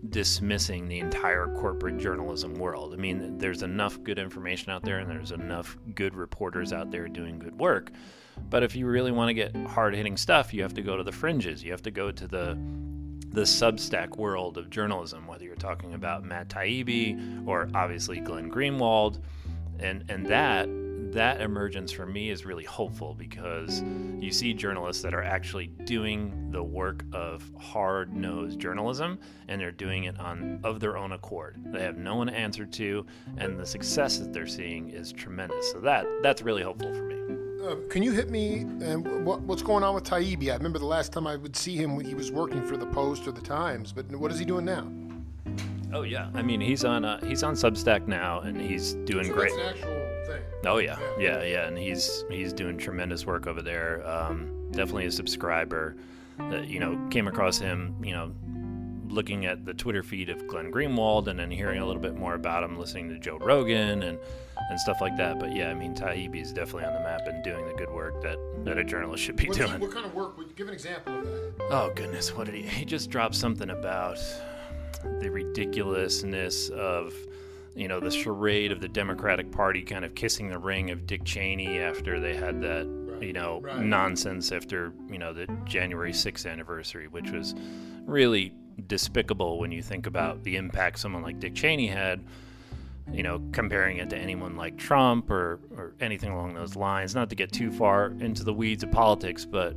dismissing 0.10 0.88
the 0.88 1.00
entire 1.00 1.48
corporate 1.60 1.98
journalism 1.98 2.56
world. 2.56 2.94
I 2.94 2.98
mean, 2.98 3.38
there's 3.38 3.62
enough 3.62 4.02
good 4.04 4.18
information 4.18 4.72
out 4.72 4.84
there 4.84 5.00
and 5.00 5.10
there's 5.10 5.32
enough 5.32 5.78
good 5.94 6.16
reporters 6.16 6.74
out 6.74 6.90
there 6.90 7.08
doing 7.08 7.40
good 7.40 7.60
work. 7.60 7.92
But 8.50 8.64
if 8.64 8.76
you 8.76 8.88
really 8.88 9.12
want 9.12 9.30
to 9.30 9.34
get 9.34 9.56
hard 9.68 9.94
hitting 9.94 10.18
stuff, 10.18 10.54
you 10.54 10.64
have 10.64 10.74
to 10.76 10.82
go 10.82 10.98
to 10.98 11.04
the 11.04 11.12
fringes. 11.12 11.64
You 11.64 11.72
have 11.72 11.84
to 11.84 11.92
go 11.92 12.12
to 12.12 12.28
the 12.28 12.58
the 13.34 13.44
Substack 13.44 14.18
world 14.18 14.58
of 14.58 14.70
journalism, 14.70 15.26
whether 15.26 15.46
you're 15.46 15.56
talking 15.56 15.94
about 15.94 16.26
Matt 16.26 16.50
Taibbi 16.50 17.48
or 17.48 17.70
obviously 17.74 18.20
Glenn 18.20 18.50
Greenwald. 18.52 19.22
And 19.80 20.04
and 20.10 20.26
that 20.28 20.68
that 21.12 21.41
emergence 21.41 21.91
for 21.91 22.06
me 22.06 22.30
is 22.30 22.45
really 22.45 22.63
hopeful 22.63 23.13
because 23.13 23.84
you 24.19 24.32
see 24.32 24.54
journalists 24.54 25.04
that 25.04 25.13
are 25.13 25.24
actually 25.24 25.67
doing 25.86 26.50
the 26.52 26.63
work 26.63 27.04
of 27.13 27.50
hard-nosed 27.60 28.60
journalism 28.60 29.19
and 29.47 29.60
they're 29.60 29.71
doing 29.71 30.06
it 30.06 30.19
on 30.19 30.60
of 30.63 30.80
their 30.80 30.97
own 30.97 31.12
accord. 31.12 31.62
They 31.67 31.82
have 31.82 31.97
no 31.97 32.15
one 32.15 32.28
to 32.28 32.34
answer 32.34 32.65
to 32.65 33.06
and 33.38 33.60
the 33.60 33.65
success 33.65 34.17
that 34.19 34.32
they're 34.32 34.47
seeing 34.47 34.89
is 34.89 35.12
tremendous. 35.12 35.71
So 35.71 35.80
that 35.82 36.06
that's 36.24 36.41
really 36.41 36.63
hopeful 36.63 36.93
for 36.93 37.04
me. 37.04 37.12
Uh, 37.65 37.76
can 37.89 38.02
you 38.02 38.12
hit 38.12 38.30
me? 38.32 38.65
Uh, 38.84 38.97
what, 38.97 39.41
what's 39.41 39.62
going 39.62 39.84
on 39.84 39.93
with 39.93 40.04
Taibbi? 40.04 40.50
I 40.50 40.56
remember 40.56 40.80
the 40.80 40.86
last 40.86 41.13
time 41.13 41.28
I 41.28 41.36
would 41.36 41.56
see 41.56 41.76
him, 41.76 41.95
when 41.95 42.06
he 42.06 42.15
was 42.15 42.32
working 42.32 42.65
for 42.65 42.76
the 42.76 42.88
Post 42.88 43.28
or 43.28 43.32
the 43.32 43.41
Times. 43.41 43.93
But 43.93 44.08
what 44.15 44.32
is 44.32 44.39
he 44.39 44.45
doing 44.45 44.65
now? 44.65 44.91
Oh 45.93 46.04
yeah, 46.04 46.30
I 46.34 46.41
mean 46.41 46.62
he's 46.62 46.86
on 46.86 47.06
uh, 47.06 47.24
he's 47.24 47.43
on 47.43 47.54
Substack 47.54 48.08
now, 48.08 48.39
and 48.39 48.60
he's 48.60 48.93
doing 49.06 49.26
So 49.26 49.34
great. 49.34 49.52
That's 50.32 50.44
an 50.44 50.48
actual 50.48 50.62
thing. 50.62 50.70
Oh 50.72 50.78
yeah, 50.78 51.00
yeah, 51.20 51.44
yeah, 51.44 51.67
and 51.67 51.78
he's 51.78 52.24
he's 52.30 52.54
doing 52.54 52.78
tremendous 52.78 53.26
work 53.26 53.48
over 53.48 53.62
there. 53.62 54.08
Um, 54.08 54.70
definitely 54.72 55.06
a 55.08 55.12
subscriber. 55.12 55.96
That 56.38 56.67
you 56.67 56.80
know 56.80 57.00
came 57.12 57.28
across 57.28 57.60
him, 57.60 57.96
you 58.04 58.13
know, 58.13 58.32
looking 59.08 59.46
at 59.46 59.65
the 59.65 59.74
Twitter 59.74 60.02
feed 60.02 60.30
of 60.30 60.48
Glenn 60.48 60.72
Greenwald, 60.72 61.28
and 61.28 61.38
then 61.39 61.52
hearing 61.52 61.80
a 61.82 61.86
little 61.86 62.02
bit 62.02 62.15
more 62.15 62.34
about 62.36 62.63
him, 62.63 62.78
listening 62.80 63.10
to 63.10 63.20
Joe 63.20 63.38
Rogan 63.38 64.04
and 64.04 64.17
and 64.70 64.80
stuff 64.80 65.02
like 65.02 65.17
that. 65.17 65.39
But 65.39 65.56
yeah, 65.56 65.70
I 65.70 65.74
mean 65.74 65.94
Taibbi 65.94 66.41
is 66.41 66.52
definitely 66.54 66.86
on 66.86 66.94
the 66.94 67.00
map 67.02 67.22
and 67.28 67.44
doing 67.44 67.65
the 67.67 67.74
good 67.74 67.91
work 67.91 68.22
that 68.24 68.38
that 68.63 68.78
a 68.78 68.84
journalist 68.84 69.24
should 69.24 69.36
be 69.36 69.48
What's 69.48 69.58
he- 69.60 69.65
doing. 69.67 69.80
what 69.82 69.91
kind 69.91 70.06
of 70.06 70.15
work? 70.15 70.38
Would 70.38 70.48
you 70.48 70.56
give 70.56 70.67
an 70.67 70.74
example 70.74 71.20
of 71.20 71.26
that. 71.26 71.54
Oh 71.70 71.91
goodness, 71.96 72.36
what 72.36 72.46
did 72.46 72.56
he? 72.56 72.62
He 72.63 72.86
just 72.86 73.10
dropped 73.10 73.36
something 73.36 73.70
about 73.70 74.17
the 75.20 75.30
ridiculousness 75.30 76.70
of, 76.70 77.13
you 77.76 77.88
know, 77.88 78.00
the 78.00 78.12
charade 78.12 78.72
of 78.72 78.82
the 78.82 78.88
Democratic 78.88 79.52
Party 79.52 79.82
kind 79.82 80.04
of 80.04 80.14
kissing 80.16 80.50
the 80.50 80.60
ring 80.60 80.92
of 80.92 81.08
Dick 81.08 81.24
Cheney 81.24 81.80
after 81.80 82.20
they 82.20 82.36
had 82.36 82.62
that, 82.62 82.86
you 83.22 83.34
know, 83.34 83.62
right. 83.62 83.80
nonsense 83.80 84.52
after 84.52 84.94
you 85.10 85.18
know 85.18 85.34
the 85.34 85.48
January 85.66 86.12
6th 86.12 86.50
anniversary, 86.50 87.08
which 87.08 87.32
was 87.32 87.56
really 88.06 88.54
despicable 88.88 89.60
when 89.60 89.72
you 89.72 89.82
think 89.82 90.08
about 90.08 90.44
the 90.44 90.56
impact 90.56 91.00
someone 91.00 91.22
like 91.22 91.40
Dick 91.40 91.56
Cheney 91.56 91.88
had. 91.88 92.24
You 93.12 93.24
know, 93.24 93.42
comparing 93.52 93.98
it 93.98 94.12
to 94.12 94.18
anyone 94.18 94.56
like 94.56 94.78
Trump 94.78 95.32
or, 95.32 95.60
or 95.76 95.96
anything 96.00 96.32
along 96.32 96.54
those 96.54 96.78
lines. 96.78 97.14
Not 97.14 97.30
to 97.32 97.36
get 97.36 97.52
too 97.52 97.70
far 97.70 98.14
into 98.20 98.44
the 98.44 98.54
weeds 98.54 98.84
of 98.84 98.92
politics, 98.92 99.44
but 99.44 99.76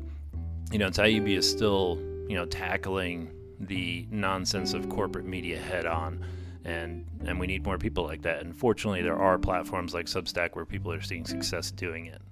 you 0.70 0.78
know, 0.78 0.88
Taibbi 0.88 1.36
is 1.36 1.48
still, 1.50 1.98
you 2.28 2.36
know, 2.36 2.44
tackling 2.46 3.30
the 3.60 4.06
nonsense 4.10 4.74
of 4.74 4.88
corporate 4.88 5.24
media 5.24 5.58
head 5.58 5.86
on. 5.86 6.24
And, 6.64 7.06
and 7.26 7.38
we 7.38 7.46
need 7.46 7.64
more 7.64 7.76
people 7.76 8.04
like 8.04 8.22
that. 8.22 8.40
And 8.40 8.56
fortunately, 8.56 9.02
there 9.02 9.18
are 9.18 9.38
platforms 9.38 9.92
like 9.92 10.06
Substack 10.06 10.54
where 10.54 10.64
people 10.64 10.90
are 10.92 11.02
seeing 11.02 11.26
success 11.26 11.70
doing 11.70 12.06
it. 12.06 12.22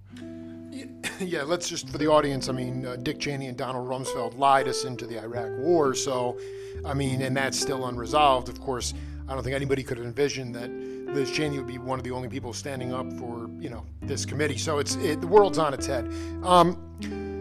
Yeah, 1.21 1.43
let's 1.43 1.69
just 1.69 1.89
for 1.89 1.99
the 1.99 2.09
audience. 2.09 2.49
I 2.49 2.53
mean, 2.53 2.87
uh, 2.87 2.97
Dick 2.97 3.21
Cheney 3.21 3.47
and 3.47 3.57
Donald 3.57 3.89
Rumsfeld 3.89 4.39
lied 4.39 4.67
us 4.67 4.85
into 4.85 5.07
the 5.07 5.21
Iraq 5.21 5.51
War. 5.59 5.95
So, 5.95 6.39
I 6.85 6.95
mean, 6.95 7.21
and 7.23 7.37
that's 7.37 7.61
still 7.61 7.87
unresolved. 7.87 8.49
Of 8.49 8.61
course, 8.61 8.95
I 9.29 9.35
don't 9.35 9.43
think 9.43 9.55
anybody 9.55 9.83
could 9.83 9.99
have 9.99 10.07
envisioned 10.07 10.55
that 10.55 10.71
Liz 11.15 11.31
Cheney 11.31 11.59
would 11.59 11.67
be 11.67 11.79
one 11.79 11.99
of 11.99 12.05
the 12.05 12.11
only 12.11 12.29
people 12.29 12.53
standing 12.53 12.93
up 12.93 13.13
for 13.13 13.49
you 13.61 13.69
know 13.69 13.85
this 14.01 14.25
committee. 14.25 14.59
So 14.59 14.79
it's 14.79 14.97
it, 14.97 15.21
the 15.21 15.27
world's 15.27 15.59
on 15.59 15.75
its 15.75 15.87
head. 15.87 16.11
Um, 16.43 17.32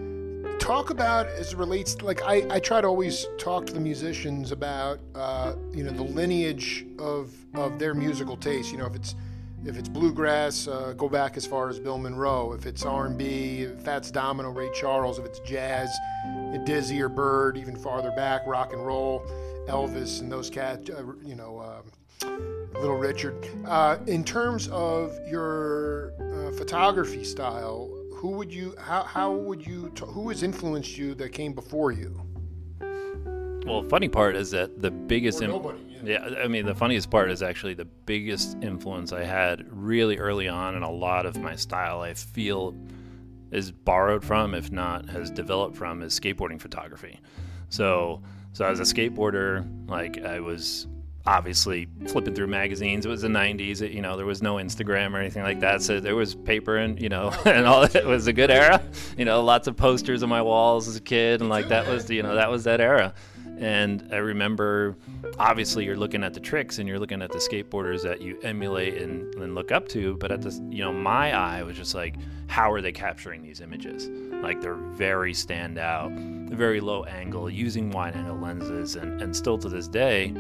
talk 0.72 0.90
about 0.90 1.28
as 1.28 1.52
it 1.52 1.58
relates 1.58 2.02
like 2.02 2.22
I, 2.24 2.46
I 2.50 2.60
try 2.62 2.80
to 2.80 2.88
always 2.88 3.28
talk 3.38 3.66
to 3.66 3.74
the 3.74 3.80
musicians 3.82 4.54
about 4.54 5.02
uh, 5.16 5.56
you 5.74 5.84
know 5.84 5.92
the 5.92 6.04
lineage 6.04 6.86
of 6.98 7.34
of 7.56 7.78
their 7.78 7.94
musical 7.94 8.38
taste. 8.38 8.72
You 8.72 8.78
know 8.78 8.86
if 8.86 8.96
it's 8.96 9.16
if 9.66 9.76
it's 9.76 9.90
bluegrass 9.90 10.70
uh, 10.70 10.94
go 10.96 11.10
back 11.10 11.36
as 11.36 11.46
far 11.46 11.68
as 11.68 11.78
bill 11.78 11.98
monroe. 11.98 12.54
If 12.54 12.66
it's 12.66 12.86
r&b 12.86 13.68
fats 13.84 14.12
domino 14.12 14.50
ray 14.50 14.70
charles. 14.74 15.20
If 15.20 15.26
it's 15.26 15.42
jazz 15.42 15.90
dizzy 16.64 17.02
or 17.02 17.10
bird 17.10 17.58
even 17.58 17.76
farther 17.76 18.12
back 18.12 18.48
rock 18.48 18.72
and 18.72 18.86
roll 18.86 19.26
elvis 19.68 20.22
and 20.22 20.32
those 20.32 20.50
cats 20.50 20.90
uh, 20.90 21.04
you 21.22 21.36
know 21.36 21.60
um, 21.60 22.42
little 22.76 22.96
richard. 22.96 23.36
Uh, 23.66 23.98
in 24.08 24.24
terms 24.24 24.70
of 24.70 25.20
your 25.28 26.14
uh, 26.22 26.52
photography 26.56 27.26
style 27.26 27.90
who 28.22 28.30
would 28.30 28.54
you 28.54 28.76
how, 28.78 29.02
how 29.02 29.32
would 29.32 29.66
you 29.66 29.92
who 30.06 30.30
has 30.30 30.44
influenced 30.44 30.96
you 30.96 31.16
that 31.16 31.32
came 31.32 31.54
before 31.54 31.92
you 31.92 32.22
Well, 33.66 33.82
funny 33.90 34.10
part 34.10 34.36
is 34.36 34.52
that 34.52 34.80
the 34.80 34.92
biggest 34.92 35.42
im- 35.42 35.50
nobody, 35.50 35.80
yeah. 36.04 36.30
yeah, 36.30 36.44
I 36.44 36.48
mean 36.48 36.68
the 36.68 36.76
funniest 36.76 37.10
part 37.10 37.32
is 37.32 37.42
actually 37.42 37.74
the 37.74 37.86
biggest 37.86 38.58
influence 38.62 39.12
I 39.12 39.24
had 39.24 39.66
really 39.72 40.20
early 40.20 40.48
on 40.48 40.76
in 40.76 40.84
a 40.84 40.92
lot 40.92 41.26
of 41.26 41.36
my 41.38 41.56
style 41.56 42.02
I 42.02 42.14
feel 42.14 42.76
is 43.52 43.72
borrowed 43.72 44.24
from 44.24 44.54
if 44.54 44.72
not 44.72 45.10
has 45.10 45.32
developed 45.32 45.76
from 45.76 46.04
is 46.04 46.18
skateboarding 46.18 46.62
photography. 46.62 47.20
So 47.70 48.22
so 48.54 48.66
as 48.66 48.80
a 48.80 48.84
skateboarder, 48.84 49.66
like 49.90 50.24
I 50.24 50.42
was 50.42 50.86
obviously 51.26 51.88
flipping 52.08 52.34
through 52.34 52.48
magazines. 52.48 53.06
It 53.06 53.10
was 53.10 53.22
the 53.22 53.28
90s. 53.28 53.82
It, 53.82 53.92
you 53.92 54.02
know, 54.02 54.18
there 54.18 54.26
was 54.26 54.42
no 54.42 54.56
Instagram 54.56 55.14
or 55.14 55.20
anything 55.20 55.44
like 55.44 55.60
that. 55.60 55.82
So 55.82 56.00
there 56.00 56.16
was 56.16 56.36
paper 56.36 56.78
and, 56.78 57.00
you 57.02 57.10
know, 57.10 57.34
and 57.46 57.66
all 57.66 57.84
it 57.84 58.06
was 58.06 58.28
a 58.28 58.34
good 58.34 58.52
era. 58.52 58.82
You 59.18 59.26
know, 59.26 59.44
lots 59.44 59.68
of 59.68 59.76
posters 59.76 60.24
on 60.24 60.30
my 60.30 60.42
walls 60.42 60.88
as 60.88 60.96
a 60.96 61.02
kid. 61.02 61.42
And 61.42 61.50
like 61.50 61.68
that 61.70 61.88
was, 61.88 62.10
you 62.10 62.24
know, 62.24 62.36
that 62.36 62.50
was 62.50 62.64
that 62.64 62.82
era. 62.82 63.14
And 63.58 64.10
I 64.12 64.18
remember, 64.18 64.96
obviously, 65.38 65.86
you're 65.86 65.96
looking 65.96 66.24
at 66.24 66.34
the 66.34 66.40
tricks 66.40 66.80
and 66.80 66.90
you're 66.90 66.98
looking 66.98 67.22
at 67.22 67.32
the 67.32 67.38
skateboarders 67.38 68.02
that 68.02 68.20
you 68.20 68.40
emulate 68.42 69.00
and, 69.00 69.34
and 69.36 69.54
look 69.54 69.72
up 69.72 69.88
to. 69.90 70.18
But 70.18 70.32
at 70.32 70.42
this, 70.42 70.60
you 70.72 70.84
know, 70.84 70.92
my 70.92 71.34
eye 71.34 71.62
was 71.62 71.78
just 71.78 71.94
like, 71.94 72.16
how 72.48 72.72
are 72.72 72.82
they 72.82 72.92
capturing 72.92 73.44
these 73.44 73.62
images? 73.62 74.10
Like 74.42 74.62
they're 74.62 74.74
very 74.74 75.34
standout, 75.34 76.50
very 76.50 76.82
low 76.82 77.04
angle, 77.04 77.52
using 77.52 77.92
wide 77.92 78.16
angle 78.16 78.38
lenses. 78.38 78.96
And, 78.96 79.22
and 79.22 79.36
still 79.36 79.60
to 79.60 79.70
this 79.70 79.88
day, 79.88 80.34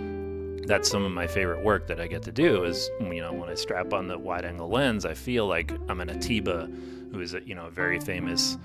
that's 0.68 0.90
some 0.90 1.04
of 1.04 1.12
my 1.12 1.28
favorite 1.28 1.64
work 1.64 1.88
that 1.88 2.00
I 2.00 2.08
get 2.08 2.22
to 2.24 2.32
do 2.32 2.64
is 2.64 2.90
you 3.00 3.22
know 3.22 3.34
when 3.34 3.50
I 3.50 3.56
strap 3.56 3.94
on 3.94 4.08
the 4.08 4.18
wide 4.18 4.46
angle 4.46 4.70
lens 4.70 5.06
I 5.06 5.14
feel 5.14 5.48
like 5.48 5.72
I'm 5.90 6.02
an 6.02 6.10
Atiba 6.10 6.70
who 7.12 7.20
is 7.20 7.34
a 7.34 7.42
you 7.46 7.56
know 7.56 7.68
a 7.68 7.72
very 7.72 8.00
famous 8.00 8.58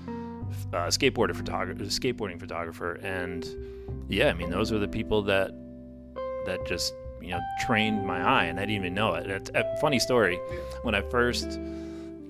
uh, 0.73 0.87
skateboarder 0.87 1.35
photographer 1.35 1.85
skateboarding 1.85 2.39
photographer. 2.39 2.95
And 2.95 3.47
yeah 4.09 4.29
I 4.29 4.35
mean 4.35 4.51
those 4.51 4.73
are 4.73 4.79
the 4.79 4.89
people 4.89 5.23
that 5.23 5.53
that 6.47 6.65
just 6.67 6.95
you 7.21 7.31
know 7.31 7.41
trained 7.61 8.07
my 8.07 8.23
eye 8.23 8.45
and 8.45 8.59
I 8.59 8.63
didn't 8.63 8.77
even 8.83 8.95
know 8.95 9.15
it. 9.15 9.29
It's 9.29 9.51
a 9.55 9.65
funny 9.81 9.99
story. 9.99 10.39
When 10.83 10.95
I 10.95 11.03
first 11.03 11.59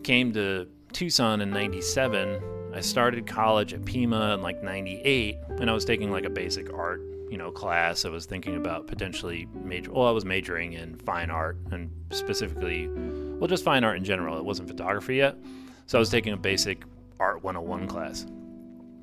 came 0.04 0.32
to 0.34 0.68
Tucson 0.92 1.40
in 1.40 1.50
97 1.50 2.40
I 2.72 2.80
started 2.80 3.26
college 3.26 3.72
at 3.72 3.84
Pima 3.84 4.34
in 4.34 4.42
like 4.42 4.62
98 4.62 5.38
and 5.60 5.70
I 5.70 5.72
was 5.72 5.84
taking 5.84 6.10
like 6.10 6.24
a 6.24 6.30
basic 6.30 6.72
art 6.72 7.00
you 7.36 7.42
know 7.42 7.50
class 7.50 8.06
i 8.06 8.08
was 8.08 8.24
thinking 8.24 8.56
about 8.56 8.86
potentially 8.86 9.46
major 9.62 9.92
well 9.92 10.06
i 10.06 10.10
was 10.10 10.24
majoring 10.24 10.72
in 10.72 10.96
fine 10.96 11.28
art 11.28 11.58
and 11.70 11.90
specifically 12.10 12.88
well 12.88 13.46
just 13.46 13.62
fine 13.62 13.84
art 13.84 13.98
in 13.98 14.04
general. 14.04 14.38
It 14.38 14.44
wasn't 14.46 14.68
photography 14.68 15.16
yet. 15.16 15.36
So 15.84 15.98
i 15.98 16.00
was 16.00 16.08
taking 16.08 16.32
a 16.32 16.36
basic 16.38 16.84
art 17.20 17.44
101 17.44 17.88
class 17.88 18.24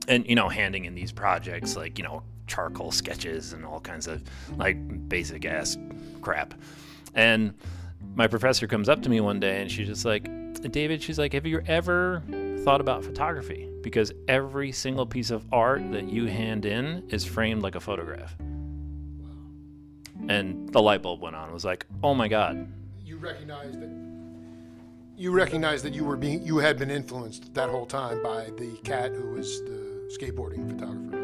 and 0.08 0.26
you 0.28 0.34
know 0.34 0.50
handing 0.50 0.86
in 0.86 0.96
these 0.96 1.12
projects 1.12 1.76
like 1.76 2.00
you 2.00 2.04
know 2.04 2.24
charcoal 2.48 2.92
sketches 2.92 3.54
and 3.54 3.64
all 3.64 3.80
kinds 3.80 4.08
of 4.08 4.24
like 4.58 4.78
basic 5.08 5.46
ass 5.46 5.78
crap. 6.22 6.56
And 7.14 7.54
my 8.16 8.28
professor 8.28 8.68
comes 8.68 8.90
up 8.90 9.02
to 9.02 9.10
me 9.10 9.20
one 9.20 9.40
day 9.40 9.62
and 9.62 9.72
she's 9.72 9.88
just 9.88 10.06
like 10.06 10.30
david 10.72 11.02
she's 11.02 11.20
like 11.20 11.34
have 11.34 11.46
you 11.46 11.62
ever 11.68 12.24
thought 12.64 12.80
about 12.80 13.04
photography 13.04 13.70
because 13.84 14.14
every 14.28 14.72
single 14.72 15.06
piece 15.06 15.30
of 15.30 15.46
art 15.52 15.92
that 15.92 16.10
you 16.10 16.26
hand 16.26 16.66
in 16.66 17.04
is 17.10 17.26
framed 17.26 17.62
like 17.62 17.76
a 17.76 17.80
photograph. 17.80 18.36
And 20.30 20.70
the 20.70 20.82
light 20.82 21.02
bulb 21.02 21.22
went 21.22 21.36
on. 21.36 21.50
It 21.50 21.54
was 21.54 21.66
like, 21.66 21.86
oh 22.02 22.16
my 22.16 22.30
god. 22.30 22.68
you 23.06 23.18
recognize 23.18 23.78
that 23.78 23.90
you 25.16 25.32
recognize 25.32 25.84
that 25.84 25.94
you 25.94 26.04
were 26.04 26.18
being 26.18 26.44
you 26.44 26.58
had 26.58 26.80
been 26.80 26.90
influenced 26.90 27.54
that 27.54 27.70
whole 27.70 27.86
time 27.86 28.24
by 28.24 28.50
the 28.58 28.76
cat 28.84 29.12
who 29.14 29.34
was 29.34 29.62
the 29.62 30.10
skateboarding 30.18 30.68
photographer 30.68 31.23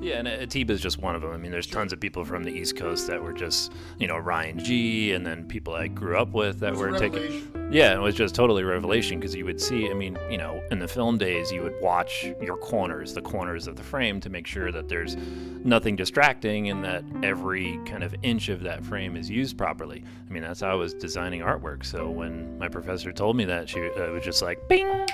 Yeah, 0.00 0.20
and 0.20 0.28
Atiba 0.28 0.72
is 0.72 0.80
just 0.80 0.98
one 0.98 1.16
of 1.16 1.22
them. 1.22 1.32
I 1.32 1.36
mean, 1.36 1.50
there's 1.50 1.66
tons 1.66 1.92
of 1.92 1.98
people 1.98 2.24
from 2.24 2.44
the 2.44 2.52
East 2.52 2.76
Coast 2.76 3.08
that 3.08 3.20
were 3.20 3.32
just, 3.32 3.72
you 3.98 4.06
know, 4.06 4.16
Ryan 4.16 4.58
Gee, 4.58 5.12
and 5.12 5.26
then 5.26 5.44
people 5.44 5.74
I 5.74 5.88
grew 5.88 6.16
up 6.16 6.32
with 6.32 6.60
that 6.60 6.76
were 6.76 6.96
taking. 6.96 7.50
Yeah, 7.70 7.94
it 7.94 7.98
was 7.98 8.14
just 8.14 8.34
totally 8.34 8.62
revelation 8.62 9.18
because 9.18 9.34
you 9.34 9.44
would 9.44 9.60
see. 9.60 9.90
I 9.90 9.94
mean, 9.94 10.16
you 10.30 10.38
know, 10.38 10.62
in 10.70 10.78
the 10.78 10.86
film 10.86 11.18
days, 11.18 11.50
you 11.50 11.62
would 11.62 11.74
watch 11.82 12.26
your 12.40 12.56
corners, 12.56 13.12
the 13.12 13.22
corners 13.22 13.66
of 13.66 13.76
the 13.76 13.82
frame, 13.82 14.20
to 14.20 14.30
make 14.30 14.46
sure 14.46 14.70
that 14.70 14.88
there's 14.88 15.16
nothing 15.64 15.96
distracting 15.96 16.70
and 16.70 16.84
that 16.84 17.04
every 17.22 17.78
kind 17.84 18.04
of 18.04 18.14
inch 18.22 18.48
of 18.48 18.62
that 18.62 18.84
frame 18.84 19.16
is 19.16 19.28
used 19.28 19.58
properly. 19.58 20.04
I 20.28 20.32
mean, 20.32 20.44
that's 20.44 20.60
how 20.60 20.70
I 20.70 20.74
was 20.74 20.94
designing 20.94 21.40
artwork. 21.40 21.84
So 21.84 22.08
when 22.08 22.56
my 22.58 22.68
professor 22.68 23.12
told 23.12 23.36
me 23.36 23.44
that, 23.46 23.68
she 23.68 23.80
uh, 23.80 24.12
was 24.12 24.24
just 24.24 24.42
like, 24.42 24.66
"Bing." 24.68 25.06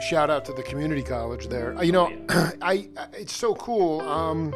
Shout 0.00 0.30
out 0.30 0.44
to 0.46 0.52
the 0.52 0.62
community 0.62 1.02
college 1.02 1.48
there. 1.48 1.76
Uh, 1.76 1.82
you 1.82 1.92
know, 1.92 2.12
I, 2.62 2.88
I, 2.96 3.06
it's 3.12 3.34
so 3.34 3.54
cool. 3.54 4.00
Um, 4.02 4.54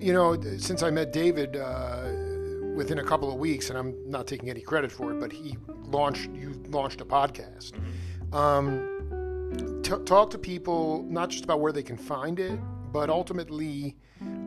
you 0.00 0.12
know, 0.12 0.40
since 0.58 0.82
I 0.82 0.90
met 0.90 1.12
David 1.12 1.56
uh, 1.56 2.08
within 2.74 2.98
a 2.98 3.04
couple 3.04 3.30
of 3.30 3.38
weeks, 3.38 3.70
and 3.70 3.78
I'm 3.78 3.94
not 4.08 4.26
taking 4.26 4.50
any 4.50 4.60
credit 4.60 4.92
for 4.92 5.12
it, 5.12 5.20
but 5.20 5.32
he 5.32 5.56
launched 5.68 6.30
you 6.30 6.52
launched 6.68 7.00
a 7.00 7.04
podcast. 7.04 7.72
Mm-hmm. 7.72 8.34
Um, 8.34 9.82
t- 9.82 10.04
talk 10.04 10.30
to 10.30 10.38
people 10.38 11.04
not 11.08 11.30
just 11.30 11.44
about 11.44 11.60
where 11.60 11.72
they 11.72 11.82
can 11.82 11.96
find 11.96 12.38
it, 12.38 12.58
but 12.92 13.10
ultimately. 13.10 13.96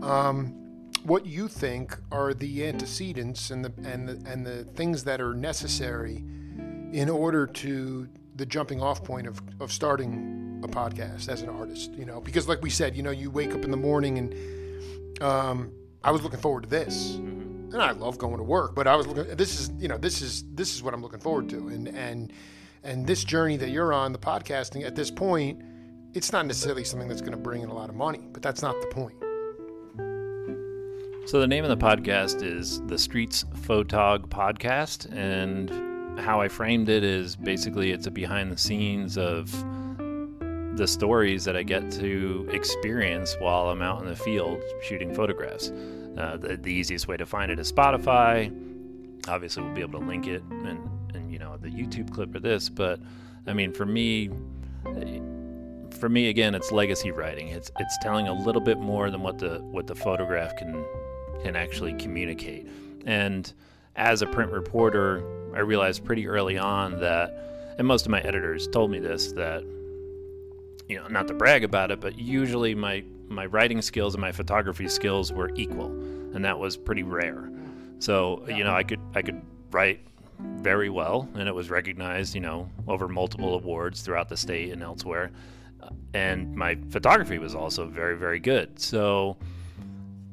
Um, 0.02 0.56
what 1.04 1.26
you 1.26 1.48
think 1.48 1.98
are 2.12 2.34
the 2.34 2.66
antecedents 2.66 3.52
and 3.52 3.64
the 3.64 3.74
and 3.88 4.08
the 4.08 4.30
and 4.30 4.46
the 4.46 4.66
things 4.66 5.06
that 5.06 5.22
are 5.22 5.34
necessary 5.34 6.24
in 6.92 7.10
order 7.10 7.46
to 7.48 8.10
the 8.40 8.46
jumping 8.46 8.82
off 8.82 9.04
point 9.04 9.28
of, 9.28 9.42
of 9.60 9.72
starting 9.72 10.62
a 10.64 10.68
podcast 10.68 11.28
as 11.28 11.42
an 11.42 11.50
artist, 11.50 11.94
you 11.94 12.06
know, 12.06 12.22
because 12.22 12.48
like 12.48 12.62
we 12.62 12.70
said, 12.70 12.96
you 12.96 13.04
know, 13.04 13.12
you 13.12 13.30
wake 13.30 13.54
up 13.54 13.64
in 13.66 13.70
the 13.70 13.78
morning 13.78 14.18
and 14.18 15.22
um, 15.22 15.72
I 16.04 16.12
was 16.12 16.24
looking 16.24 16.40
forward 16.40 16.64
to 16.64 16.70
this. 16.70 17.12
Mm-hmm. 17.12 17.74
And 17.74 17.84
I 17.84 17.92
love 17.92 18.18
going 18.18 18.38
to 18.38 18.44
work, 18.44 18.74
but 18.74 18.88
I 18.88 18.96
was 18.96 19.06
looking, 19.06 19.36
this 19.36 19.60
is, 19.60 19.70
you 19.78 19.88
know, 19.88 19.98
this 19.98 20.24
is, 20.24 20.44
this 20.56 20.74
is 20.74 20.82
what 20.82 20.96
I'm 20.96 21.04
looking 21.04 21.20
forward 21.20 21.50
to. 21.50 21.68
And, 21.68 21.88
and, 21.90 22.34
and 22.82 23.06
this 23.06 23.24
journey 23.24 23.58
that 23.58 23.70
you're 23.70 23.94
on, 23.94 24.12
the 24.12 24.18
podcasting 24.18 24.84
at 24.88 24.96
this 24.96 25.12
point, 25.12 25.62
it's 26.16 26.32
not 26.32 26.48
necessarily 26.48 26.84
something 26.84 27.08
that's 27.08 27.22
going 27.22 27.34
to 27.34 27.38
bring 27.38 27.62
in 27.62 27.70
a 27.70 27.74
lot 27.74 27.90
of 27.90 27.96
money, 27.96 28.28
but 28.32 28.42
that's 28.42 28.64
not 28.64 28.80
the 28.82 28.88
point. 28.88 29.16
So 31.28 31.40
the 31.40 31.46
name 31.46 31.64
of 31.64 31.70
the 31.70 31.86
podcast 31.86 32.42
is 32.42 32.82
the 32.88 32.98
Streets 32.98 33.44
Photog 33.54 34.30
Podcast, 34.30 35.14
and 35.16 35.89
how 36.20 36.42
I 36.42 36.48
framed 36.48 36.90
it 36.90 37.04
is 37.04 37.36
basically 37.36 37.92
it's 37.92 38.08
a 38.08 38.12
behind 38.12 38.52
the 38.52 38.58
scenes 38.58 39.18
of 39.18 39.52
the 40.76 40.88
stories 40.88 41.44
that 41.46 41.58
I 41.58 41.64
get 41.64 41.92
to 41.92 42.48
experience 42.52 43.36
while 43.40 43.70
I'm 43.70 43.82
out 43.82 44.02
in 44.02 44.08
the 44.08 44.16
field 44.16 44.62
shooting 44.82 45.14
photographs. 45.14 45.72
Uh, 46.18 46.38
the, 46.38 46.58
the, 46.58 46.72
easiest 46.72 47.08
way 47.08 47.18
to 47.18 47.26
find 47.26 47.52
it 47.52 47.60
is 47.60 47.72
Spotify. 47.72 48.54
Obviously, 49.28 49.64
we'll 49.64 49.74
be 49.74 49.82
able 49.82 50.00
to 50.00 50.06
link 50.06 50.28
it 50.28 50.44
and, 50.50 50.80
and 51.14 51.32
you 51.32 51.40
know 51.40 51.58
the 51.58 51.70
YouTube 51.70 52.12
clip 52.12 52.34
or 52.34 52.40
this, 52.40 52.70
but 52.70 53.00
I 53.48 53.54
mean, 53.54 53.74
for 53.74 53.86
me, 53.86 54.30
for 56.00 56.10
me 56.10 56.30
again, 56.30 56.56
it's 56.56 56.72
legacy 56.72 57.12
writing. 57.12 57.50
It's 57.50 57.72
it's 57.80 57.98
telling 58.02 58.28
a 58.28 58.34
little 58.34 58.62
bit 58.62 58.80
more 58.80 59.10
than 59.10 59.22
what 59.22 59.38
the 59.38 59.60
what 59.60 59.88
the 59.88 59.96
photograph 59.96 60.56
can 60.58 60.86
can 61.44 61.56
actually 61.56 61.94
communicate. 61.94 62.68
And 63.06 63.52
as 63.96 64.22
a 64.22 64.28
print 64.28 64.52
reporter, 64.52 65.24
I 65.60 65.62
realized 65.62 66.06
pretty 66.06 66.26
early 66.26 66.58
on 66.58 67.02
that, 67.02 67.76
and 67.78 67.86
most 67.86 68.06
of 68.06 68.12
my 68.12 68.22
editors 68.22 68.66
told 68.70 68.92
me 68.92 69.00
this, 69.00 69.34
that, 69.34 69.62
you 70.88 70.96
know, 70.96 71.06
not 71.10 71.28
to 71.28 71.34
brag 71.34 71.66
about 71.66 71.92
it, 71.92 72.00
but 72.00 72.18
usually 72.18 72.74
my, 72.74 73.04
my 73.28 73.46
writing 73.46 73.82
skills 73.82 74.16
and 74.16 74.22
my 74.22 74.32
photography 74.32 74.88
skills 74.88 75.34
were 75.34 75.52
equal, 75.56 75.88
and 76.34 76.46
that 76.46 76.58
was 76.58 76.78
pretty 76.78 77.04
rare. 77.04 77.52
So, 78.00 78.46
you 78.48 78.64
know, 78.64 78.74
I 78.74 78.84
could, 78.84 79.02
I 79.14 79.22
could 79.22 79.42
write 79.72 80.00
very 80.40 80.90
well, 80.90 81.28
and 81.34 81.50
it 81.50 81.54
was 81.54 81.70
recognized, 81.70 82.36
you 82.36 82.40
know, 82.40 82.70
over 82.88 83.10
multiple 83.10 83.54
awards 83.54 84.00
throughout 84.00 84.30
the 84.30 84.38
state 84.38 84.72
and 84.72 84.82
elsewhere. 84.82 85.30
And 86.14 86.56
my 86.56 86.78
photography 86.90 87.38
was 87.38 87.54
also 87.54 87.86
very, 87.86 88.16
very 88.16 88.40
good. 88.40 88.80
So, 88.80 89.36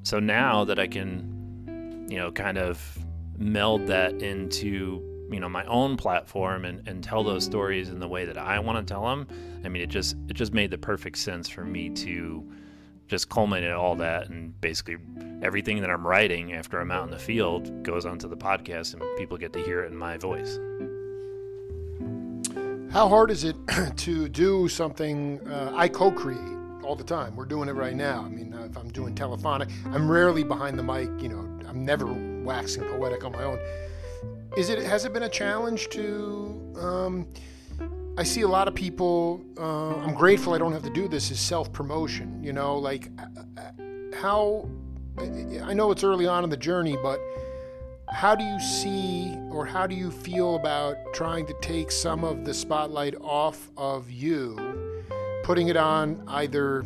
so 0.04 0.20
now 0.20 0.62
that 0.66 0.78
I 0.78 0.86
can, 0.86 2.06
you 2.08 2.18
know, 2.18 2.30
kind 2.30 2.58
of 2.58 2.80
meld 3.36 3.88
that 3.88 4.22
into 4.22 5.14
you 5.30 5.40
know 5.40 5.48
my 5.48 5.64
own 5.64 5.96
platform 5.96 6.64
and, 6.64 6.86
and 6.88 7.02
tell 7.02 7.24
those 7.24 7.44
stories 7.44 7.88
in 7.88 7.98
the 7.98 8.08
way 8.08 8.24
that 8.24 8.38
I 8.38 8.58
want 8.58 8.86
to 8.86 8.92
tell 8.92 9.04
them. 9.04 9.26
I 9.64 9.68
mean, 9.68 9.82
it 9.82 9.88
just 9.88 10.16
it 10.28 10.34
just 10.34 10.54
made 10.54 10.70
the 10.70 10.78
perfect 10.78 11.18
sense 11.18 11.48
for 11.48 11.64
me 11.64 11.90
to 11.90 12.44
just 13.08 13.28
culminate 13.28 13.72
all 13.72 13.94
that 13.96 14.28
and 14.28 14.58
basically 14.60 14.96
everything 15.42 15.80
that 15.80 15.90
I'm 15.90 16.06
writing 16.06 16.54
after 16.54 16.80
I'm 16.80 16.90
out 16.90 17.04
in 17.04 17.10
the 17.10 17.18
field 17.18 17.84
goes 17.84 18.04
onto 18.04 18.28
the 18.28 18.36
podcast 18.36 18.94
and 18.94 19.02
people 19.16 19.36
get 19.36 19.52
to 19.52 19.62
hear 19.62 19.82
it 19.84 19.92
in 19.92 19.96
my 19.96 20.16
voice. 20.16 20.58
How 22.90 23.08
hard 23.08 23.30
is 23.30 23.44
it 23.44 23.56
to 23.96 24.28
do 24.28 24.68
something 24.68 25.46
uh, 25.48 25.72
I 25.76 25.88
co-create 25.88 26.40
all 26.82 26.96
the 26.96 27.04
time? 27.04 27.36
We're 27.36 27.44
doing 27.44 27.68
it 27.68 27.72
right 27.72 27.94
now. 27.94 28.22
I 28.24 28.28
mean, 28.28 28.54
if 28.54 28.76
I'm 28.76 28.90
doing 28.90 29.14
telephonic, 29.14 29.68
I'm 29.86 30.10
rarely 30.10 30.42
behind 30.44 30.78
the 30.78 30.82
mic. 30.82 31.10
You 31.20 31.28
know, 31.28 31.68
I'm 31.68 31.84
never 31.84 32.06
waxing 32.06 32.84
poetic 32.84 33.24
on 33.24 33.32
my 33.32 33.44
own. 33.44 33.58
Is 34.56 34.70
it 34.70 34.78
has 34.82 35.04
it 35.04 35.12
been 35.12 35.24
a 35.24 35.28
challenge 35.28 35.88
to? 35.90 36.74
Um, 36.78 37.28
I 38.18 38.22
see 38.22 38.42
a 38.42 38.48
lot 38.48 38.68
of 38.68 38.74
people. 38.74 39.44
Uh, 39.58 39.96
I'm 39.96 40.14
grateful 40.14 40.54
I 40.54 40.58
don't 40.58 40.72
have 40.72 40.82
to 40.84 40.92
do 40.92 41.08
this. 41.08 41.30
Is 41.30 41.38
self 41.38 41.72
promotion. 41.72 42.42
You 42.42 42.52
know, 42.52 42.76
like 42.76 43.10
uh, 43.18 43.60
uh, 43.60 43.70
how. 44.20 44.68
I 45.18 45.72
know 45.72 45.90
it's 45.90 46.04
early 46.04 46.26
on 46.26 46.44
in 46.44 46.50
the 46.50 46.58
journey, 46.58 46.96
but 47.02 47.18
how 48.10 48.34
do 48.34 48.44
you 48.44 48.60
see 48.60 49.34
or 49.50 49.64
how 49.64 49.86
do 49.86 49.94
you 49.94 50.10
feel 50.10 50.56
about 50.56 50.96
trying 51.14 51.46
to 51.46 51.54
take 51.62 51.90
some 51.90 52.22
of 52.22 52.44
the 52.44 52.52
spotlight 52.52 53.14
off 53.22 53.70
of 53.78 54.10
you, 54.10 55.02
putting 55.42 55.68
it 55.68 55.76
on 55.78 56.22
either 56.28 56.84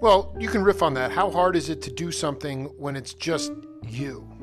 well, 0.00 0.34
you 0.38 0.48
can 0.48 0.62
riff 0.62 0.82
on 0.82 0.94
that. 0.94 1.10
How 1.10 1.30
hard 1.30 1.56
is 1.56 1.70
it 1.70 1.80
to 1.82 1.90
do 1.90 2.12
something 2.12 2.66
when 2.76 2.96
it's 2.96 3.14
just 3.14 3.52
you? 3.88 4.35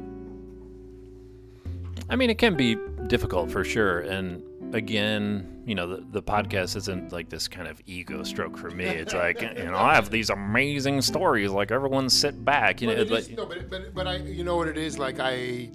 I 2.14 2.16
mean, 2.16 2.30
it 2.30 2.38
can 2.38 2.56
be 2.56 2.78
difficult 3.08 3.50
for 3.50 3.64
sure. 3.64 4.02
And 4.02 4.44
again, 4.76 5.64
you 5.66 5.74
know, 5.74 5.88
the, 5.88 6.06
the 6.12 6.22
podcast 6.22 6.76
isn't 6.76 7.12
like 7.12 7.28
this 7.28 7.48
kind 7.48 7.68
of 7.68 7.82
ego 7.88 8.22
stroke 8.22 8.56
for 8.56 8.70
me. 8.70 8.86
It's 8.86 9.16
like, 9.16 9.42
you 9.58 9.64
know, 9.64 9.76
I 9.76 9.96
have 9.96 10.12
these 10.12 10.30
amazing 10.30 11.02
stories. 11.02 11.50
Like 11.50 11.72
everyone 11.72 12.12
sit 12.12 12.46
back, 12.46 12.84
you 12.84 12.88
know. 12.90 13.04
But, 13.04 13.32
no, 13.32 13.48
but, 13.48 13.68
but, 13.68 13.96
but 13.96 14.06
I, 14.06 14.18
you 14.18 14.44
know 14.44 14.58
what 14.58 14.68
it 14.68 14.78
is? 14.78 15.00
Like 15.00 15.20
I, 15.20 15.72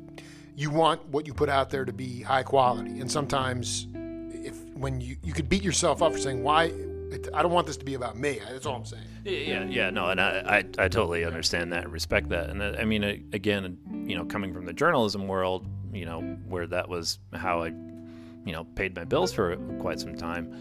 you 0.54 0.70
want 0.70 1.04
what 1.08 1.26
you 1.26 1.34
put 1.34 1.48
out 1.48 1.70
there 1.70 1.84
to 1.84 1.92
be 1.92 2.22
high 2.22 2.44
quality. 2.44 3.00
And 3.00 3.10
sometimes 3.10 3.88
if, 4.30 4.54
when 4.74 5.00
you, 5.00 5.16
you 5.24 5.32
could 5.32 5.48
beat 5.48 5.64
yourself 5.64 6.02
up 6.02 6.12
for 6.12 6.20
saying, 6.20 6.44
why, 6.44 6.66
it, 7.10 7.28
I 7.34 7.42
don't 7.42 7.52
want 7.52 7.66
this 7.66 7.78
to 7.78 7.84
be 7.84 7.94
about 7.94 8.16
me. 8.16 8.38
That's 8.48 8.64
all 8.64 8.76
I'm 8.76 8.84
saying. 8.84 9.02
Yeah, 9.24 9.64
yeah, 9.64 9.90
no, 9.90 10.06
and 10.06 10.20
I, 10.20 10.62
I, 10.78 10.84
I 10.84 10.88
totally 10.88 11.24
understand 11.24 11.72
that 11.72 11.84
and 11.84 11.92
respect 11.92 12.28
that. 12.28 12.48
And 12.48 12.62
I 12.62 12.84
mean, 12.84 13.02
again, 13.02 13.76
you 14.06 14.14
know, 14.16 14.24
coming 14.24 14.54
from 14.54 14.66
the 14.66 14.72
journalism 14.72 15.26
world, 15.26 15.66
you 15.92 16.04
know, 16.04 16.20
where 16.48 16.66
that 16.66 16.88
was 16.88 17.18
how 17.34 17.62
I, 17.62 17.68
you 17.68 18.52
know, 18.52 18.64
paid 18.64 18.94
my 18.94 19.04
bills 19.04 19.32
for 19.32 19.56
quite 19.78 20.00
some 20.00 20.16
time. 20.16 20.54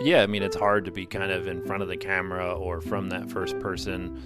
Yeah, 0.00 0.22
I 0.22 0.26
mean, 0.26 0.42
it's 0.42 0.56
hard 0.56 0.84
to 0.86 0.90
be 0.90 1.06
kind 1.06 1.30
of 1.30 1.46
in 1.46 1.64
front 1.64 1.82
of 1.82 1.88
the 1.88 1.96
camera 1.96 2.52
or 2.52 2.80
from 2.80 3.08
that 3.10 3.30
first 3.30 3.58
person. 3.60 4.20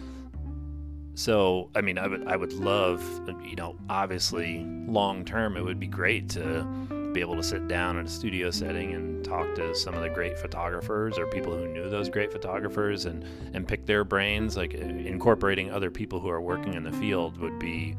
So, 1.14 1.70
I 1.74 1.80
mean, 1.80 1.98
I 1.98 2.06
would, 2.06 2.26
I 2.26 2.36
would 2.36 2.52
love, 2.52 3.02
you 3.44 3.56
know, 3.56 3.76
obviously, 3.88 4.64
long 4.86 5.24
term, 5.24 5.56
it 5.56 5.62
would 5.62 5.78
be 5.78 5.86
great 5.86 6.28
to 6.30 6.64
be 7.12 7.20
able 7.20 7.36
to 7.36 7.42
sit 7.42 7.66
down 7.68 7.98
in 7.98 8.06
a 8.06 8.08
studio 8.08 8.50
setting 8.50 8.94
and 8.94 9.24
talk 9.24 9.54
to 9.56 9.74
some 9.74 9.94
of 9.94 10.02
the 10.02 10.08
great 10.08 10.38
photographers 10.38 11.18
or 11.18 11.26
people 11.26 11.52
who 11.52 11.66
knew 11.66 11.90
those 11.90 12.08
great 12.08 12.32
photographers 12.32 13.04
and 13.04 13.24
and 13.52 13.66
pick 13.66 13.84
their 13.86 14.04
brains 14.04 14.56
like 14.56 14.74
incorporating 14.74 15.70
other 15.70 15.90
people 15.90 16.20
who 16.20 16.28
are 16.28 16.40
working 16.40 16.74
in 16.74 16.84
the 16.84 16.92
field 16.92 17.36
would 17.38 17.58
be 17.58 17.96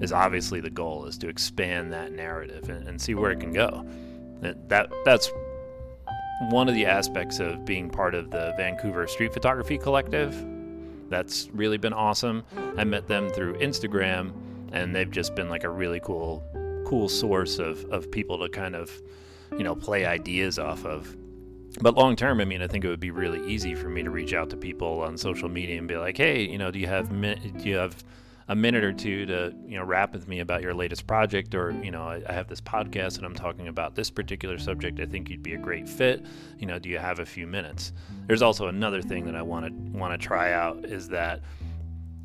is 0.00 0.12
obviously 0.12 0.60
the 0.60 0.70
goal 0.70 1.06
is 1.06 1.18
to 1.18 1.28
expand 1.28 1.92
that 1.92 2.12
narrative 2.12 2.68
and, 2.68 2.88
and 2.88 3.00
see 3.00 3.14
where 3.14 3.30
it 3.30 3.40
can 3.40 3.52
go. 3.52 3.86
That 4.40 4.90
that's 5.04 5.30
one 6.48 6.68
of 6.68 6.74
the 6.74 6.86
aspects 6.86 7.38
of 7.38 7.64
being 7.66 7.90
part 7.90 8.14
of 8.14 8.30
the 8.30 8.54
Vancouver 8.56 9.06
Street 9.06 9.32
Photography 9.32 9.76
Collective. 9.76 10.34
That's 11.10 11.48
really 11.52 11.76
been 11.76 11.92
awesome. 11.92 12.44
I 12.76 12.84
met 12.84 13.06
them 13.08 13.30
through 13.30 13.58
Instagram 13.58 14.32
and 14.72 14.94
they've 14.94 15.10
just 15.10 15.34
been 15.34 15.48
like 15.48 15.64
a 15.64 15.68
really 15.68 16.00
cool 16.00 16.42
cool 16.86 17.08
source 17.08 17.58
of, 17.58 17.84
of 17.86 18.10
people 18.10 18.38
to 18.38 18.48
kind 18.48 18.74
of, 18.74 18.90
you 19.52 19.62
know, 19.62 19.76
play 19.76 20.06
ideas 20.06 20.58
off 20.58 20.84
of. 20.84 21.14
But 21.80 21.94
long 21.94 22.16
term, 22.16 22.40
I 22.40 22.44
mean, 22.44 22.62
I 22.62 22.66
think 22.66 22.84
it 22.84 22.88
would 22.88 23.00
be 23.00 23.12
really 23.12 23.46
easy 23.48 23.74
for 23.74 23.88
me 23.88 24.02
to 24.02 24.10
reach 24.10 24.34
out 24.34 24.50
to 24.50 24.56
people 24.56 25.02
on 25.02 25.16
social 25.16 25.48
media 25.48 25.78
and 25.78 25.86
be 25.86 25.96
like, 25.96 26.16
hey, 26.16 26.42
you 26.42 26.58
know, 26.58 26.70
do 26.70 26.78
you 26.78 26.86
have 26.86 27.08
do 27.10 27.68
you 27.68 27.76
have 27.76 28.02
a 28.50 28.54
minute 28.56 28.82
or 28.82 28.92
two 28.92 29.24
to 29.26 29.54
you 29.64 29.78
know 29.78 29.84
rap 29.84 30.12
with 30.12 30.26
me 30.26 30.40
about 30.40 30.60
your 30.60 30.74
latest 30.74 31.06
project 31.06 31.54
or 31.54 31.70
you 31.84 31.92
know 31.92 32.02
I, 32.02 32.20
I, 32.28 32.32
have 32.32 32.48
this 32.48 32.60
podcast 32.60 33.16
and 33.16 33.24
i'm 33.24 33.34
talking 33.34 33.68
about 33.68 33.94
this 33.94 34.10
particular 34.10 34.58
subject 34.58 34.98
i 34.98 35.06
think 35.06 35.30
you'd 35.30 35.42
be 35.42 35.54
a 35.54 35.58
great 35.58 35.88
fit. 35.88 36.26
You 36.58 36.66
know 36.66 36.80
do 36.80 36.88
you 36.88 36.98
have 36.98 37.20
a 37.20 37.24
few 37.24 37.46
minutes? 37.46 37.92
There's 38.26 38.42
also 38.42 38.66
another 38.66 39.02
thing 39.02 39.24
that 39.26 39.36
i 39.36 39.42
want 39.42 39.66
to 39.66 39.98
want 39.98 40.20
to 40.20 40.26
try 40.26 40.52
out 40.52 40.84
is 40.84 41.08
that 41.10 41.42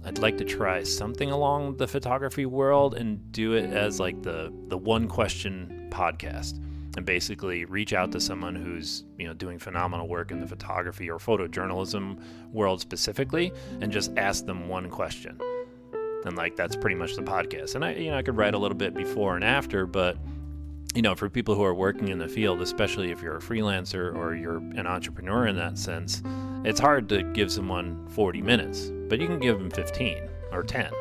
i'd 0.06 0.18
like 0.18 0.36
to 0.40 0.44
try 0.44 0.82
something 0.82 1.30
along 1.30 1.78
the 1.78 1.88
photography 1.88 2.48
world 2.48 2.96
and 2.96 3.32
do 3.32 3.54
it 3.54 3.66
as 3.66 4.00
like 4.00 4.24
the 4.24 4.52
the 4.68 4.78
one 4.78 5.08
question 5.08 5.88
podcast. 5.92 6.60
And 6.98 7.06
basically 7.06 7.66
reach 7.66 7.92
out 7.92 8.14
to 8.14 8.22
someone 8.22 8.56
who's 8.56 9.04
you 9.20 9.28
know 9.28 9.34
doing 9.34 9.60
phenomenal 9.60 10.08
work 10.08 10.32
in 10.32 10.40
the 10.40 10.48
photography 10.48 11.10
or 11.10 11.20
photojournalism 11.20 12.20
world 12.54 12.80
specifically 12.80 13.52
and 13.82 13.92
just 13.92 14.18
ask 14.18 14.46
them 14.46 14.70
one 14.70 14.90
question 14.90 15.38
and 16.26 16.36
like 16.36 16.56
that's 16.56 16.76
pretty 16.76 16.96
much 16.96 17.16
the 17.16 17.22
podcast. 17.22 17.76
And 17.76 17.86
i 17.86 17.94
you 17.94 18.12
know 18.12 18.18
i 18.18 18.22
could 18.22 18.38
write 18.38 18.54
a 18.54 18.58
little 18.58 18.78
bit 18.78 18.94
before 18.94 19.36
and 19.36 19.44
after 19.44 19.86
but 19.86 20.18
you 20.94 21.02
know 21.02 21.16
for 21.16 21.30
people 21.30 21.56
who 21.56 21.64
are 21.64 21.74
working 21.74 22.08
in 22.08 22.18
the 22.18 22.28
field 22.28 22.62
especially 22.62 23.12
if 23.12 23.22
you're 23.22 23.38
a 23.38 23.42
freelancer 23.42 24.16
or 24.16 24.36
you're 24.36 24.58
an 24.58 24.88
entrepreneur 24.88 25.48
in 25.48 25.56
that 25.58 25.78
sense 25.78 26.24
it's 26.64 26.80
hard 26.80 27.10
to 27.10 27.24
give 27.34 27.52
someone 27.52 28.08
40 28.10 28.42
minutes 28.42 28.92
but 29.10 29.20
you 29.20 29.28
can 29.28 29.40
give 29.40 29.58
them 29.60 29.70
15 29.70 30.30
or 30.52 30.64
10 30.64 30.92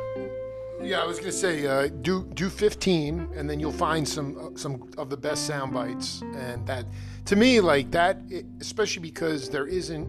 yeah, 0.84 1.00
I 1.00 1.06
was 1.06 1.18
gonna 1.18 1.32
say 1.32 1.66
uh, 1.66 1.88
do 2.02 2.28
do 2.34 2.50
15, 2.50 3.30
and 3.34 3.48
then 3.48 3.58
you'll 3.58 3.72
find 3.72 4.06
some 4.06 4.36
uh, 4.36 4.58
some 4.58 4.90
of 4.98 5.08
the 5.08 5.16
best 5.16 5.46
sound 5.46 5.72
bites, 5.72 6.20
and 6.34 6.66
that 6.66 6.84
to 7.26 7.36
me 7.36 7.60
like 7.60 7.90
that, 7.92 8.18
it, 8.28 8.44
especially 8.60 9.00
because 9.00 9.48
there 9.48 9.66
isn't, 9.66 10.06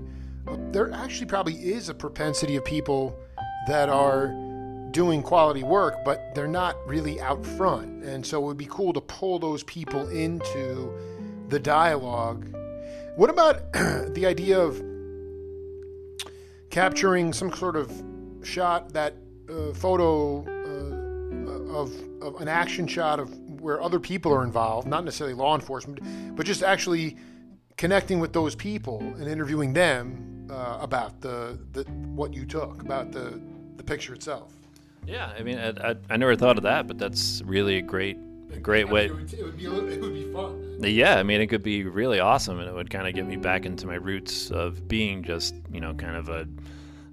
uh, 0.47 0.57
there 0.71 0.91
actually 0.91 1.27
probably 1.27 1.53
is 1.53 1.87
a 1.87 1.93
propensity 1.93 2.57
of 2.57 2.65
people 2.65 3.17
that 3.67 3.87
are 3.87 4.27
doing 4.95 5.21
quality 5.21 5.61
work, 5.61 5.93
but 6.05 6.33
they're 6.33 6.47
not 6.47 6.77
really 6.87 7.19
out 7.19 7.45
front. 7.45 8.01
And 8.05 8.25
so 8.25 8.41
it 8.41 8.45
would 8.45 8.57
be 8.57 8.67
cool 8.67 8.93
to 8.93 9.01
pull 9.01 9.39
those 9.39 9.61
people 9.63 10.07
into 10.07 10.89
the 11.49 11.59
dialogue. 11.59 12.47
What 13.17 13.29
about 13.29 13.73
the 13.73 14.25
idea 14.25 14.57
of 14.57 14.81
capturing 16.69 17.33
some 17.33 17.51
sort 17.51 17.75
of 17.75 17.91
shot 18.41 18.93
that 18.93 19.15
uh, 19.49 19.73
photo 19.73 20.45
uh, 20.45 21.77
of, 21.77 21.91
of 22.21 22.39
an 22.39 22.47
action 22.47 22.87
shot 22.87 23.19
of 23.19 23.37
where 23.59 23.81
other 23.81 23.99
people 23.99 24.33
are 24.33 24.45
involved, 24.45 24.87
not 24.87 25.03
necessarily 25.03 25.35
law 25.35 25.55
enforcement, 25.55 25.99
but 26.37 26.45
just 26.45 26.63
actually 26.63 27.17
connecting 27.75 28.21
with 28.21 28.31
those 28.31 28.55
people 28.55 29.01
and 29.01 29.27
interviewing 29.27 29.73
them 29.73 30.47
uh, 30.49 30.77
about 30.79 31.19
the, 31.19 31.59
the 31.73 31.83
what 32.15 32.33
you 32.33 32.45
took, 32.45 32.81
about 32.81 33.11
the, 33.11 33.41
the 33.75 33.83
picture 33.83 34.13
itself. 34.13 34.53
Yeah, 35.07 35.33
I 35.37 35.43
mean, 35.43 35.57
I, 35.57 35.91
I, 35.91 35.95
I, 36.09 36.17
never 36.17 36.35
thought 36.35 36.57
of 36.57 36.63
that, 36.63 36.87
but 36.87 36.97
that's 36.97 37.41
really 37.45 37.77
a 37.77 37.81
great, 37.81 38.17
a 38.51 38.59
great 38.59 38.89
way. 38.89 39.05
It 39.05 39.13
would, 39.13 39.33
it 39.33 39.43
would, 39.43 39.57
be, 39.57 39.65
it 39.65 40.01
would 40.01 40.13
be 40.13 40.33
fun. 40.33 40.77
Yeah, 40.79 41.17
I 41.17 41.23
mean, 41.23 41.41
it 41.41 41.47
could 41.47 41.63
be 41.63 41.83
really 41.83 42.19
awesome, 42.19 42.59
and 42.59 42.67
it 42.67 42.73
would 42.73 42.89
kind 42.89 43.07
of 43.07 43.13
get 43.13 43.25
me 43.25 43.37
back 43.37 43.65
into 43.65 43.87
my 43.87 43.95
roots 43.95 44.51
of 44.51 44.87
being 44.87 45.23
just, 45.23 45.55
you 45.71 45.79
know, 45.79 45.93
kind 45.93 46.15
of 46.15 46.29
a, 46.29 46.47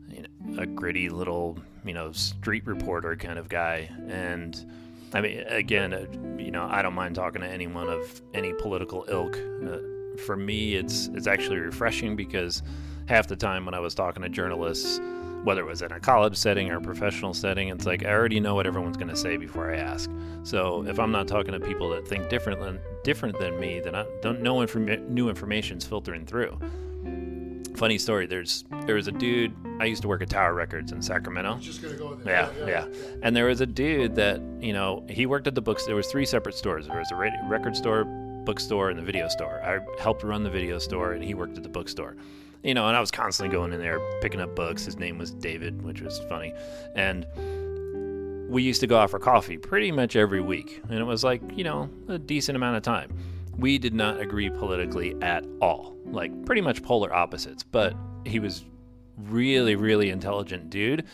you 0.08 0.22
know, 0.22 0.62
a 0.62 0.66
gritty 0.66 1.08
little, 1.08 1.58
you 1.84 1.94
know, 1.94 2.12
street 2.12 2.66
reporter 2.66 3.14
kind 3.16 3.38
of 3.38 3.48
guy. 3.48 3.90
And 4.08 4.64
I 5.12 5.20
mean, 5.20 5.40
again, 5.48 5.92
uh, 5.92 6.06
you 6.38 6.50
know, 6.50 6.66
I 6.70 6.82
don't 6.82 6.94
mind 6.94 7.14
talking 7.14 7.42
to 7.42 7.48
anyone 7.48 7.88
of 7.88 8.22
any 8.34 8.52
political 8.54 9.04
ilk. 9.08 9.38
Uh, 9.64 9.78
for 10.24 10.36
me, 10.36 10.74
it's 10.74 11.08
it's 11.08 11.26
actually 11.26 11.58
refreshing 11.58 12.16
because 12.16 12.62
half 13.06 13.28
the 13.28 13.36
time 13.36 13.64
when 13.64 13.74
I 13.74 13.80
was 13.80 13.94
talking 13.94 14.22
to 14.22 14.28
journalists 14.28 15.00
whether 15.44 15.60
it 15.60 15.66
was 15.66 15.82
in 15.82 15.90
a 15.90 16.00
college 16.00 16.36
setting 16.36 16.70
or 16.70 16.76
a 16.76 16.80
professional 16.80 17.34
setting, 17.34 17.68
it's 17.68 17.86
like 17.86 18.04
I 18.04 18.10
already 18.10 18.40
know 18.40 18.54
what 18.54 18.66
everyone's 18.66 18.96
going 18.96 19.08
to 19.08 19.16
say 19.16 19.36
before 19.36 19.72
I 19.72 19.78
ask. 19.78 20.10
So 20.44 20.84
if 20.86 20.98
I'm 20.98 21.10
not 21.10 21.26
talking 21.28 21.52
to 21.52 21.60
people 21.60 21.90
that 21.90 22.06
think 22.06 22.28
different 22.28 22.60
than 22.60 22.80
different 23.02 23.38
than 23.38 23.58
me, 23.58 23.80
then 23.80 23.94
I 23.94 24.06
don't 24.20 24.40
know 24.40 24.60
inform- 24.60 25.12
new 25.12 25.28
information's 25.28 25.84
filtering 25.84 26.26
through. 26.26 26.58
Funny 27.74 27.98
story. 27.98 28.26
There's 28.26 28.64
there 28.86 28.94
was 28.94 29.08
a 29.08 29.12
dude. 29.12 29.54
I 29.80 29.86
used 29.86 30.02
to 30.02 30.08
work 30.08 30.22
at 30.22 30.30
Tower 30.30 30.54
Records 30.54 30.92
in 30.92 31.02
Sacramento. 31.02 31.58
Just 31.58 31.82
gonna 31.82 31.94
go 31.94 32.14
there. 32.14 32.50
Yeah, 32.58 32.66
yeah, 32.66 32.86
yeah, 32.86 33.16
And 33.22 33.34
there 33.34 33.46
was 33.46 33.60
a 33.60 33.66
dude 33.66 34.14
that 34.16 34.40
you 34.60 34.72
know 34.72 35.04
he 35.08 35.26
worked 35.26 35.46
at 35.46 35.54
the 35.54 35.62
books. 35.62 35.86
There 35.86 35.96
was 35.96 36.06
three 36.06 36.26
separate 36.26 36.54
stores. 36.54 36.86
There 36.86 36.98
was 36.98 37.10
a 37.10 37.16
record 37.48 37.74
store, 37.74 38.04
bookstore, 38.44 38.90
and 38.90 38.98
the 38.98 39.02
video 39.02 39.26
store. 39.28 39.60
I 39.64 39.80
helped 40.00 40.22
run 40.22 40.44
the 40.44 40.50
video 40.50 40.78
store, 40.78 41.12
and 41.12 41.24
he 41.24 41.34
worked 41.34 41.56
at 41.56 41.62
the 41.62 41.68
bookstore 41.70 42.14
you 42.62 42.74
know, 42.74 42.86
and 42.88 42.96
I 42.96 43.00
was 43.00 43.10
constantly 43.10 43.54
going 43.54 43.72
in 43.72 43.80
there 43.80 44.00
picking 44.20 44.40
up 44.40 44.54
books. 44.54 44.84
His 44.84 44.98
name 44.98 45.18
was 45.18 45.32
David, 45.32 45.82
which 45.82 46.00
was 46.00 46.18
funny. 46.28 46.54
And 46.94 47.26
we 48.48 48.62
used 48.62 48.80
to 48.80 48.86
go 48.86 48.98
out 48.98 49.10
for 49.10 49.18
coffee 49.18 49.56
pretty 49.56 49.90
much 49.90 50.14
every 50.14 50.40
week. 50.40 50.80
And 50.88 50.98
it 50.98 51.04
was 51.04 51.24
like, 51.24 51.40
you 51.56 51.64
know, 51.64 51.88
a 52.08 52.18
decent 52.18 52.54
amount 52.54 52.76
of 52.76 52.82
time. 52.82 53.16
We 53.56 53.78
did 53.78 53.94
not 53.94 54.20
agree 54.20 54.50
politically 54.50 55.16
at 55.22 55.44
all, 55.60 55.96
like 56.06 56.44
pretty 56.44 56.60
much 56.60 56.82
polar 56.82 57.12
opposites, 57.12 57.62
but 57.62 57.94
he 58.24 58.38
was 58.38 58.64
really, 59.16 59.74
really 59.74 60.10
intelligent 60.10 60.70
dude. 60.70 61.04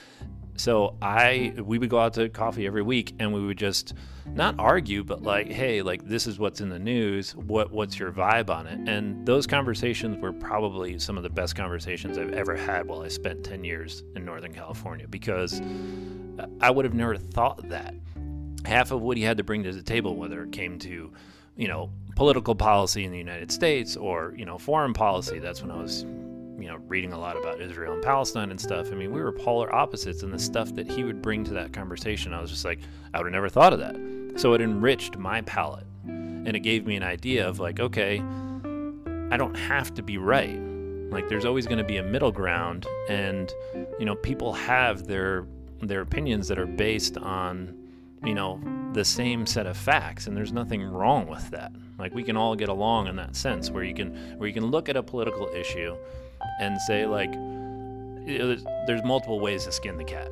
So 0.59 0.97
I 1.01 1.55
we 1.57 1.79
would 1.79 1.89
go 1.89 2.01
out 2.01 2.15
to 2.15 2.29
coffee 2.29 2.67
every 2.67 2.83
week 2.83 3.15
and 3.21 3.33
we 3.33 3.45
would 3.47 3.57
just 3.59 3.95
not 4.27 4.57
argue 4.59 5.03
but 5.05 5.23
like 5.23 5.51
hey 5.51 5.83
like 5.83 6.07
this 6.07 6.27
is 6.27 6.39
what's 6.39 6.61
in 6.61 6.69
the 6.69 6.79
news. 6.79 7.35
What 7.37 7.71
what's 7.71 7.99
your 7.99 8.11
vibe 8.11 8.51
on 8.51 8.67
it? 8.67 8.89
And 8.89 9.25
those 9.25 9.47
conversations 9.47 10.21
were 10.21 10.33
probably 10.33 10.99
some 10.99 11.17
of 11.17 11.23
the 11.23 11.31
best 11.31 11.55
conversations 11.55 12.19
I've 12.19 12.33
ever 12.33 12.57
had 12.57 12.87
while 12.87 13.03
I 13.03 13.09
spent 13.09 13.45
10 13.45 13.63
years 13.63 14.03
in 14.17 14.25
Northern 14.25 14.53
California 14.53 15.07
because 15.07 15.63
I 16.61 16.71
would 16.71 16.85
have 16.85 16.95
never 16.95 17.17
thought 17.17 17.69
that. 17.69 17.95
Half 18.65 18.91
of 18.91 19.01
what 19.01 19.17
he 19.17 19.23
had 19.23 19.37
to 19.37 19.45
bring 19.45 19.63
to 19.63 19.73
the 19.73 19.83
table 19.83 20.17
whether 20.17 20.43
it 20.43 20.51
came 20.51 20.79
to 20.81 21.13
you 21.57 21.69
know 21.69 21.91
political 22.17 22.57
policy 22.57 23.05
in 23.05 23.13
the 23.13 23.19
United 23.19 23.53
States 23.53 23.97
or 23.97 24.35
you 24.37 24.45
know 24.45 24.59
foreign 24.59 24.93
policy 24.93 25.39
that's 25.39 25.63
when 25.63 25.71
I 25.71 25.81
was 25.81 26.05
you 26.59 26.67
know, 26.67 26.79
reading 26.89 27.13
a 27.13 27.19
lot 27.19 27.37
about 27.37 27.61
Israel 27.61 27.95
and 27.95 28.03
Palestine 28.03 28.51
and 28.51 28.61
stuff. 28.61 28.89
I 28.91 28.95
mean, 28.95 29.13
we 29.13 29.21
were 29.21 29.33
polar 29.33 29.73
opposites, 29.75 30.23
and 30.23 30.33
the 30.33 30.39
stuff 30.39 30.75
that 30.75 30.91
he 30.91 31.05
would 31.05 31.23
bring 31.23 31.45
to 31.45 31.55
that 31.55 31.73
conversation, 31.73 32.35
I 32.35 32.41
was 32.41 32.51
just 32.51 32.65
like, 32.65 32.81
I 33.15 33.19
would 33.19 33.27
have 33.27 33.33
never 33.33 33.49
thought 33.49 33.73
of 33.73 33.79
that. 33.79 34.41
So 34.41 34.55
it 34.55 34.61
enriched 34.61 35.17
my 35.17 35.43
palate, 35.43 35.87
and 36.05 36.49
it 36.49 36.61
gave 36.61 36.87
me 36.87 36.97
an 36.97 37.03
idea 37.03 37.49
of 37.49 37.61
like, 37.61 37.81
okay, 37.81 38.19
I 39.31 39.37
don't 39.37 39.57
have 39.57 39.95
to 39.95 40.03
be 40.03 40.19
right. 40.19 40.59
Like, 41.11 41.29
there's 41.29 41.45
always 41.45 41.67
going 41.67 41.79
to 41.79 41.85
be 41.85 41.99
a 41.99 42.03
middle 42.03 42.33
ground, 42.33 42.87
and 43.09 43.53
you 43.99 44.05
know, 44.05 44.17
people 44.17 44.53
have 44.53 45.07
their 45.07 45.47
their 45.81 46.01
opinions 46.01 46.49
that 46.49 46.59
are 46.59 46.67
based 46.67 47.17
on 47.19 47.73
you 48.25 48.35
know 48.35 48.61
the 48.95 49.05
same 49.05 49.47
set 49.47 49.67
of 49.67 49.77
facts 49.77 50.27
and 50.27 50.37
there's 50.37 50.53
nothing 50.53 50.83
wrong 50.83 51.29
with 51.29 51.49
that 51.51 51.71
like 51.99 52.13
we 52.15 52.23
can 52.25 52.37
all 52.37 52.57
get 52.57 52.69
along 52.69 53.07
in 53.07 53.15
that 53.15 53.37
sense 53.37 53.71
where 53.71 53.85
you 53.85 53.95
can 53.95 54.13
where 54.39 54.49
you 54.49 54.55
can 54.55 54.67
look 54.67 54.89
at 54.89 54.97
a 54.97 55.03
political 55.03 55.49
issue 55.51 55.97
and 56.61 56.81
say 56.83 57.07
like 57.07 57.33
there's 58.87 59.05
multiple 59.05 59.41
ways 59.41 59.65
to 59.65 59.73
skin 59.73 59.97
the 59.97 60.05
cat. 60.05 60.31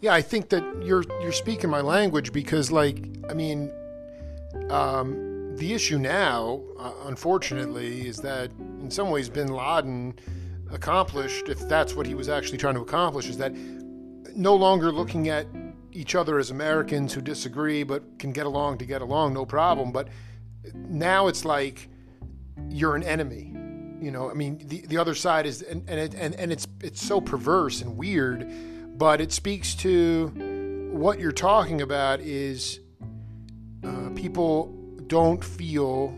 Yeah, 0.00 0.12
I 0.12 0.20
think 0.20 0.50
that 0.50 0.62
you're 0.82 1.04
you're 1.22 1.32
speaking 1.32 1.70
my 1.70 1.80
language 1.80 2.32
because 2.32 2.70
like 2.70 3.08
I 3.30 3.34
mean 3.34 3.72
um, 4.70 5.56
the 5.56 5.72
issue 5.72 5.98
now 5.98 6.60
uh, 6.78 6.92
unfortunately 7.04 8.06
is 8.06 8.18
that 8.18 8.50
in 8.80 8.90
some 8.90 9.10
ways 9.10 9.28
bin 9.28 9.48
Laden 9.48 10.14
accomplished 10.70 11.48
if 11.48 11.60
that's 11.68 11.94
what 11.94 12.06
he 12.06 12.14
was 12.14 12.28
actually 12.28 12.58
trying 12.58 12.74
to 12.74 12.80
accomplish 12.80 13.28
is 13.28 13.38
that 13.38 13.54
no 14.34 14.54
longer 14.54 14.90
looking 14.90 15.28
at 15.28 15.46
each 15.92 16.14
other 16.14 16.38
as 16.38 16.50
Americans 16.50 17.12
who 17.14 17.20
disagree 17.20 17.82
but 17.82 18.02
can 18.18 18.32
get 18.32 18.46
along 18.46 18.78
to 18.78 18.84
get 18.84 19.00
along 19.00 19.32
no 19.32 19.46
problem 19.46 19.92
but 19.92 20.08
now 20.74 21.28
it's 21.28 21.44
like 21.44 21.88
you're 22.68 22.96
an 22.96 23.02
enemy 23.02 23.54
you 24.04 24.10
know, 24.10 24.30
I 24.30 24.34
mean, 24.34 24.60
the, 24.66 24.86
the 24.86 24.98
other 24.98 25.14
side 25.14 25.46
is, 25.46 25.62
and 25.62 25.88
and, 25.88 25.98
it, 25.98 26.14
and 26.14 26.34
and 26.34 26.52
it's 26.52 26.66
it's 26.82 27.04
so 27.04 27.20
perverse 27.20 27.80
and 27.80 27.96
weird, 27.96 28.46
but 28.98 29.20
it 29.20 29.32
speaks 29.32 29.74
to 29.76 30.90
what 30.92 31.18
you're 31.18 31.32
talking 31.32 31.80
about 31.80 32.20
is 32.20 32.80
uh, 33.82 34.10
people 34.14 34.66
don't 35.06 35.42
feel 35.42 36.16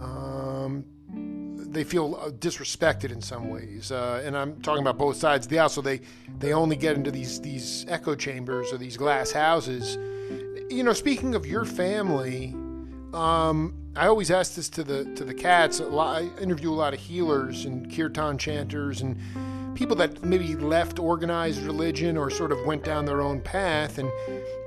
um, 0.00 0.84
they 1.70 1.84
feel 1.84 2.16
uh, 2.20 2.30
disrespected 2.30 3.12
in 3.12 3.22
some 3.22 3.50
ways, 3.50 3.92
uh, 3.92 4.22
and 4.24 4.36
I'm 4.36 4.60
talking 4.60 4.82
about 4.82 4.98
both 4.98 5.16
sides 5.16 5.46
of 5.46 5.50
the 5.50 5.60
aisle. 5.60 5.68
So 5.68 5.80
they 5.80 6.00
they 6.40 6.52
only 6.52 6.74
get 6.74 6.96
into 6.96 7.12
these 7.12 7.40
these 7.40 7.86
echo 7.88 8.16
chambers 8.16 8.72
or 8.72 8.78
these 8.78 8.96
glass 8.96 9.30
houses. 9.30 9.96
You 10.68 10.82
know, 10.82 10.92
speaking 10.92 11.36
of 11.36 11.46
your 11.46 11.64
family, 11.64 12.54
um, 13.14 13.74
I 13.96 14.06
always 14.06 14.30
ask 14.30 14.54
this 14.54 14.68
to 14.70 14.84
the 14.84 15.04
to 15.16 15.24
the 15.24 15.34
cats. 15.34 15.80
Lot, 15.80 16.22
I 16.22 16.40
interview 16.40 16.70
a 16.70 16.74
lot 16.74 16.94
of 16.94 17.00
healers 17.00 17.64
and 17.64 17.94
kirtan 17.94 18.38
chanters 18.38 19.00
and 19.00 19.18
people 19.74 19.96
that 19.96 20.22
maybe 20.22 20.54
left 20.56 20.98
organized 20.98 21.62
religion 21.62 22.16
or 22.16 22.30
sort 22.30 22.52
of 22.52 22.64
went 22.66 22.84
down 22.84 23.04
their 23.04 23.20
own 23.20 23.40
path. 23.40 23.98
And 23.98 24.10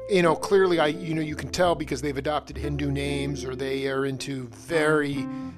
you 0.10 0.22
know 0.22 0.36
clearly 0.36 0.80
I 0.80 0.88
you 0.88 1.14
know 1.14 1.22
you 1.22 1.36
can 1.36 1.50
tell 1.50 1.76
because 1.76 2.02
they've 2.02 2.18
adopted 2.18 2.58
Hindu 2.58 2.92
names 2.92 3.46
or 3.46 3.56
they 3.56 3.88
are 3.88 4.06
into 4.06 4.48
very 4.50 5.12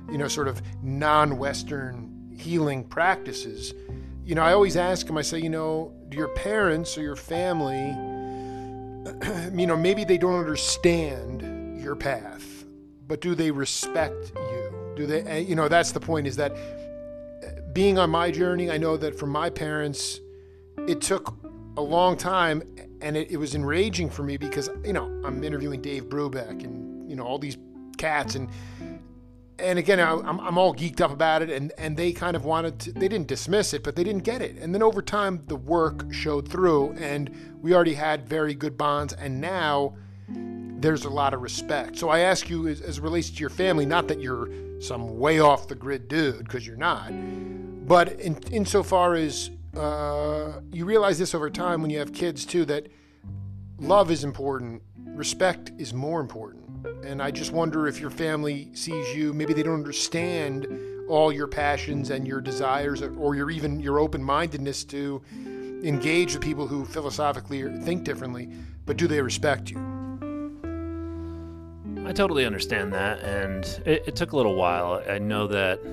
you 0.10 0.18
know 0.18 0.28
sort 0.28 0.48
of 0.48 0.62
non-western 0.84 2.16
healing 2.38 2.84
practices. 2.84 3.74
You 4.24 4.36
know, 4.36 4.42
I 4.42 4.54
always 4.54 4.76
ask 4.76 5.06
them, 5.06 5.18
I 5.18 5.22
say, 5.22 5.40
you 5.40 5.50
know, 5.50 5.94
do 6.10 6.18
your 6.18 6.30
parents 6.30 6.98
or 6.98 7.02
your 7.02 7.16
family, 7.16 7.90
you 9.54 9.68
know, 9.68 9.78
maybe 9.78 10.04
they 10.04 10.18
don't 10.18 10.40
understand 10.40 11.82
your 11.82 11.96
path, 11.96 12.55
but 13.08 13.22
do 13.22 13.36
they 13.36 13.52
respect 13.52 14.32
you? 14.36 14.94
Do 14.96 15.06
they, 15.06 15.42
you 15.42 15.56
know, 15.56 15.68
that's 15.68 15.92
the 15.92 16.00
point 16.00 16.28
is 16.28 16.36
that 16.38 16.52
uh, 16.52 17.62
being 17.74 17.98
on 17.98 18.10
my 18.10 18.32
journey, 18.32 18.72
I 18.72 18.78
know 18.78 18.98
that 18.98 19.18
for 19.18 19.28
my 19.28 19.50
parents, 19.50 20.20
it 20.88 21.02
took 21.02 21.36
a 21.78 21.82
long 21.82 22.16
time 22.18 22.64
and 23.02 23.18
it, 23.18 23.32
it 23.32 23.38
was 23.38 23.56
enraging 23.56 24.10
for 24.10 24.24
me 24.24 24.38
because, 24.38 24.70
you 24.84 24.94
know, 24.94 25.06
I'm 25.26 25.44
interviewing 25.44 25.82
Dave 25.82 26.06
Brubeck 26.06 26.64
and, 26.64 27.10
you 27.10 27.16
know, 27.16 27.24
all 27.24 27.38
these 27.38 27.58
cats 27.98 28.36
and, 28.36 28.50
and 29.58 29.80
again, 29.80 30.00
I'm, 30.00 30.40
I'm 30.40 30.58
all 30.58 30.76
geeked 30.76 31.00
up 31.00 31.12
about 31.12 31.42
it, 31.42 31.50
and, 31.50 31.72
and 31.78 31.96
they 31.96 32.12
kind 32.12 32.36
of 32.36 32.44
wanted 32.44 32.78
to, 32.82 32.92
they 32.92 33.08
didn't 33.08 33.28
dismiss 33.28 33.74
it, 33.74 33.84
but 33.84 33.96
they 33.96 34.04
didn't 34.04 34.24
get 34.24 34.42
it. 34.42 34.58
And 34.58 34.74
then 34.74 34.84
over 34.84 35.02
time, 35.02 35.42
the 35.48 35.56
work 35.56 36.12
showed 36.12 36.50
through, 36.50 36.92
and 36.94 37.30
we 37.62 37.74
already 37.74 37.94
had 37.94 38.28
very 38.28 38.54
good 38.54 38.78
bonds, 38.78 39.14
and 39.14 39.40
now 39.40 39.96
there's 40.28 41.06
a 41.06 41.10
lot 41.10 41.34
of 41.34 41.42
respect. 41.42 41.98
So 41.98 42.10
I 42.10 42.20
ask 42.20 42.50
you, 42.50 42.68
as, 42.68 42.82
as 42.82 42.98
it 42.98 43.04
relates 43.04 43.30
to 43.30 43.40
your 43.40 43.50
family, 43.50 43.86
not 43.86 44.08
that 44.08 44.20
you're 44.20 44.50
some 44.82 45.18
way 45.18 45.40
off 45.40 45.68
the 45.68 45.76
grid 45.76 46.08
dude, 46.08 46.40
because 46.40 46.68
you're 46.68 46.76
not, 46.76 47.12
but 47.88 48.20
in, 48.20 48.36
insofar 48.52 49.16
as 49.16 49.50
uh, 49.76 50.60
you 50.72 50.86
realize 50.86 51.18
this 51.18 51.34
over 51.34 51.50
time 51.50 51.82
when 51.82 51.90
you 51.90 52.00
have 52.00 52.14
kids 52.14 52.46
too, 52.46 52.66
that 52.66 52.88
love 53.80 54.12
is 54.12 54.24
important, 54.24 54.82
respect 55.06 55.72
is 55.78 55.94
more 55.94 56.20
important. 56.22 56.64
And 57.04 57.22
I 57.22 57.32
just 57.32 57.52
wonder 57.52 57.88
if 57.88 58.00
your 58.00 58.12
family 58.12 58.70
sees 58.74 59.16
you, 59.16 59.34
maybe 59.34 59.54
they 59.54 59.64
don't 59.64 59.74
understand 59.74 60.68
all 61.08 61.32
your 61.32 61.48
passions 61.48 62.10
and 62.10 62.28
your 62.28 62.42
desires 62.42 63.02
or 63.02 63.36
your 63.36 63.50
even 63.50 63.80
your 63.80 64.00
open-mindedness 64.00 64.84
to 64.86 65.22
engage 65.84 66.34
with 66.34 66.44
people 66.44 66.68
who 66.68 66.84
philosophically 66.86 67.64
think 67.82 68.04
differently, 68.04 68.50
but 68.86 68.98
do 68.98 69.08
they 69.08 69.22
respect 69.22 69.70
you? 69.70 69.95
I 72.06 72.14
totally 72.14 72.46
understand 72.46 72.94
that, 72.94 73.20
and 73.22 73.66
it, 73.86 74.04
it 74.08 74.16
took 74.16 74.34
a 74.34 74.38
little 74.38 74.56
while. 74.56 75.04
I 75.10 75.18
know 75.18 75.48
that, 75.48 75.84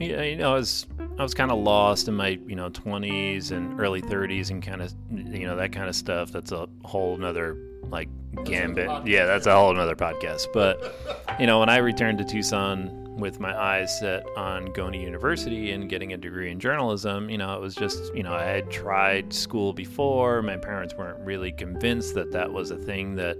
you 0.00 0.36
know, 0.36 0.52
I 0.52 0.54
was 0.54 0.86
I 1.18 1.22
was 1.22 1.34
kind 1.34 1.50
of 1.50 1.58
lost 1.58 2.08
in 2.08 2.14
my 2.14 2.38
you 2.46 2.56
know 2.56 2.70
20s 2.70 3.50
and 3.50 3.80
early 3.80 4.02
30s 4.02 4.50
and 4.50 4.62
kind 4.62 4.82
of 4.82 4.94
you 5.10 5.46
know 5.46 5.56
that 5.56 5.72
kind 5.72 5.88
of 5.88 5.96
stuff. 5.96 6.30
That's 6.30 6.52
a 6.52 6.68
whole 6.84 7.16
nother 7.16 7.56
like 7.90 8.08
gambit. 8.44 9.06
Yeah, 9.06 9.26
that's 9.26 9.46
a 9.46 9.54
whole 9.54 9.70
another 9.70 9.96
podcast. 9.96 10.46
But 10.52 10.94
you 11.38 11.46
know, 11.46 11.60
when 11.60 11.68
I 11.68 11.78
returned 11.78 12.18
to 12.18 12.24
Tucson 12.24 13.16
with 13.16 13.38
my 13.38 13.56
eyes 13.56 13.96
set 13.98 14.26
on 14.36 14.72
going 14.72 14.92
to 14.92 14.98
university 14.98 15.70
and 15.70 15.88
getting 15.88 16.12
a 16.12 16.16
degree 16.16 16.50
in 16.50 16.58
journalism, 16.58 17.30
you 17.30 17.38
know, 17.38 17.54
it 17.54 17.60
was 17.60 17.74
just, 17.74 18.12
you 18.14 18.24
know, 18.24 18.32
I 18.32 18.42
had 18.42 18.70
tried 18.70 19.32
school 19.32 19.72
before. 19.72 20.42
My 20.42 20.56
parents 20.56 20.94
weren't 20.94 21.20
really 21.20 21.52
convinced 21.52 22.14
that 22.14 22.32
that 22.32 22.52
was 22.52 22.72
a 22.72 22.76
thing 22.76 23.14
that 23.16 23.38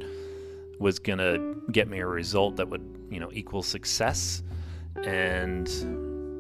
was 0.79 0.99
going 0.99 1.19
to 1.19 1.63
get 1.73 1.89
me 1.89 2.01
a 2.01 2.07
result 2.07 2.57
that 2.57 2.69
would, 2.69 3.07
you 3.11 3.21
know, 3.21 3.31
equal 3.33 3.63
success. 3.63 4.43
And 5.05 5.69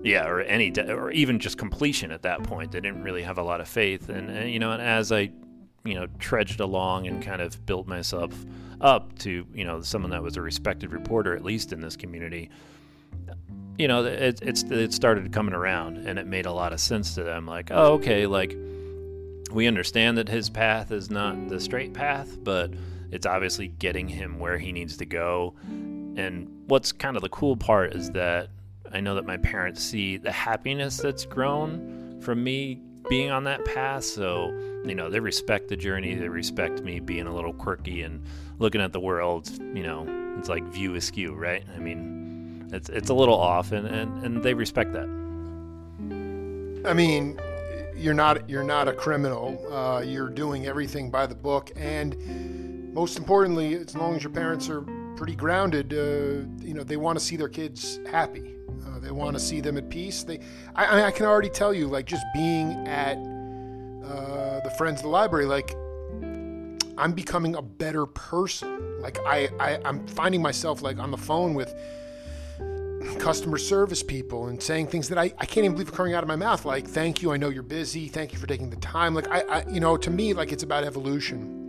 yeah, 0.04 0.26
or 0.26 0.40
any, 0.42 0.70
de- 0.70 0.92
or 0.92 1.10
even 1.10 1.38
just 1.38 1.58
completion 1.58 2.10
at 2.10 2.22
that 2.22 2.42
point. 2.42 2.72
They 2.72 2.80
didn't 2.80 3.02
really 3.02 3.22
have 3.22 3.38
a 3.38 3.42
lot 3.42 3.60
of 3.60 3.68
faith. 3.68 4.08
And, 4.08 4.30
and 4.30 4.50
you 4.50 4.58
know, 4.58 4.72
and 4.72 4.82
as 4.82 5.12
I 5.12 5.30
you 5.84 5.94
know, 5.94 6.06
trudged 6.18 6.60
along 6.60 7.06
and 7.06 7.22
kind 7.22 7.42
of 7.42 7.64
built 7.66 7.86
myself 7.86 8.32
up 8.80 9.16
to, 9.18 9.46
you 9.54 9.64
know, 9.64 9.82
someone 9.82 10.10
that 10.10 10.22
was 10.22 10.36
a 10.36 10.42
respected 10.42 10.92
reporter, 10.92 11.36
at 11.36 11.44
least 11.44 11.72
in 11.72 11.80
this 11.80 11.96
community, 11.96 12.50
you 13.76 13.88
know, 13.88 14.04
it, 14.04 14.40
it's, 14.42 14.62
it 14.64 14.92
started 14.92 15.30
coming 15.32 15.54
around 15.54 15.98
and 15.98 16.18
it 16.18 16.26
made 16.26 16.46
a 16.46 16.52
lot 16.52 16.72
of 16.72 16.80
sense 16.80 17.14
to 17.14 17.22
them. 17.22 17.46
Like, 17.46 17.70
oh, 17.70 17.94
okay, 17.94 18.26
like 18.26 18.56
we 19.52 19.66
understand 19.66 20.16
that 20.18 20.28
his 20.28 20.48
path 20.48 20.90
is 20.90 21.10
not 21.10 21.48
the 21.48 21.60
straight 21.60 21.92
path, 21.92 22.42
but 22.42 22.72
it's 23.10 23.26
obviously 23.26 23.68
getting 23.68 24.08
him 24.08 24.38
where 24.38 24.58
he 24.58 24.72
needs 24.72 24.96
to 24.98 25.06
go. 25.06 25.54
And 26.16 26.48
what's 26.66 26.92
kind 26.92 27.16
of 27.16 27.22
the 27.22 27.28
cool 27.28 27.56
part 27.56 27.94
is 27.94 28.10
that 28.12 28.48
I 28.92 29.00
know 29.00 29.14
that 29.16 29.26
my 29.26 29.36
parents 29.36 29.82
see 29.82 30.16
the 30.16 30.32
happiness 30.32 30.98
that's 30.98 31.24
grown 31.24 32.20
from 32.20 32.44
me 32.44 32.80
being 33.08 33.30
on 33.30 33.44
that 33.44 33.64
path. 33.64 34.04
So, 34.04 34.48
you 34.84 34.94
know, 34.94 35.10
they 35.10 35.20
respect 35.20 35.68
the 35.68 35.76
journey. 35.76 36.14
They 36.14 36.28
respect 36.28 36.82
me 36.82 37.00
being 37.00 37.26
a 37.26 37.34
little 37.34 37.52
quirky 37.52 38.02
and 38.02 38.24
looking 38.58 38.80
at 38.80 38.92
the 38.92 39.00
world, 39.00 39.50
you 39.74 39.82
know, 39.82 40.06
it's 40.38 40.48
like 40.48 40.64
view 40.64 40.94
askew, 40.94 41.34
right? 41.34 41.64
I 41.74 41.78
mean, 41.78 42.68
it's, 42.72 42.88
it's 42.88 43.10
a 43.10 43.14
little 43.14 43.38
off 43.38 43.72
and, 43.72 43.86
and, 43.86 44.24
and 44.24 44.42
they 44.42 44.54
respect 44.54 44.92
that. 44.92 45.08
I 46.88 46.92
mean, 46.92 47.40
you're 47.96 48.14
not, 48.14 48.48
you're 48.48 48.64
not 48.64 48.88
a 48.88 48.92
criminal. 48.92 49.64
Uh, 49.72 50.00
you're 50.00 50.28
doing 50.28 50.66
everything 50.66 51.10
by 51.10 51.26
the 51.26 51.34
book. 51.34 51.72
And 51.76 52.14
most 52.94 53.18
importantly, 53.18 53.74
as 53.74 53.96
long 53.96 54.14
as 54.14 54.22
your 54.22 54.32
parents 54.32 54.70
are 54.70 54.82
pretty 55.16 55.34
grounded, 55.34 55.92
uh, 55.92 56.46
you 56.64 56.74
know, 56.74 56.84
they 56.84 56.96
want 56.96 57.18
to 57.18 57.24
see 57.24 57.36
their 57.36 57.48
kids 57.48 57.98
happy. 58.08 58.54
Uh, 58.86 59.00
they 59.00 59.10
want 59.10 59.36
to 59.36 59.40
see 59.40 59.60
them 59.60 59.76
at 59.76 59.90
peace. 59.90 60.22
They, 60.22 60.38
I, 60.76 61.02
I, 61.02 61.10
can 61.10 61.26
already 61.26 61.48
tell 61.48 61.74
you, 61.74 61.88
like 61.88 62.06
just 62.06 62.24
being 62.32 62.86
at 62.86 63.16
uh, 63.16 64.60
the 64.60 64.72
Friends 64.78 65.00
of 65.00 65.02
the 65.02 65.08
Library, 65.08 65.46
like 65.46 65.74
I'm 66.96 67.12
becoming 67.12 67.56
a 67.56 67.62
better 67.62 68.06
person. 68.06 69.00
Like 69.00 69.18
I, 69.26 69.48
I, 69.58 69.80
I'm 69.84 70.06
finding 70.06 70.40
myself 70.40 70.80
like 70.80 70.98
on 71.00 71.10
the 71.10 71.16
phone 71.16 71.54
with 71.54 71.74
customer 73.18 73.58
service 73.58 74.02
people 74.02 74.46
and 74.46 74.62
saying 74.62 74.86
things 74.86 75.08
that 75.08 75.18
I, 75.18 75.32
I 75.38 75.46
can't 75.46 75.64
even 75.64 75.72
believe 75.72 75.88
are 75.88 75.92
coming 75.92 76.14
out 76.14 76.22
of 76.22 76.28
my 76.28 76.36
mouth. 76.36 76.64
Like, 76.64 76.86
thank 76.86 77.22
you. 77.22 77.32
I 77.32 77.38
know 77.38 77.48
you're 77.48 77.64
busy. 77.64 78.06
Thank 78.06 78.32
you 78.32 78.38
for 78.38 78.46
taking 78.46 78.70
the 78.70 78.76
time. 78.76 79.14
Like, 79.14 79.28
I, 79.28 79.40
I 79.40 79.68
you 79.68 79.80
know, 79.80 79.96
to 79.96 80.10
me, 80.10 80.32
like 80.32 80.52
it's 80.52 80.62
about 80.62 80.84
evolution. 80.84 81.63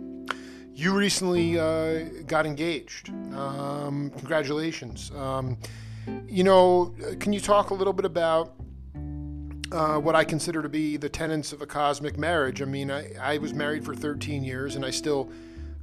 You 0.76 0.94
recently 0.94 1.58
uh, 1.58 2.04
got 2.26 2.44
engaged. 2.44 3.08
Um, 3.34 4.10
congratulations. 4.10 5.10
Um, 5.16 5.56
you 6.28 6.44
know, 6.44 6.94
can 7.18 7.32
you 7.32 7.40
talk 7.40 7.70
a 7.70 7.74
little 7.74 7.94
bit 7.94 8.04
about 8.04 8.56
uh, 9.72 9.98
what 9.98 10.14
I 10.14 10.22
consider 10.22 10.60
to 10.60 10.68
be 10.68 10.98
the 10.98 11.08
tenets 11.08 11.54
of 11.54 11.62
a 11.62 11.66
cosmic 11.66 12.18
marriage? 12.18 12.60
I 12.60 12.66
mean, 12.66 12.90
I, 12.90 13.10
I 13.14 13.38
was 13.38 13.54
married 13.54 13.86
for 13.86 13.94
13 13.94 14.44
years 14.44 14.76
and 14.76 14.84
I 14.84 14.90
still 14.90 15.30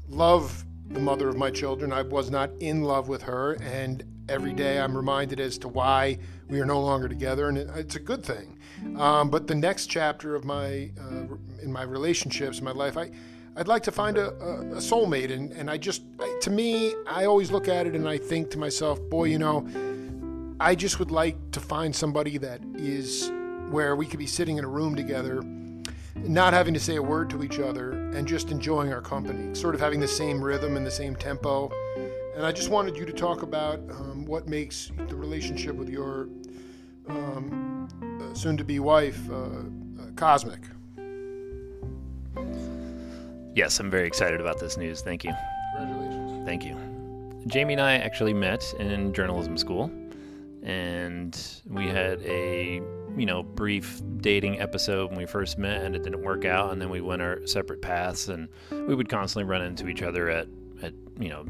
love 0.10 0.64
the 0.90 1.00
mother 1.00 1.28
of 1.28 1.38
my 1.38 1.50
children. 1.50 1.92
I 1.92 2.04
was 2.04 2.30
not 2.30 2.52
in 2.60 2.84
love 2.84 3.08
with 3.08 3.24
her, 3.24 3.54
and 3.64 4.04
every 4.30 4.54
day 4.54 4.80
I'm 4.80 4.96
reminded 4.96 5.40
as 5.40 5.58
to 5.60 5.70
why 5.70 6.20
we 6.50 6.60
are 6.60 6.68
no 6.68 6.80
longer 6.80 7.08
together, 7.08 7.50
and 7.50 7.58
it's 7.58 7.96
a 7.96 8.00
good 8.00 8.24
thing. 8.24 8.60
Um, 8.98 9.32
but 9.32 9.48
the 9.48 9.56
next 9.56 9.88
chapter 9.88 10.36
of 10.36 10.46
my 10.46 10.92
uh, 11.00 11.36
in 11.64 11.72
my 11.72 11.82
relationships, 11.82 12.62
my 12.62 12.72
life, 12.72 12.96
I 12.96 13.10
I'd 13.56 13.68
like 13.68 13.84
to 13.84 13.92
find 13.92 14.18
a, 14.18 14.30
a, 14.30 14.62
a 14.62 14.82
soulmate, 14.82 15.32
and 15.32 15.52
and 15.52 15.70
I 15.70 15.78
just 15.78 16.04
to 16.42 16.50
me, 16.50 16.94
I 17.08 17.26
always 17.26 17.52
look 17.52 17.68
at 17.68 17.88
it 17.88 17.96
and 17.96 18.08
I 18.08 18.18
think 18.18 18.50
to 18.52 18.58
myself, 18.58 19.00
boy, 19.10 19.26
you 19.26 19.40
know 19.40 19.68
I 20.64 20.76
just 20.76 21.00
would 21.00 21.12
like 21.12 21.36
to 21.52 21.60
find 21.60 21.94
somebody 21.94 22.38
that 22.38 22.62
is 22.76 23.30
where 23.70 23.98
we 23.98 24.06
could 24.06 24.20
be 24.20 24.28
sitting 24.28 24.58
in 24.58 24.64
a 24.64 24.68
room 24.68 24.96
together, 24.96 25.42
not 26.16 26.54
having 26.54 26.74
to 26.74 26.80
say 26.80 26.96
a 26.96 27.02
word 27.02 27.30
to 27.32 27.44
each 27.44 27.60
other, 27.60 27.92
and 27.92 28.26
just 28.26 28.50
enjoying 28.50 28.94
our 28.94 29.02
company, 29.02 29.54
sort 29.56 29.76
of 29.76 29.82
having 29.82 30.00
the 30.00 30.08
same 30.08 30.42
rhythm 30.42 30.78
and 30.78 30.86
the 30.86 30.92
same 30.92 31.18
tempo. 31.18 31.70
And 32.36 32.46
I 32.46 32.54
just 32.54 32.70
wanted 32.70 32.96
you 32.96 33.06
to 33.06 33.12
talk 33.12 33.42
about 33.42 33.80
um, 33.92 34.26
what 34.26 34.48
makes 34.48 34.90
the 35.10 35.16
relationship 35.16 35.76
with 35.76 35.90
your 35.90 36.30
um, 37.10 37.90
soon 38.34 38.56
to 38.56 38.64
be 38.64 38.80
wife 38.80 39.20
uh, 39.30 39.34
uh, 39.34 40.12
cosmic. 40.16 40.62
Yes, 43.56 43.80
I'm 43.80 43.90
very 43.90 44.08
excited 44.08 44.42
about 44.42 44.60
this 44.60 44.78
news. 44.78 45.02
Thank 45.02 45.24
you. 45.24 45.34
Congratulations. 45.78 46.46
Thank 46.46 46.66
you. 46.66 46.78
Jamie 47.48 47.74
and 47.74 47.82
I 47.82 47.96
actually 47.96 48.34
met 48.34 48.74
in 48.80 49.14
journalism 49.14 49.58
school 49.58 49.92
and 50.64 51.38
we 51.66 51.88
had 51.88 52.22
a 52.22 52.82
you 53.18 53.26
know 53.26 53.44
brief 53.44 54.02
dating 54.18 54.60
episode 54.62 55.10
when 55.10 55.20
we 55.20 55.26
first 55.26 55.58
met 55.58 55.84
and 55.84 55.94
it 55.96 56.04
didn't 56.04 56.22
work 56.22 56.46
out 56.46 56.72
and 56.72 56.82
then 56.82 56.90
we 56.90 57.02
went 57.02 57.22
our 57.22 57.46
separate 57.46 57.82
paths 57.82 58.30
and 58.30 58.48
we 58.72 58.96
would 58.96 59.10
constantly 59.10 59.48
run 59.48 59.62
into 59.62 59.90
each 59.90 60.02
other 60.02 60.30
at 60.30 60.48
at 60.82 60.94
you 61.20 61.28
know 61.28 61.46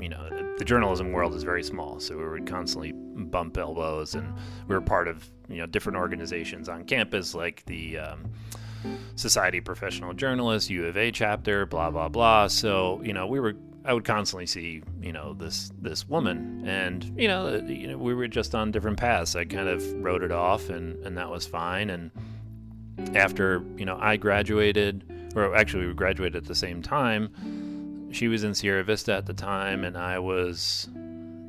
you 0.00 0.08
know 0.08 0.28
the 0.58 0.64
journalism 0.64 1.12
world 1.12 1.34
is 1.34 1.44
very 1.44 1.62
small 1.62 2.00
so 2.00 2.16
we 2.16 2.28
would 2.28 2.46
constantly 2.46 2.92
bump 2.92 3.56
elbows 3.56 4.16
and 4.16 4.34
we 4.66 4.74
were 4.74 4.80
part 4.80 5.06
of 5.06 5.30
you 5.48 5.58
know 5.58 5.66
different 5.66 5.96
organizations 5.96 6.68
on 6.68 6.84
campus 6.84 7.34
like 7.34 7.64
the 7.66 7.96
um, 7.96 8.24
society 9.16 9.60
professional 9.60 10.12
Journalist, 10.14 10.70
u 10.70 10.86
of 10.86 10.96
a 10.96 11.10
chapter 11.10 11.66
blah 11.66 11.90
blah 11.90 12.08
blah 12.08 12.46
so 12.46 13.00
you 13.02 13.12
know 13.12 13.26
we 13.26 13.40
were 13.40 13.54
I 13.88 13.94
would 13.94 14.04
constantly 14.04 14.44
see, 14.44 14.82
you 15.00 15.12
know, 15.12 15.32
this 15.32 15.72
this 15.80 16.06
woman, 16.06 16.62
and 16.66 17.10
you 17.16 17.26
know, 17.26 17.46
uh, 17.46 17.62
you 17.66 17.88
know, 17.88 17.96
we 17.96 18.12
were 18.12 18.28
just 18.28 18.54
on 18.54 18.70
different 18.70 18.98
paths. 18.98 19.34
I 19.34 19.46
kind 19.46 19.66
of 19.66 19.82
wrote 20.04 20.22
it 20.22 20.30
off, 20.30 20.68
and 20.68 21.02
and 21.06 21.16
that 21.16 21.30
was 21.30 21.46
fine. 21.46 21.88
And 21.88 22.10
after 23.16 23.64
you 23.78 23.86
know, 23.86 23.96
I 23.98 24.18
graduated, 24.18 25.32
or 25.34 25.54
actually 25.54 25.86
we 25.86 25.94
graduated 25.94 26.36
at 26.36 26.44
the 26.44 26.54
same 26.54 26.82
time. 26.82 27.30
She 28.12 28.28
was 28.28 28.44
in 28.44 28.54
Sierra 28.54 28.84
Vista 28.84 29.14
at 29.14 29.24
the 29.24 29.32
time, 29.32 29.84
and 29.84 29.96
I 29.96 30.18
was 30.18 30.90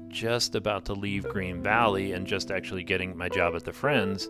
just 0.10 0.55
about 0.55 0.86
to 0.86 0.93
leave 0.93 1.24
Green 1.30 1.62
Valley 1.62 2.14
and 2.14 2.28
just 2.28 2.51
actually 2.51 2.84
getting 2.84 3.16
my 3.16 3.30
job 3.30 3.55
at 3.55 3.64
the 3.64 3.74
Friends. 3.74 4.30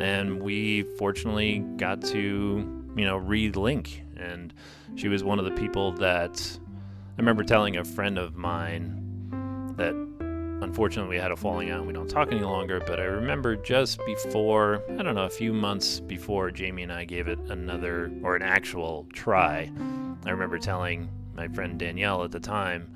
And 0.00 0.40
we 0.42 0.82
fortunately 0.98 1.58
got 1.76 2.02
to, 2.02 2.86
you 2.96 3.04
know, 3.04 3.16
re-link. 3.16 4.02
And 4.16 4.54
she 4.94 5.08
was 5.08 5.22
one 5.22 5.38
of 5.38 5.44
the 5.44 5.50
people 5.52 5.92
that 5.92 6.58
I 6.62 7.20
remember 7.20 7.44
telling 7.44 7.76
a 7.76 7.84
friend 7.84 8.18
of 8.18 8.36
mine 8.36 9.02
that 9.76 9.94
unfortunately 10.62 11.16
we 11.16 11.20
had 11.20 11.32
a 11.32 11.36
falling 11.36 11.70
out 11.70 11.78
and 11.78 11.86
we 11.86 11.92
don't 11.92 12.08
talk 12.08 12.32
any 12.32 12.40
longer. 12.40 12.80
But 12.80 13.00
I 13.00 13.04
remember 13.04 13.56
just 13.56 13.98
before, 14.06 14.82
I 14.98 15.02
don't 15.02 15.14
know, 15.14 15.24
a 15.24 15.30
few 15.30 15.52
months 15.52 16.00
before 16.00 16.50
Jamie 16.50 16.82
and 16.82 16.92
I 16.92 17.04
gave 17.04 17.28
it 17.28 17.38
another 17.48 18.10
or 18.22 18.36
an 18.36 18.42
actual 18.42 19.06
try, 19.12 19.70
I 20.24 20.30
remember 20.30 20.58
telling 20.58 21.08
my 21.34 21.48
friend 21.48 21.78
Danielle 21.78 22.24
at 22.24 22.32
the 22.32 22.40
time, 22.40 22.90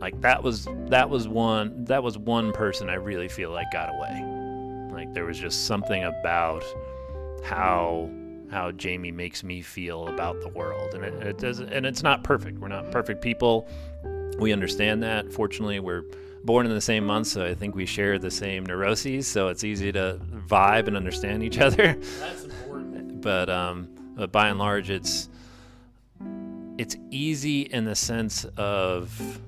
like 0.00 0.20
that 0.20 0.42
was 0.42 0.68
that 0.86 1.10
was 1.10 1.26
one 1.26 1.84
that 1.84 2.02
was 2.02 2.16
one 2.16 2.52
person 2.52 2.88
I 2.88 2.94
really 2.94 3.28
feel 3.28 3.50
like 3.50 3.70
got 3.72 3.88
away. 3.88 4.90
Like 4.92 5.12
there 5.12 5.24
was 5.24 5.38
just 5.38 5.66
something 5.66 6.04
about 6.04 6.64
how 7.44 8.10
how 8.50 8.72
Jamie 8.72 9.12
makes 9.12 9.44
me 9.44 9.60
feel 9.60 10.08
about 10.08 10.40
the 10.40 10.48
world, 10.48 10.94
and 10.94 11.04
it, 11.04 11.14
it 11.26 11.38
does, 11.38 11.60
and 11.60 11.84
it's 11.84 12.02
not 12.02 12.24
perfect. 12.24 12.58
We're 12.58 12.68
not 12.68 12.90
perfect 12.90 13.20
people. 13.22 13.68
We 14.38 14.52
understand 14.52 15.02
that. 15.02 15.32
Fortunately, 15.32 15.80
we're 15.80 16.04
born 16.44 16.64
in 16.64 16.72
the 16.72 16.80
same 16.80 17.04
month, 17.04 17.26
so 17.26 17.44
I 17.44 17.54
think 17.54 17.74
we 17.74 17.86
share 17.86 18.18
the 18.18 18.30
same 18.30 18.64
neuroses, 18.64 19.26
so 19.26 19.48
it's 19.48 19.64
easy 19.64 19.92
to 19.92 20.20
vibe 20.46 20.86
and 20.86 20.96
understand 20.96 21.42
each 21.42 21.58
other. 21.58 21.94
That's 21.94 22.44
important. 22.44 23.20
but 23.20 23.50
um, 23.50 23.88
but 24.14 24.32
by 24.32 24.48
and 24.48 24.58
large, 24.58 24.90
it's 24.90 25.28
it's 26.78 26.96
easy 27.10 27.62
in 27.62 27.84
the 27.84 27.96
sense 27.96 28.44
of 28.56 29.40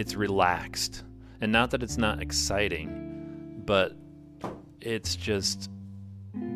it's 0.00 0.14
relaxed, 0.14 1.04
and 1.42 1.52
not 1.52 1.70
that 1.72 1.82
it's 1.82 1.98
not 1.98 2.22
exciting, 2.22 3.62
but 3.66 3.92
it's 4.80 5.14
just 5.14 5.70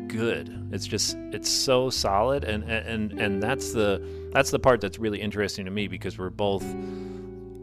good. 0.07 0.67
It's 0.71 0.87
just 0.87 1.15
it's 1.31 1.47
so 1.47 1.91
solid, 1.91 2.43
and 2.43 2.63
and 2.63 3.11
and 3.21 3.43
that's 3.43 3.71
the 3.71 4.03
that's 4.33 4.49
the 4.49 4.57
part 4.57 4.81
that's 4.81 4.97
really 4.97 5.21
interesting 5.21 5.63
to 5.65 5.69
me 5.69 5.87
because 5.87 6.17
we're 6.17 6.31
both, 6.31 6.63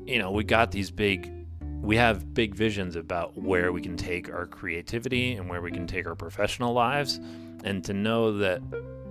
you 0.07 0.21
know, 0.21 0.31
we 0.31 0.45
got 0.45 0.71
these 0.71 0.93
big 0.93 1.33
we 1.81 1.97
have 1.97 2.33
big 2.33 2.55
visions 2.55 2.95
about 2.95 3.37
where 3.37 3.73
we 3.73 3.83
can 3.83 3.97
take 3.97 4.33
our 4.33 4.47
creativity 4.47 5.33
and 5.33 5.51
where 5.51 5.61
we 5.61 5.73
can 5.73 5.89
take 5.89 6.07
our 6.07 6.15
professional 6.15 6.73
lives. 6.73 7.19
And 7.65 7.83
to 7.87 7.93
know 7.93 8.39
that 8.39 8.63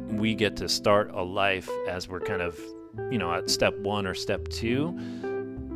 we 0.07 0.35
get 0.35 0.55
to 0.57 0.69
start 0.69 1.11
a 1.13 1.21
life 1.21 1.69
as 1.89 2.07
we're 2.07 2.21
kind 2.21 2.41
of, 2.41 2.57
you 3.09 3.17
know, 3.17 3.33
at 3.33 3.49
step 3.49 3.77
one 3.79 4.07
or 4.07 4.13
step 4.13 4.47
two, 4.47 4.97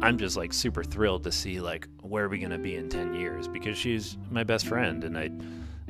I'm 0.02 0.18
just 0.18 0.38
like 0.38 0.54
super 0.54 0.84
thrilled 0.84 1.24
to 1.24 1.32
see 1.32 1.60
like 1.60 1.88
where 2.02 2.26
are 2.26 2.30
we 2.30 2.39
to 2.39 2.58
be 2.58 2.76
in 2.76 2.89
10 2.89 3.14
years 3.14 3.48
because 3.48 3.78
she's 3.78 4.18
my 4.30 4.43
best 4.43 4.68
friend 4.68 5.04
and 5.04 5.18
I, 5.18 5.32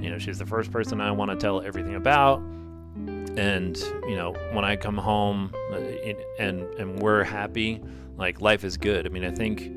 you 0.01 0.09
know, 0.09 0.17
she's 0.17 0.37
the 0.37 0.45
first 0.45 0.71
person 0.71 1.01
I 1.01 1.11
want 1.11 1.31
to 1.31 1.37
tell 1.37 1.61
everything 1.61 1.95
about. 1.95 2.39
And, 3.35 3.77
you 4.07 4.15
know, 4.15 4.33
when 4.51 4.63
I 4.63 4.75
come 4.77 4.97
home 4.97 5.53
uh, 5.71 5.77
and, 6.39 6.61
and 6.79 6.99
we're 6.99 7.23
happy, 7.23 7.81
like 8.17 8.39
life 8.39 8.63
is 8.63 8.77
good. 8.77 9.05
I 9.05 9.09
mean, 9.09 9.25
I 9.25 9.31
think 9.31 9.71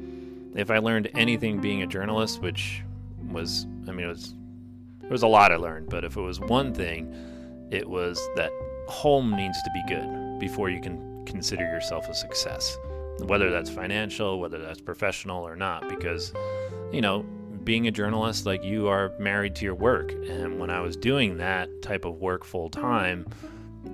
if 0.54 0.70
I 0.70 0.78
learned 0.78 1.10
anything 1.14 1.60
being 1.60 1.82
a 1.82 1.86
journalist, 1.86 2.40
which 2.40 2.82
was, 3.30 3.66
I 3.88 3.92
mean, 3.92 4.06
it 4.06 4.08
was, 4.08 4.34
it 5.02 5.10
was 5.10 5.22
a 5.22 5.26
lot 5.26 5.50
I 5.52 5.56
learned, 5.56 5.88
but 5.88 6.04
if 6.04 6.16
it 6.16 6.20
was 6.20 6.38
one 6.38 6.72
thing, 6.72 7.12
it 7.70 7.88
was 7.88 8.20
that 8.36 8.50
home 8.86 9.34
needs 9.36 9.60
to 9.62 9.70
be 9.72 9.82
good 9.88 10.38
before 10.38 10.70
you 10.70 10.80
can 10.80 11.24
consider 11.26 11.64
yourself 11.64 12.08
a 12.08 12.14
success, 12.14 12.78
whether 13.26 13.50
that's 13.50 13.70
financial, 13.70 14.38
whether 14.40 14.58
that's 14.58 14.80
professional 14.80 15.46
or 15.46 15.56
not, 15.56 15.88
because, 15.88 16.32
you 16.92 17.00
know, 17.00 17.24
being 17.64 17.86
a 17.86 17.90
journalist, 17.90 18.46
like 18.46 18.64
you 18.64 18.88
are 18.88 19.12
married 19.18 19.54
to 19.56 19.64
your 19.64 19.74
work. 19.74 20.12
And 20.12 20.58
when 20.58 20.70
I 20.70 20.80
was 20.80 20.96
doing 20.96 21.36
that 21.38 21.68
type 21.82 22.04
of 22.04 22.18
work 22.18 22.44
full 22.44 22.70
time, 22.70 23.26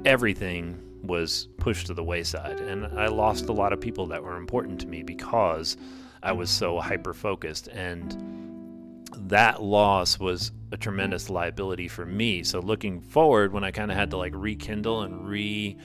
everything 0.04 0.80
was 1.02 1.48
pushed 1.58 1.88
to 1.88 1.94
the 1.94 2.04
wayside. 2.04 2.60
And 2.60 2.86
I 2.98 3.08
lost 3.08 3.48
a 3.48 3.52
lot 3.52 3.72
of 3.72 3.80
people 3.80 4.06
that 4.06 4.22
were 4.22 4.36
important 4.36 4.80
to 4.82 4.86
me 4.86 5.02
because 5.02 5.76
I 6.22 6.32
was 6.32 6.50
so 6.50 6.80
hyper 6.80 7.12
focused. 7.12 7.68
And 7.68 9.08
that 9.16 9.62
loss 9.62 10.18
was 10.18 10.52
a 10.72 10.76
tremendous 10.76 11.28
liability 11.30 11.88
for 11.88 12.06
me. 12.06 12.42
So 12.42 12.60
looking 12.60 13.00
forward, 13.00 13.52
when 13.52 13.64
I 13.64 13.70
kind 13.70 13.90
of 13.90 13.96
had 13.96 14.10
to 14.10 14.16
like 14.16 14.32
rekindle 14.34 15.02
and 15.02 15.28
re 15.28 15.76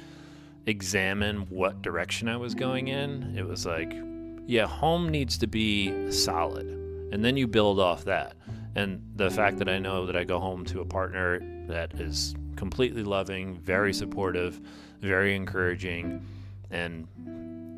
examine 0.66 1.48
what 1.50 1.82
direction 1.82 2.28
I 2.28 2.38
was 2.38 2.56
going 2.56 2.88
in, 2.88 3.36
it 3.38 3.48
was 3.48 3.66
like, 3.66 3.94
yeah, 4.46 4.68
home 4.68 5.10
needs 5.10 5.38
to 5.40 5.48
be 5.48 6.12
solid. 6.12 6.68
And 7.12 7.24
then 7.24 7.38
you 7.38 7.48
build 7.48 7.80
off 7.80 8.06
that. 8.06 8.36
And 8.76 9.02
the 9.16 9.30
fact 9.30 9.58
that 9.58 9.70
I 9.70 9.80
know 9.80 10.06
that 10.06 10.16
I 10.16 10.24
go 10.24 10.40
home 10.40 10.64
to 10.66 10.82
a 10.82 10.86
partner 10.86 11.40
that 11.68 12.00
is 12.00 12.36
completely 12.56 13.04
loving, 13.04 13.58
very 13.60 13.94
supportive, 13.94 14.60
very 15.02 15.36
encouraging, 15.36 16.26
and 16.72 17.08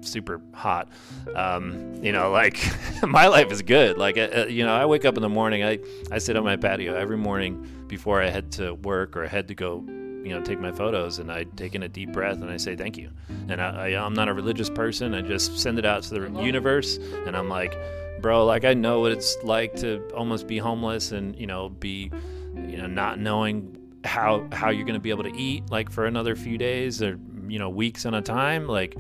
super 0.02 0.42
hot. 0.54 0.90
Um, 1.36 1.96
you 2.04 2.12
know, 2.12 2.32
like 2.32 2.60
my 3.04 3.28
life 3.28 3.52
is 3.52 3.62
good. 3.62 3.98
Like, 3.98 4.18
uh, 4.18 4.30
uh, 4.36 4.46
you 4.48 4.66
know, 4.66 4.74
I 4.74 4.86
wake 4.86 5.06
up 5.06 5.16
in 5.16 5.22
the 5.22 5.30
morning, 5.30 5.64
I, 5.64 5.80
I 6.12 6.18
sit 6.18 6.36
on 6.36 6.44
my 6.44 6.56
patio 6.56 6.96
every 6.96 7.18
morning 7.18 7.86
before 7.88 8.22
I 8.22 8.30
head 8.30 8.52
to 8.54 8.74
work 8.74 9.16
or 9.16 9.28
head 9.28 9.48
to 9.50 9.56
go, 9.56 9.84
you 10.24 10.30
know, 10.30 10.42
take 10.42 10.60
my 10.60 10.72
photos 10.72 11.20
and 11.20 11.32
I 11.32 11.44
take 11.44 11.76
in 11.76 11.84
a 11.84 11.90
deep 11.90 12.12
breath 12.12 12.42
and 12.42 12.50
I 12.50 12.58
say 12.58 12.76
thank 12.76 12.98
you. 12.98 13.10
And 13.48 13.62
I, 13.62 13.90
I, 13.92 14.06
I'm 14.06 14.14
not 14.14 14.28
a 14.28 14.34
religious 14.34 14.70
person. 14.70 15.14
I 15.14 15.22
just 15.22 15.60
send 15.60 15.80
it 15.80 15.86
out 15.86 16.04
to 16.04 16.20
the 16.20 16.42
universe 16.42 16.98
and 17.26 17.36
I'm 17.36 17.50
like, 17.50 17.78
bro, 18.22 18.46
like 18.46 18.66
I 18.66 18.74
know 18.74 19.00
what 19.00 19.12
it's 19.12 19.36
like 19.44 19.76
to 19.78 20.08
almost 20.16 20.48
be 20.48 20.58
homeless 20.58 21.12
and, 21.12 21.36
you 21.38 21.48
know, 21.48 21.70
be, 21.70 22.12
you 22.56 22.78
know, 22.78 22.88
not 22.88 23.20
knowing 23.20 23.78
how, 24.04 24.48
how 24.52 24.70
you're 24.70 24.86
going 24.86 24.94
to 24.94 25.02
be 25.02 25.10
able 25.10 25.24
to 25.24 25.36
eat 25.36 25.70
like 25.70 25.92
for 25.92 26.06
another 26.06 26.36
few 26.36 26.58
days 26.58 27.02
or, 27.02 27.20
you 27.48 27.60
know, 27.60 27.70
weeks 27.70 28.06
at 28.06 28.14
a 28.14 28.22
time. 28.22 28.68
Like, 28.68 28.96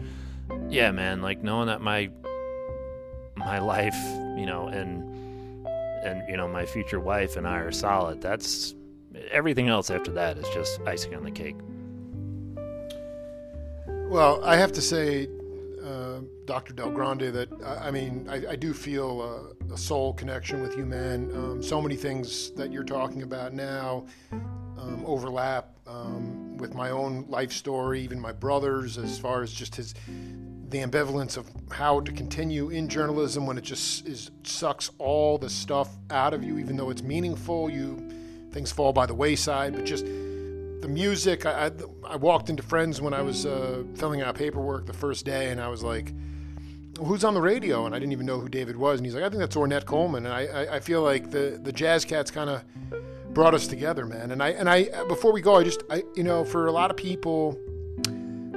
yeah, 0.69 0.91
man, 0.91 1.21
like 1.21 1.43
knowing 1.43 1.67
that 1.67 1.81
my 1.81 2.09
my 3.35 3.59
life, 3.59 3.95
you 4.37 4.45
know, 4.45 4.67
and 4.67 5.03
and 6.03 6.23
you 6.27 6.37
know 6.37 6.47
my 6.47 6.65
future 6.65 6.99
wife 6.99 7.37
and 7.37 7.47
I 7.47 7.59
are 7.59 7.71
solid. 7.71 8.21
That's 8.21 8.75
everything 9.29 9.67
else 9.67 9.89
after 9.89 10.11
that 10.11 10.37
is 10.37 10.47
just 10.49 10.79
icing 10.81 11.15
on 11.15 11.23
the 11.23 11.31
cake. 11.31 11.55
Well, 14.11 14.43
I 14.43 14.57
have 14.57 14.71
to 14.73 14.81
say, 14.81 15.29
uh, 15.83 16.19
Dr. 16.45 16.73
Del 16.73 16.91
Grande, 16.91 17.33
that 17.33 17.49
I, 17.65 17.91
mean, 17.91 18.27
I, 18.29 18.51
I, 18.51 18.55
do 18.57 18.73
feel 18.73 19.53
a, 19.69 19.73
a, 19.73 19.77
soul 19.77 20.13
connection 20.13 20.61
with 20.61 20.75
you, 20.75 20.85
man. 20.85 21.31
Um, 21.33 21.63
so 21.63 21.81
many 21.81 21.95
things 21.95 22.51
that 22.51 22.73
you're 22.73 22.83
talking 22.83 23.23
about 23.23 23.53
now 23.53 24.05
um, 24.77 25.01
overlap 25.05 25.77
um, 25.87 26.57
with 26.57 26.73
my 26.73 26.89
own 26.89 27.25
life 27.29 27.53
story, 27.53 28.01
even 28.01 28.19
my 28.19 28.33
brother's, 28.33 28.97
as 28.97 29.17
far 29.17 29.43
as 29.43 29.53
just 29.53 29.75
his 29.75 29.93
the 30.71 30.79
ambivalence 30.79 31.35
of 31.37 31.49
how 31.69 31.99
to 31.99 32.11
continue 32.13 32.69
in 32.69 32.87
journalism 32.87 33.45
when 33.45 33.57
it 33.57 33.63
just 33.63 34.07
is 34.07 34.31
sucks 34.43 34.89
all 34.97 35.37
the 35.37 35.49
stuff 35.49 35.89
out 36.09 36.33
of 36.33 36.43
you, 36.43 36.57
even 36.57 36.77
though 36.77 36.89
it's 36.89 37.03
meaningful. 37.03 37.69
You 37.69 38.09
things 38.51 38.71
fall 38.71 38.93
by 38.93 39.05
the 39.05 39.13
wayside, 39.13 39.73
but 39.73 39.85
just 39.85 40.05
the 40.05 40.87
music. 40.87 41.45
I, 41.45 41.67
I, 41.67 41.71
I 42.05 42.15
walked 42.15 42.49
into 42.49 42.63
Friends 42.63 43.01
when 43.01 43.13
I 43.13 43.21
was 43.21 43.45
uh, 43.45 43.83
filling 43.95 44.21
out 44.21 44.35
paperwork 44.35 44.85
the 44.85 44.93
first 44.93 45.25
day, 45.25 45.49
and 45.51 45.61
I 45.61 45.67
was 45.67 45.83
like, 45.83 46.13
"Who's 46.99 47.23
on 47.23 47.33
the 47.33 47.41
radio?" 47.41 47.85
And 47.85 47.95
I 47.95 47.99
didn't 47.99 48.11
even 48.11 48.25
know 48.25 48.39
who 48.39 48.49
David 48.49 48.75
was, 48.75 48.99
and 48.99 49.05
he's 49.05 49.15
like, 49.15 49.23
"I 49.23 49.29
think 49.29 49.39
that's 49.39 49.55
Ornette 49.55 49.85
Coleman." 49.85 50.25
And 50.25 50.33
I, 50.33 50.45
I, 50.45 50.75
I 50.75 50.79
feel 50.79 51.01
like 51.01 51.31
the 51.31 51.59
the 51.61 51.71
Jazz 51.71 52.05
Cats 52.05 52.31
kind 52.31 52.49
of 52.49 52.63
brought 53.33 53.53
us 53.53 53.67
together, 53.67 54.05
man. 54.05 54.31
And 54.31 54.43
I 54.43 54.49
and 54.49 54.69
I 54.69 55.03
before 55.05 55.31
we 55.31 55.41
go, 55.41 55.55
I 55.55 55.63
just 55.63 55.83
I 55.89 56.03
you 56.15 56.23
know 56.23 56.43
for 56.43 56.67
a 56.67 56.71
lot 56.71 56.91
of 56.91 56.97
people. 56.97 57.57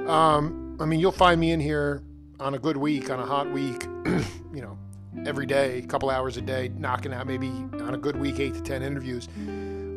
Um, 0.07 0.77
I 0.79 0.85
mean, 0.85 0.99
you'll 0.99 1.11
find 1.11 1.39
me 1.39 1.51
in 1.51 1.59
here 1.59 2.03
on 2.39 2.53
a 2.53 2.59
good 2.59 2.77
week, 2.77 3.09
on 3.09 3.19
a 3.19 3.25
hot 3.25 3.49
week, 3.51 3.83
you 4.53 4.61
know, 4.61 4.77
every 5.25 5.45
day, 5.45 5.79
a 5.79 5.87
couple 5.87 6.09
hours 6.09 6.37
a 6.37 6.41
day, 6.41 6.71
knocking 6.77 7.13
out 7.13 7.25
maybe 7.25 7.47
on 7.47 7.95
a 7.95 7.97
good 7.97 8.17
week, 8.17 8.39
eight 8.39 8.53
to 8.53 8.61
10 8.61 8.83
interviews. 8.83 9.27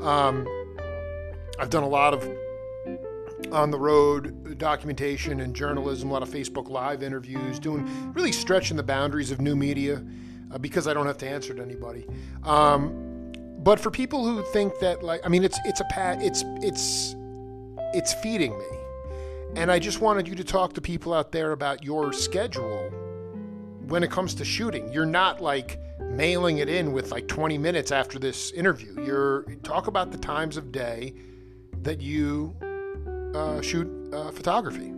Um, 0.03 0.47
I've 1.59 1.71
done 1.71 1.83
a 1.83 1.89
lot 1.89 2.15
of 2.15 2.29
on 3.53 3.71
the 3.71 3.79
road 3.79 4.59
documentation 4.59 5.41
and 5.41 5.55
journalism, 5.55 6.11
a 6.11 6.13
lot 6.13 6.23
of 6.23 6.29
Facebook 6.29 6.69
Live 6.69 7.03
interviews, 7.03 7.59
doing 7.59 8.13
really 8.13 8.33
stretching 8.33 8.77
the 8.77 8.83
boundaries 8.83 9.31
of 9.31 9.41
new 9.41 9.57
media 9.57 10.05
uh, 10.53 10.59
because 10.59 10.87
I 10.87 10.95
don't 10.95 11.07
have 11.07 11.19
to 11.19 11.29
answer 11.29 11.55
to 11.55 11.63
anybody. 11.63 12.07
Um, 12.45 13.33
but 13.59 13.81
for 13.81 13.91
people 13.91 14.25
who 14.25 14.43
think 14.53 14.79
that, 14.81 15.03
like, 15.03 15.21
I 15.25 15.29
mean, 15.29 15.45
it's 15.45 15.59
it's 15.65 15.81
a 15.81 15.85
pat, 15.85 16.23
it's 16.23 16.45
it's 16.63 17.15
it's 17.95 18.15
feeding 18.15 18.57
me 18.59 18.79
and 19.57 19.73
I 19.73 19.79
just 19.79 20.01
wanted 20.01 20.29
you 20.29 20.35
to 20.37 20.45
talk 20.45 20.75
to 20.75 20.81
people 20.81 21.15
out 21.15 21.33
there 21.33 21.53
about 21.53 21.83
your 21.83 22.13
schedule 22.13 22.91
when 23.87 24.03
it 24.03 24.11
comes 24.11 24.35
to 24.35 24.45
shooting. 24.45 24.93
You're 24.93 25.07
not 25.07 25.41
like 25.41 25.81
mailing 26.01 26.59
it 26.59 26.69
in 26.69 26.93
with 26.93 27.11
like 27.11 27.29
20 27.29 27.59
minutes 27.59 27.93
after 27.93 28.19
this 28.19 28.51
interview. 28.53 29.03
You're 29.05 29.43
talk 29.63 29.87
about 29.87 30.11
the 30.11 30.19
times 30.19 30.57
of 30.57 30.73
day 30.73 31.15
that 31.83 32.01
you 32.01 32.55
uh, 33.35 33.61
shoot 33.61 33.89
uh, 34.13 34.31
photography. 34.31 34.93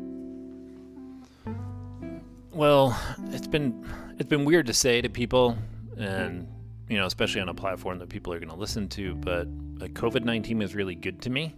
Well, 2.53 2.98
it's 3.30 3.46
been 3.46 3.86
it's 4.18 4.28
been 4.28 4.44
weird 4.44 4.66
to 4.66 4.74
say 4.74 5.01
to 5.01 5.09
people 5.09 5.57
and 5.96 6.46
you 6.88 6.98
know, 6.98 7.07
especially 7.07 7.40
on 7.40 7.48
a 7.48 7.55
platform 7.55 8.01
that 8.01 8.09
people 8.09 8.32
are 8.32 8.38
going 8.38 8.51
to 8.51 8.57
listen 8.57 8.88
to. 8.88 9.14
But 9.14 9.46
like, 9.78 9.94
COVID 9.94 10.24
nineteen 10.24 10.59
was 10.59 10.74
really 10.74 10.94
good 10.94 11.22
to 11.22 11.30
me 11.30 11.55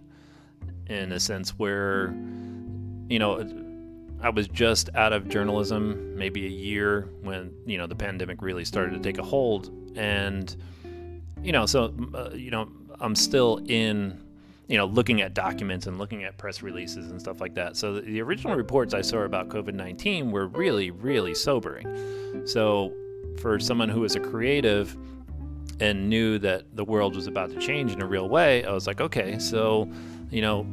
in 0.87 1.13
a 1.13 1.21
sense 1.21 1.51
where, 1.59 2.15
you 3.09 3.19
know, 3.19 3.39
I 4.23 4.31
was 4.31 4.49
just 4.49 4.89
out 4.95 5.13
of 5.13 5.29
journalism, 5.29 6.17
maybe 6.17 6.47
a 6.47 6.51
year 6.51 7.09
when 7.23 7.53
you 7.67 7.79
know 7.79 7.87
the 7.87 7.97
pandemic 7.97 8.41
really 8.43 8.65
started 8.65 8.93
to 8.93 9.01
take 9.01 9.19
a 9.19 9.23
hold, 9.23 9.71
and 9.97 10.55
you 11.43 11.53
know, 11.53 11.67
so 11.67 11.95
uh, 12.15 12.31
you 12.33 12.51
know, 12.51 12.69
I'm 13.01 13.15
still 13.15 13.61
in 13.67 14.19
you 14.73 14.79
know, 14.79 14.87
looking 14.87 15.21
at 15.21 15.35
documents 15.35 15.87
and 15.87 15.99
looking 15.99 16.25
at 16.25 16.39
press 16.39 16.63
releases 16.63 17.11
and 17.11 17.21
stuff 17.21 17.43
like 17.43 17.55
that. 17.55 17.77
So 17.77 18.01
the 18.01 18.23
original 18.23 18.57
reports 18.57 18.95
I 18.95 19.03
saw 19.03 19.19
about 19.19 19.51
COVID 19.51 19.75
19 19.75 20.31
were 20.31 20.47
really, 20.47 20.91
really 20.91 21.35
sobering. 21.35 22.47
So 22.47 22.91
for 23.41 23.59
someone 23.59 23.91
who 23.91 24.01
was 24.01 24.17
a 24.17 24.21
creative 24.21 24.97
and 25.81 26.09
knew 26.09 26.39
that 26.39 26.75
the 26.75 26.85
world 26.85 27.17
was 27.17 27.27
about 27.27 27.51
to 27.51 27.59
change 27.59 27.93
in 27.93 28.01
a 28.01 28.07
real 28.07 28.31
way, 28.31 28.65
I 28.65 28.73
was 28.73 28.87
like, 28.87 29.03
okay, 29.03 29.39
so, 29.39 29.91
you 30.31 30.41
know, 30.41 30.67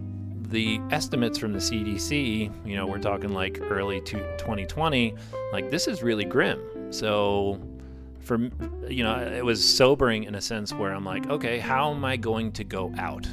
the 0.49 0.79
estimates 0.89 1.37
from 1.37 1.53
the 1.53 1.59
CDC, 1.59 2.51
you 2.65 2.75
know, 2.75 2.87
we're 2.87 2.99
talking 2.99 3.33
like 3.33 3.59
early 3.69 4.01
2020, 4.01 5.15
like 5.53 5.69
this 5.69 5.87
is 5.87 6.01
really 6.01 6.25
grim. 6.25 6.91
So 6.91 7.61
for 8.19 8.39
you 8.87 9.03
know, 9.03 9.19
it 9.19 9.45
was 9.45 9.63
sobering 9.63 10.23
in 10.23 10.35
a 10.35 10.41
sense 10.41 10.73
where 10.73 10.93
I'm 10.93 11.05
like, 11.05 11.29
okay, 11.29 11.59
how 11.59 11.91
am 11.91 12.03
I 12.03 12.17
going 12.17 12.51
to 12.53 12.63
go 12.63 12.93
out? 12.97 13.27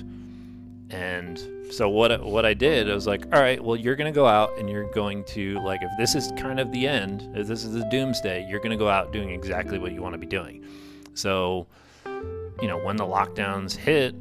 And 0.91 1.73
so 1.73 1.89
what 1.89 2.23
what 2.25 2.45
I 2.45 2.55
did, 2.55 2.91
I 2.91 2.95
was 2.95 3.07
like, 3.07 3.25
all 3.35 3.41
right, 3.41 3.63
well, 3.63 3.77
you're 3.77 3.97
gonna 3.97 4.13
go 4.13 4.27
out 4.27 4.57
and 4.59 4.69
you're 4.69 4.91
going 4.93 5.25
to 5.25 5.59
like, 5.61 5.83
if 5.83 5.91
this 5.99 6.15
is 6.15 6.33
kind 6.37 6.61
of 6.61 6.71
the 6.71 6.87
end, 6.87 7.31
if 7.35 7.47
this 7.47 7.65
is 7.65 7.73
the 7.73 7.89
doomsday, 7.91 8.47
you're 8.49 8.61
gonna 8.61 8.77
go 8.77 8.89
out 8.89 9.13
doing 9.13 9.31
exactly 9.31 9.79
what 9.79 9.93
you 9.93 10.03
want 10.03 10.13
to 10.13 10.19
be 10.19 10.27
doing. 10.27 10.65
So, 11.15 11.67
you 12.05 12.69
know, 12.69 12.79
when 12.79 12.97
the 12.97 13.07
lockdowns 13.07 13.75
hit, 13.75 14.15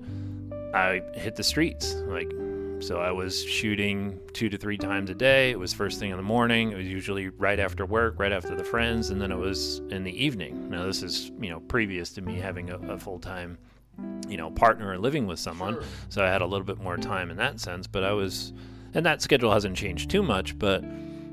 I 0.74 1.02
hit 1.14 1.36
the 1.36 1.44
streets. 1.44 1.94
Like, 1.94 2.32
so 2.80 3.00
I 3.00 3.12
was 3.12 3.44
shooting 3.44 4.20
two 4.34 4.50
to 4.50 4.58
three 4.58 4.78
times 4.78 5.10
a 5.10 5.16
day. 5.16 5.52
It 5.52 5.60
was 5.60 5.74
first 5.74 6.00
thing 6.00 6.12
in 6.12 6.18
the 6.18 6.24
morning. 6.24 6.72
It 6.72 6.78
was 6.78 6.88
usually 6.88 7.30
right 7.30 7.60
after 7.60 7.86
work, 7.86 8.20
right 8.20 8.32
after 8.32 8.56
the 8.56 8.64
friends, 8.64 9.10
and 9.10 9.22
then 9.22 9.32
it 9.32 9.38
was 9.38 9.80
in 9.90 10.04
the 10.04 10.24
evening. 10.24 10.70
Now 10.70 10.86
this 10.86 11.04
is 11.04 11.32
you 11.40 11.50
know 11.50 11.60
previous 11.62 12.12
to 12.14 12.22
me 12.22 12.40
having 12.40 12.70
a, 12.70 12.78
a 12.78 12.98
full 12.98 13.20
time 13.20 13.58
you 14.28 14.38
know, 14.38 14.52
partner 14.52 14.92
or 14.92 14.98
living 14.98 15.28
with 15.28 15.40
someone. 15.40 15.76
Sure. 15.76 15.84
So 16.10 16.24
I 16.24 16.30
had 16.30 16.42
a 16.42 16.46
little 16.46 16.66
bit 16.66 16.80
more 16.80 16.98
time 16.98 17.32
in 17.32 17.38
that 17.38 17.60
sense. 17.60 17.88
But 17.88 18.04
I 18.04 18.12
was, 18.12 18.54
and 18.94 19.06
that 19.06 19.22
schedule 19.22 19.52
hasn't 19.52 19.78
changed 19.78 20.10
too 20.10 20.24
much. 20.24 20.58
But 20.58 20.84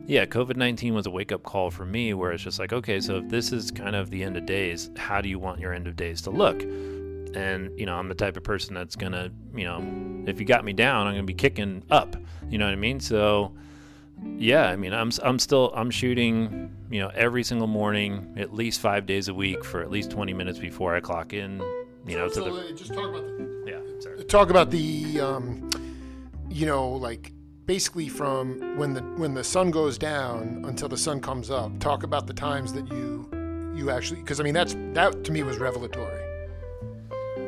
yeah, 0.07 0.25
COVID 0.25 0.57
19 0.57 0.95
was 0.95 1.07
a 1.07 1.11
wake 1.11 1.33
up 1.33 1.43
call 1.43 1.71
for 1.71 1.85
me 1.85 2.15
where 2.15 2.33
it's 2.33 2.43
just 2.43 2.59
like, 2.59 2.73
okay, 2.73 3.01
so 3.01 3.17
if 3.17 3.29
this 3.29 3.53
is 3.53 3.71
kind 3.71 3.97
of 3.97 4.11
the 4.11 4.23
end 4.23 4.37
of 4.37 4.47
days, 4.47 4.91
how 4.97 5.21
do 5.21 5.29
you 5.29 5.39
want 5.39 5.61
your 5.61 5.73
end 5.73 5.87
of 5.87 5.97
days 5.97 6.23
to 6.23 6.31
look? 6.31 6.63
And, 7.35 7.79
you 7.79 7.87
know, 7.87 7.95
I'm 7.95 8.09
the 8.09 8.15
type 8.15 8.37
of 8.37 8.43
person 8.43 8.75
that's 8.75 8.97
going 8.97 9.13
to, 9.13 9.33
you 9.55 9.65
know, 9.65 10.25
if 10.27 10.39
you 10.39 10.47
got 10.47 10.65
me 10.65 10.73
down, 10.73 11.07
I'm 11.07 11.15
going 11.15 11.27
to 11.27 11.27
be 11.27 11.35
kicking 11.35 11.83
up. 11.91 12.17
You 12.49 12.59
know 12.59 12.67
what 12.67 12.73
I 12.73 12.77
mean? 12.77 13.01
So, 13.01 13.53
yeah, 14.37 14.69
I 14.69 14.77
mean, 14.77 14.93
I'm 14.93 15.11
I'm 15.23 15.39
still 15.39 15.73
I'm 15.75 15.91
shooting, 15.91 16.71
you 16.91 17.01
know, 17.01 17.11
every 17.15 17.43
single 17.43 17.67
morning, 17.67 18.35
at 18.37 18.55
least 18.55 18.81
five 18.81 19.07
days 19.07 19.29
a 19.29 19.35
week 19.35 19.65
for 19.65 19.81
at 19.81 19.91
least 19.91 20.11
20 20.11 20.33
minutes 20.33 20.59
before 20.59 20.95
I 20.95 21.01
clock 21.01 21.33
in 21.33 21.61
you 22.07 22.19
know, 22.19 22.29
so, 22.29 22.45
so 22.45 22.57
the, 22.57 22.73
just 22.73 22.93
talk 22.93 23.09
about 23.09 23.23
the 23.23 23.65
yeah. 23.67 24.01
Sorry. 24.01 24.25
Talk 24.25 24.51
about 24.51 24.71
the 24.71 25.21
um, 25.21 25.71
you 26.51 26.67
know, 26.67 26.89
like 26.91 27.33
basically 27.67 28.09
from 28.09 28.77
when 28.77 28.95
the 28.95 29.03
when 29.03 29.35
the 29.35 29.45
sun 29.45 29.71
goes 29.71 29.99
down 29.99 30.65
until 30.67 30.89
the 30.89 30.97
sun 30.97 31.21
comes 31.21 31.51
up. 31.51 31.79
Talk 31.79 32.03
about 32.03 32.27
the 32.27 32.35
times 32.35 32.73
that 32.73 32.89
you 32.89 33.29
you 33.75 33.91
actually 33.91 34.21
because 34.21 34.41
I 34.41 34.43
mean 34.43 34.55
that's 34.55 34.75
that 34.95 35.25
to 35.25 35.33
me 35.33 35.43
was 35.43 35.59
revelatory. 35.59 36.21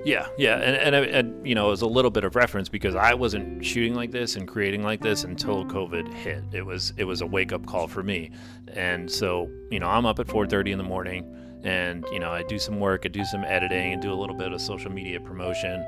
Yeah, 0.05 0.27
yeah, 0.37 0.57
and, 0.57 0.95
and, 0.95 1.07
and 1.07 1.47
you 1.47 1.55
know, 1.55 1.69
it 1.69 1.71
was 1.71 1.83
a 1.83 1.87
little 1.87 2.11
bit 2.11 2.25
of 2.25 2.37
reference 2.37 2.69
because 2.69 2.95
I 2.95 3.15
wasn't 3.15 3.65
shooting 3.65 3.95
like 3.95 4.11
this 4.11 4.37
and 4.37 4.47
creating 4.47 4.83
like 4.83 5.01
this 5.01 5.25
until 5.25 5.65
COVID 5.65 6.13
hit. 6.13 6.45
It 6.53 6.65
was 6.67 6.93
it 6.97 7.05
was 7.05 7.23
a 7.23 7.27
wake 7.27 7.53
up 7.53 7.65
call 7.67 7.89
for 7.89 8.03
me, 8.03 8.31
and 8.69 9.11
so 9.11 9.51
you 9.71 9.81
know, 9.81 9.89
I'm 9.89 10.05
up 10.05 10.19
at 10.19 10.27
4:30 10.27 10.73
in 10.73 10.79
the 10.79 10.85
morning 10.85 11.31
and 11.65 12.05
you 12.13 12.19
know 12.19 12.31
i 12.31 12.43
do 12.43 12.59
some 12.59 12.79
work 12.79 13.07
i 13.07 13.09
do 13.09 13.25
some 13.25 13.43
editing 13.45 13.95
and 13.95 14.03
do 14.03 14.13
a 14.13 14.15
little 14.15 14.37
bit 14.37 14.53
of 14.53 14.61
social 14.61 14.93
media 14.93 15.19
promotion. 15.19 15.85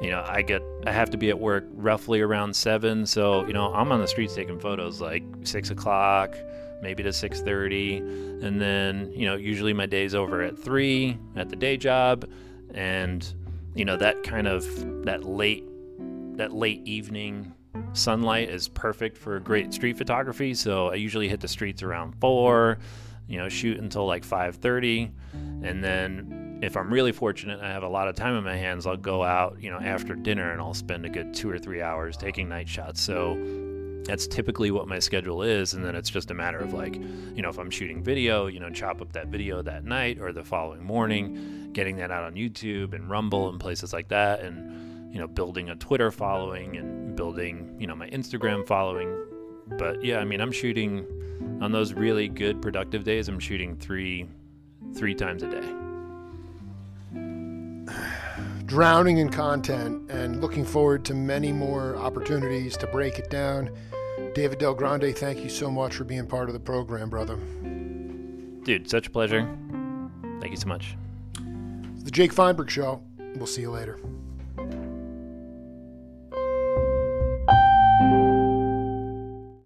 You 0.00 0.10
know 0.10 0.24
i 0.26 0.42
get 0.42 0.62
i 0.86 0.92
have 0.92 1.10
to 1.10 1.18
be 1.18 1.28
at 1.28 1.38
work 1.38 1.64
roughly 1.72 2.20
around 2.20 2.56
seven. 2.56 3.04
So 3.04 3.46
you 3.46 3.52
know 3.52 3.72
i'm 3.74 3.92
on 3.92 4.00
the 4.00 4.08
streets 4.08 4.34
taking 4.34 4.58
photos 4.58 5.00
like 5.00 5.22
six 5.44 5.70
o'clock 5.70 6.34
maybe 6.80 7.02
to 7.02 7.08
6.30 7.10 8.42
and 8.42 8.60
then 8.60 9.12
you 9.12 9.26
know 9.26 9.34
usually 9.34 9.72
my 9.72 9.86
day's 9.86 10.14
over 10.14 10.42
at 10.42 10.58
three 10.58 11.18
at 11.36 11.48
the 11.50 11.56
day 11.56 11.76
job. 11.76 12.28
And 12.74 13.26
you 13.78 13.84
know 13.84 13.96
that 13.96 14.22
kind 14.22 14.46
of 14.46 14.64
that 15.04 15.24
late 15.24 15.64
that 16.36 16.52
late 16.52 16.86
evening 16.86 17.54
sunlight 17.92 18.48
is 18.48 18.68
perfect 18.68 19.16
for 19.16 19.38
great 19.38 19.72
street 19.72 19.96
photography 19.96 20.52
so 20.52 20.88
i 20.88 20.94
usually 20.94 21.28
hit 21.28 21.40
the 21.40 21.48
streets 21.48 21.82
around 21.82 22.12
four 22.20 22.78
you 23.28 23.36
know, 23.36 23.48
shoot 23.48 23.78
until 23.78 24.06
like 24.06 24.24
5:30, 24.24 25.10
and 25.62 25.84
then 25.84 26.58
if 26.62 26.76
I'm 26.76 26.90
really 26.90 27.12
fortunate, 27.12 27.60
I 27.60 27.68
have 27.68 27.82
a 27.82 27.88
lot 27.88 28.08
of 28.08 28.16
time 28.16 28.34
in 28.36 28.42
my 28.42 28.56
hands. 28.56 28.86
I'll 28.86 28.96
go 28.96 29.22
out, 29.22 29.58
you 29.60 29.70
know, 29.70 29.78
after 29.78 30.14
dinner, 30.14 30.50
and 30.50 30.60
I'll 30.60 30.74
spend 30.74 31.04
a 31.04 31.10
good 31.10 31.34
two 31.34 31.50
or 31.50 31.58
three 31.58 31.82
hours 31.82 32.16
taking 32.16 32.48
night 32.48 32.68
shots. 32.68 33.00
So 33.00 33.34
that's 34.08 34.26
typically 34.26 34.70
what 34.70 34.88
my 34.88 34.98
schedule 34.98 35.42
is, 35.42 35.74
and 35.74 35.84
then 35.84 35.94
it's 35.94 36.08
just 36.08 36.30
a 36.30 36.34
matter 36.34 36.58
of 36.58 36.72
like, 36.72 36.94
you 36.94 37.42
know, 37.42 37.50
if 37.50 37.58
I'm 37.58 37.70
shooting 37.70 38.02
video, 38.02 38.46
you 38.46 38.58
know, 38.58 38.70
chop 38.70 39.02
up 39.02 39.12
that 39.12 39.28
video 39.28 39.60
that 39.60 39.84
night 39.84 40.18
or 40.18 40.32
the 40.32 40.42
following 40.42 40.82
morning, 40.82 41.68
getting 41.74 41.96
that 41.96 42.10
out 42.10 42.24
on 42.24 42.32
YouTube 42.32 42.94
and 42.94 43.10
Rumble 43.10 43.50
and 43.50 43.60
places 43.60 43.92
like 43.92 44.08
that, 44.08 44.40
and 44.40 45.12
you 45.12 45.20
know, 45.20 45.26
building 45.26 45.68
a 45.68 45.76
Twitter 45.76 46.10
following 46.10 46.78
and 46.78 47.16
building, 47.16 47.76
you 47.78 47.86
know, 47.86 47.94
my 47.94 48.08
Instagram 48.08 48.66
following. 48.66 49.14
But 49.76 50.02
yeah, 50.02 50.20
I 50.20 50.24
mean, 50.24 50.40
I'm 50.40 50.52
shooting 50.52 51.06
on 51.60 51.70
those 51.70 51.92
really 51.92 52.28
good 52.28 52.62
productive 52.62 53.04
days, 53.04 53.28
I'm 53.28 53.38
shooting 53.38 53.76
three 53.76 54.26
three 54.94 55.14
times 55.14 55.42
a 55.42 55.50
day. 55.50 55.74
Drowning 58.64 59.18
in 59.18 59.28
content 59.28 60.10
and 60.10 60.40
looking 60.40 60.64
forward 60.64 61.04
to 61.06 61.14
many 61.14 61.52
more 61.52 61.94
opportunities 61.96 62.74
to 62.78 62.86
break 62.86 63.18
it 63.18 63.28
down. 63.28 63.70
David 64.38 64.60
Del 64.60 64.74
Grande, 64.74 65.12
thank 65.16 65.42
you 65.42 65.48
so 65.48 65.68
much 65.68 65.96
for 65.96 66.04
being 66.04 66.24
part 66.24 66.48
of 66.48 66.52
the 66.52 66.60
program, 66.60 67.10
brother. 67.10 67.34
Dude, 68.62 68.88
such 68.88 69.08
a 69.08 69.10
pleasure. 69.10 69.52
Thank 70.38 70.52
you 70.52 70.56
so 70.56 70.68
much. 70.68 70.96
The 72.04 72.10
Jake 72.12 72.32
Feinberg 72.32 72.70
Show. 72.70 73.02
We'll 73.34 73.48
see 73.48 73.62
you 73.62 73.72
later. 73.72 73.98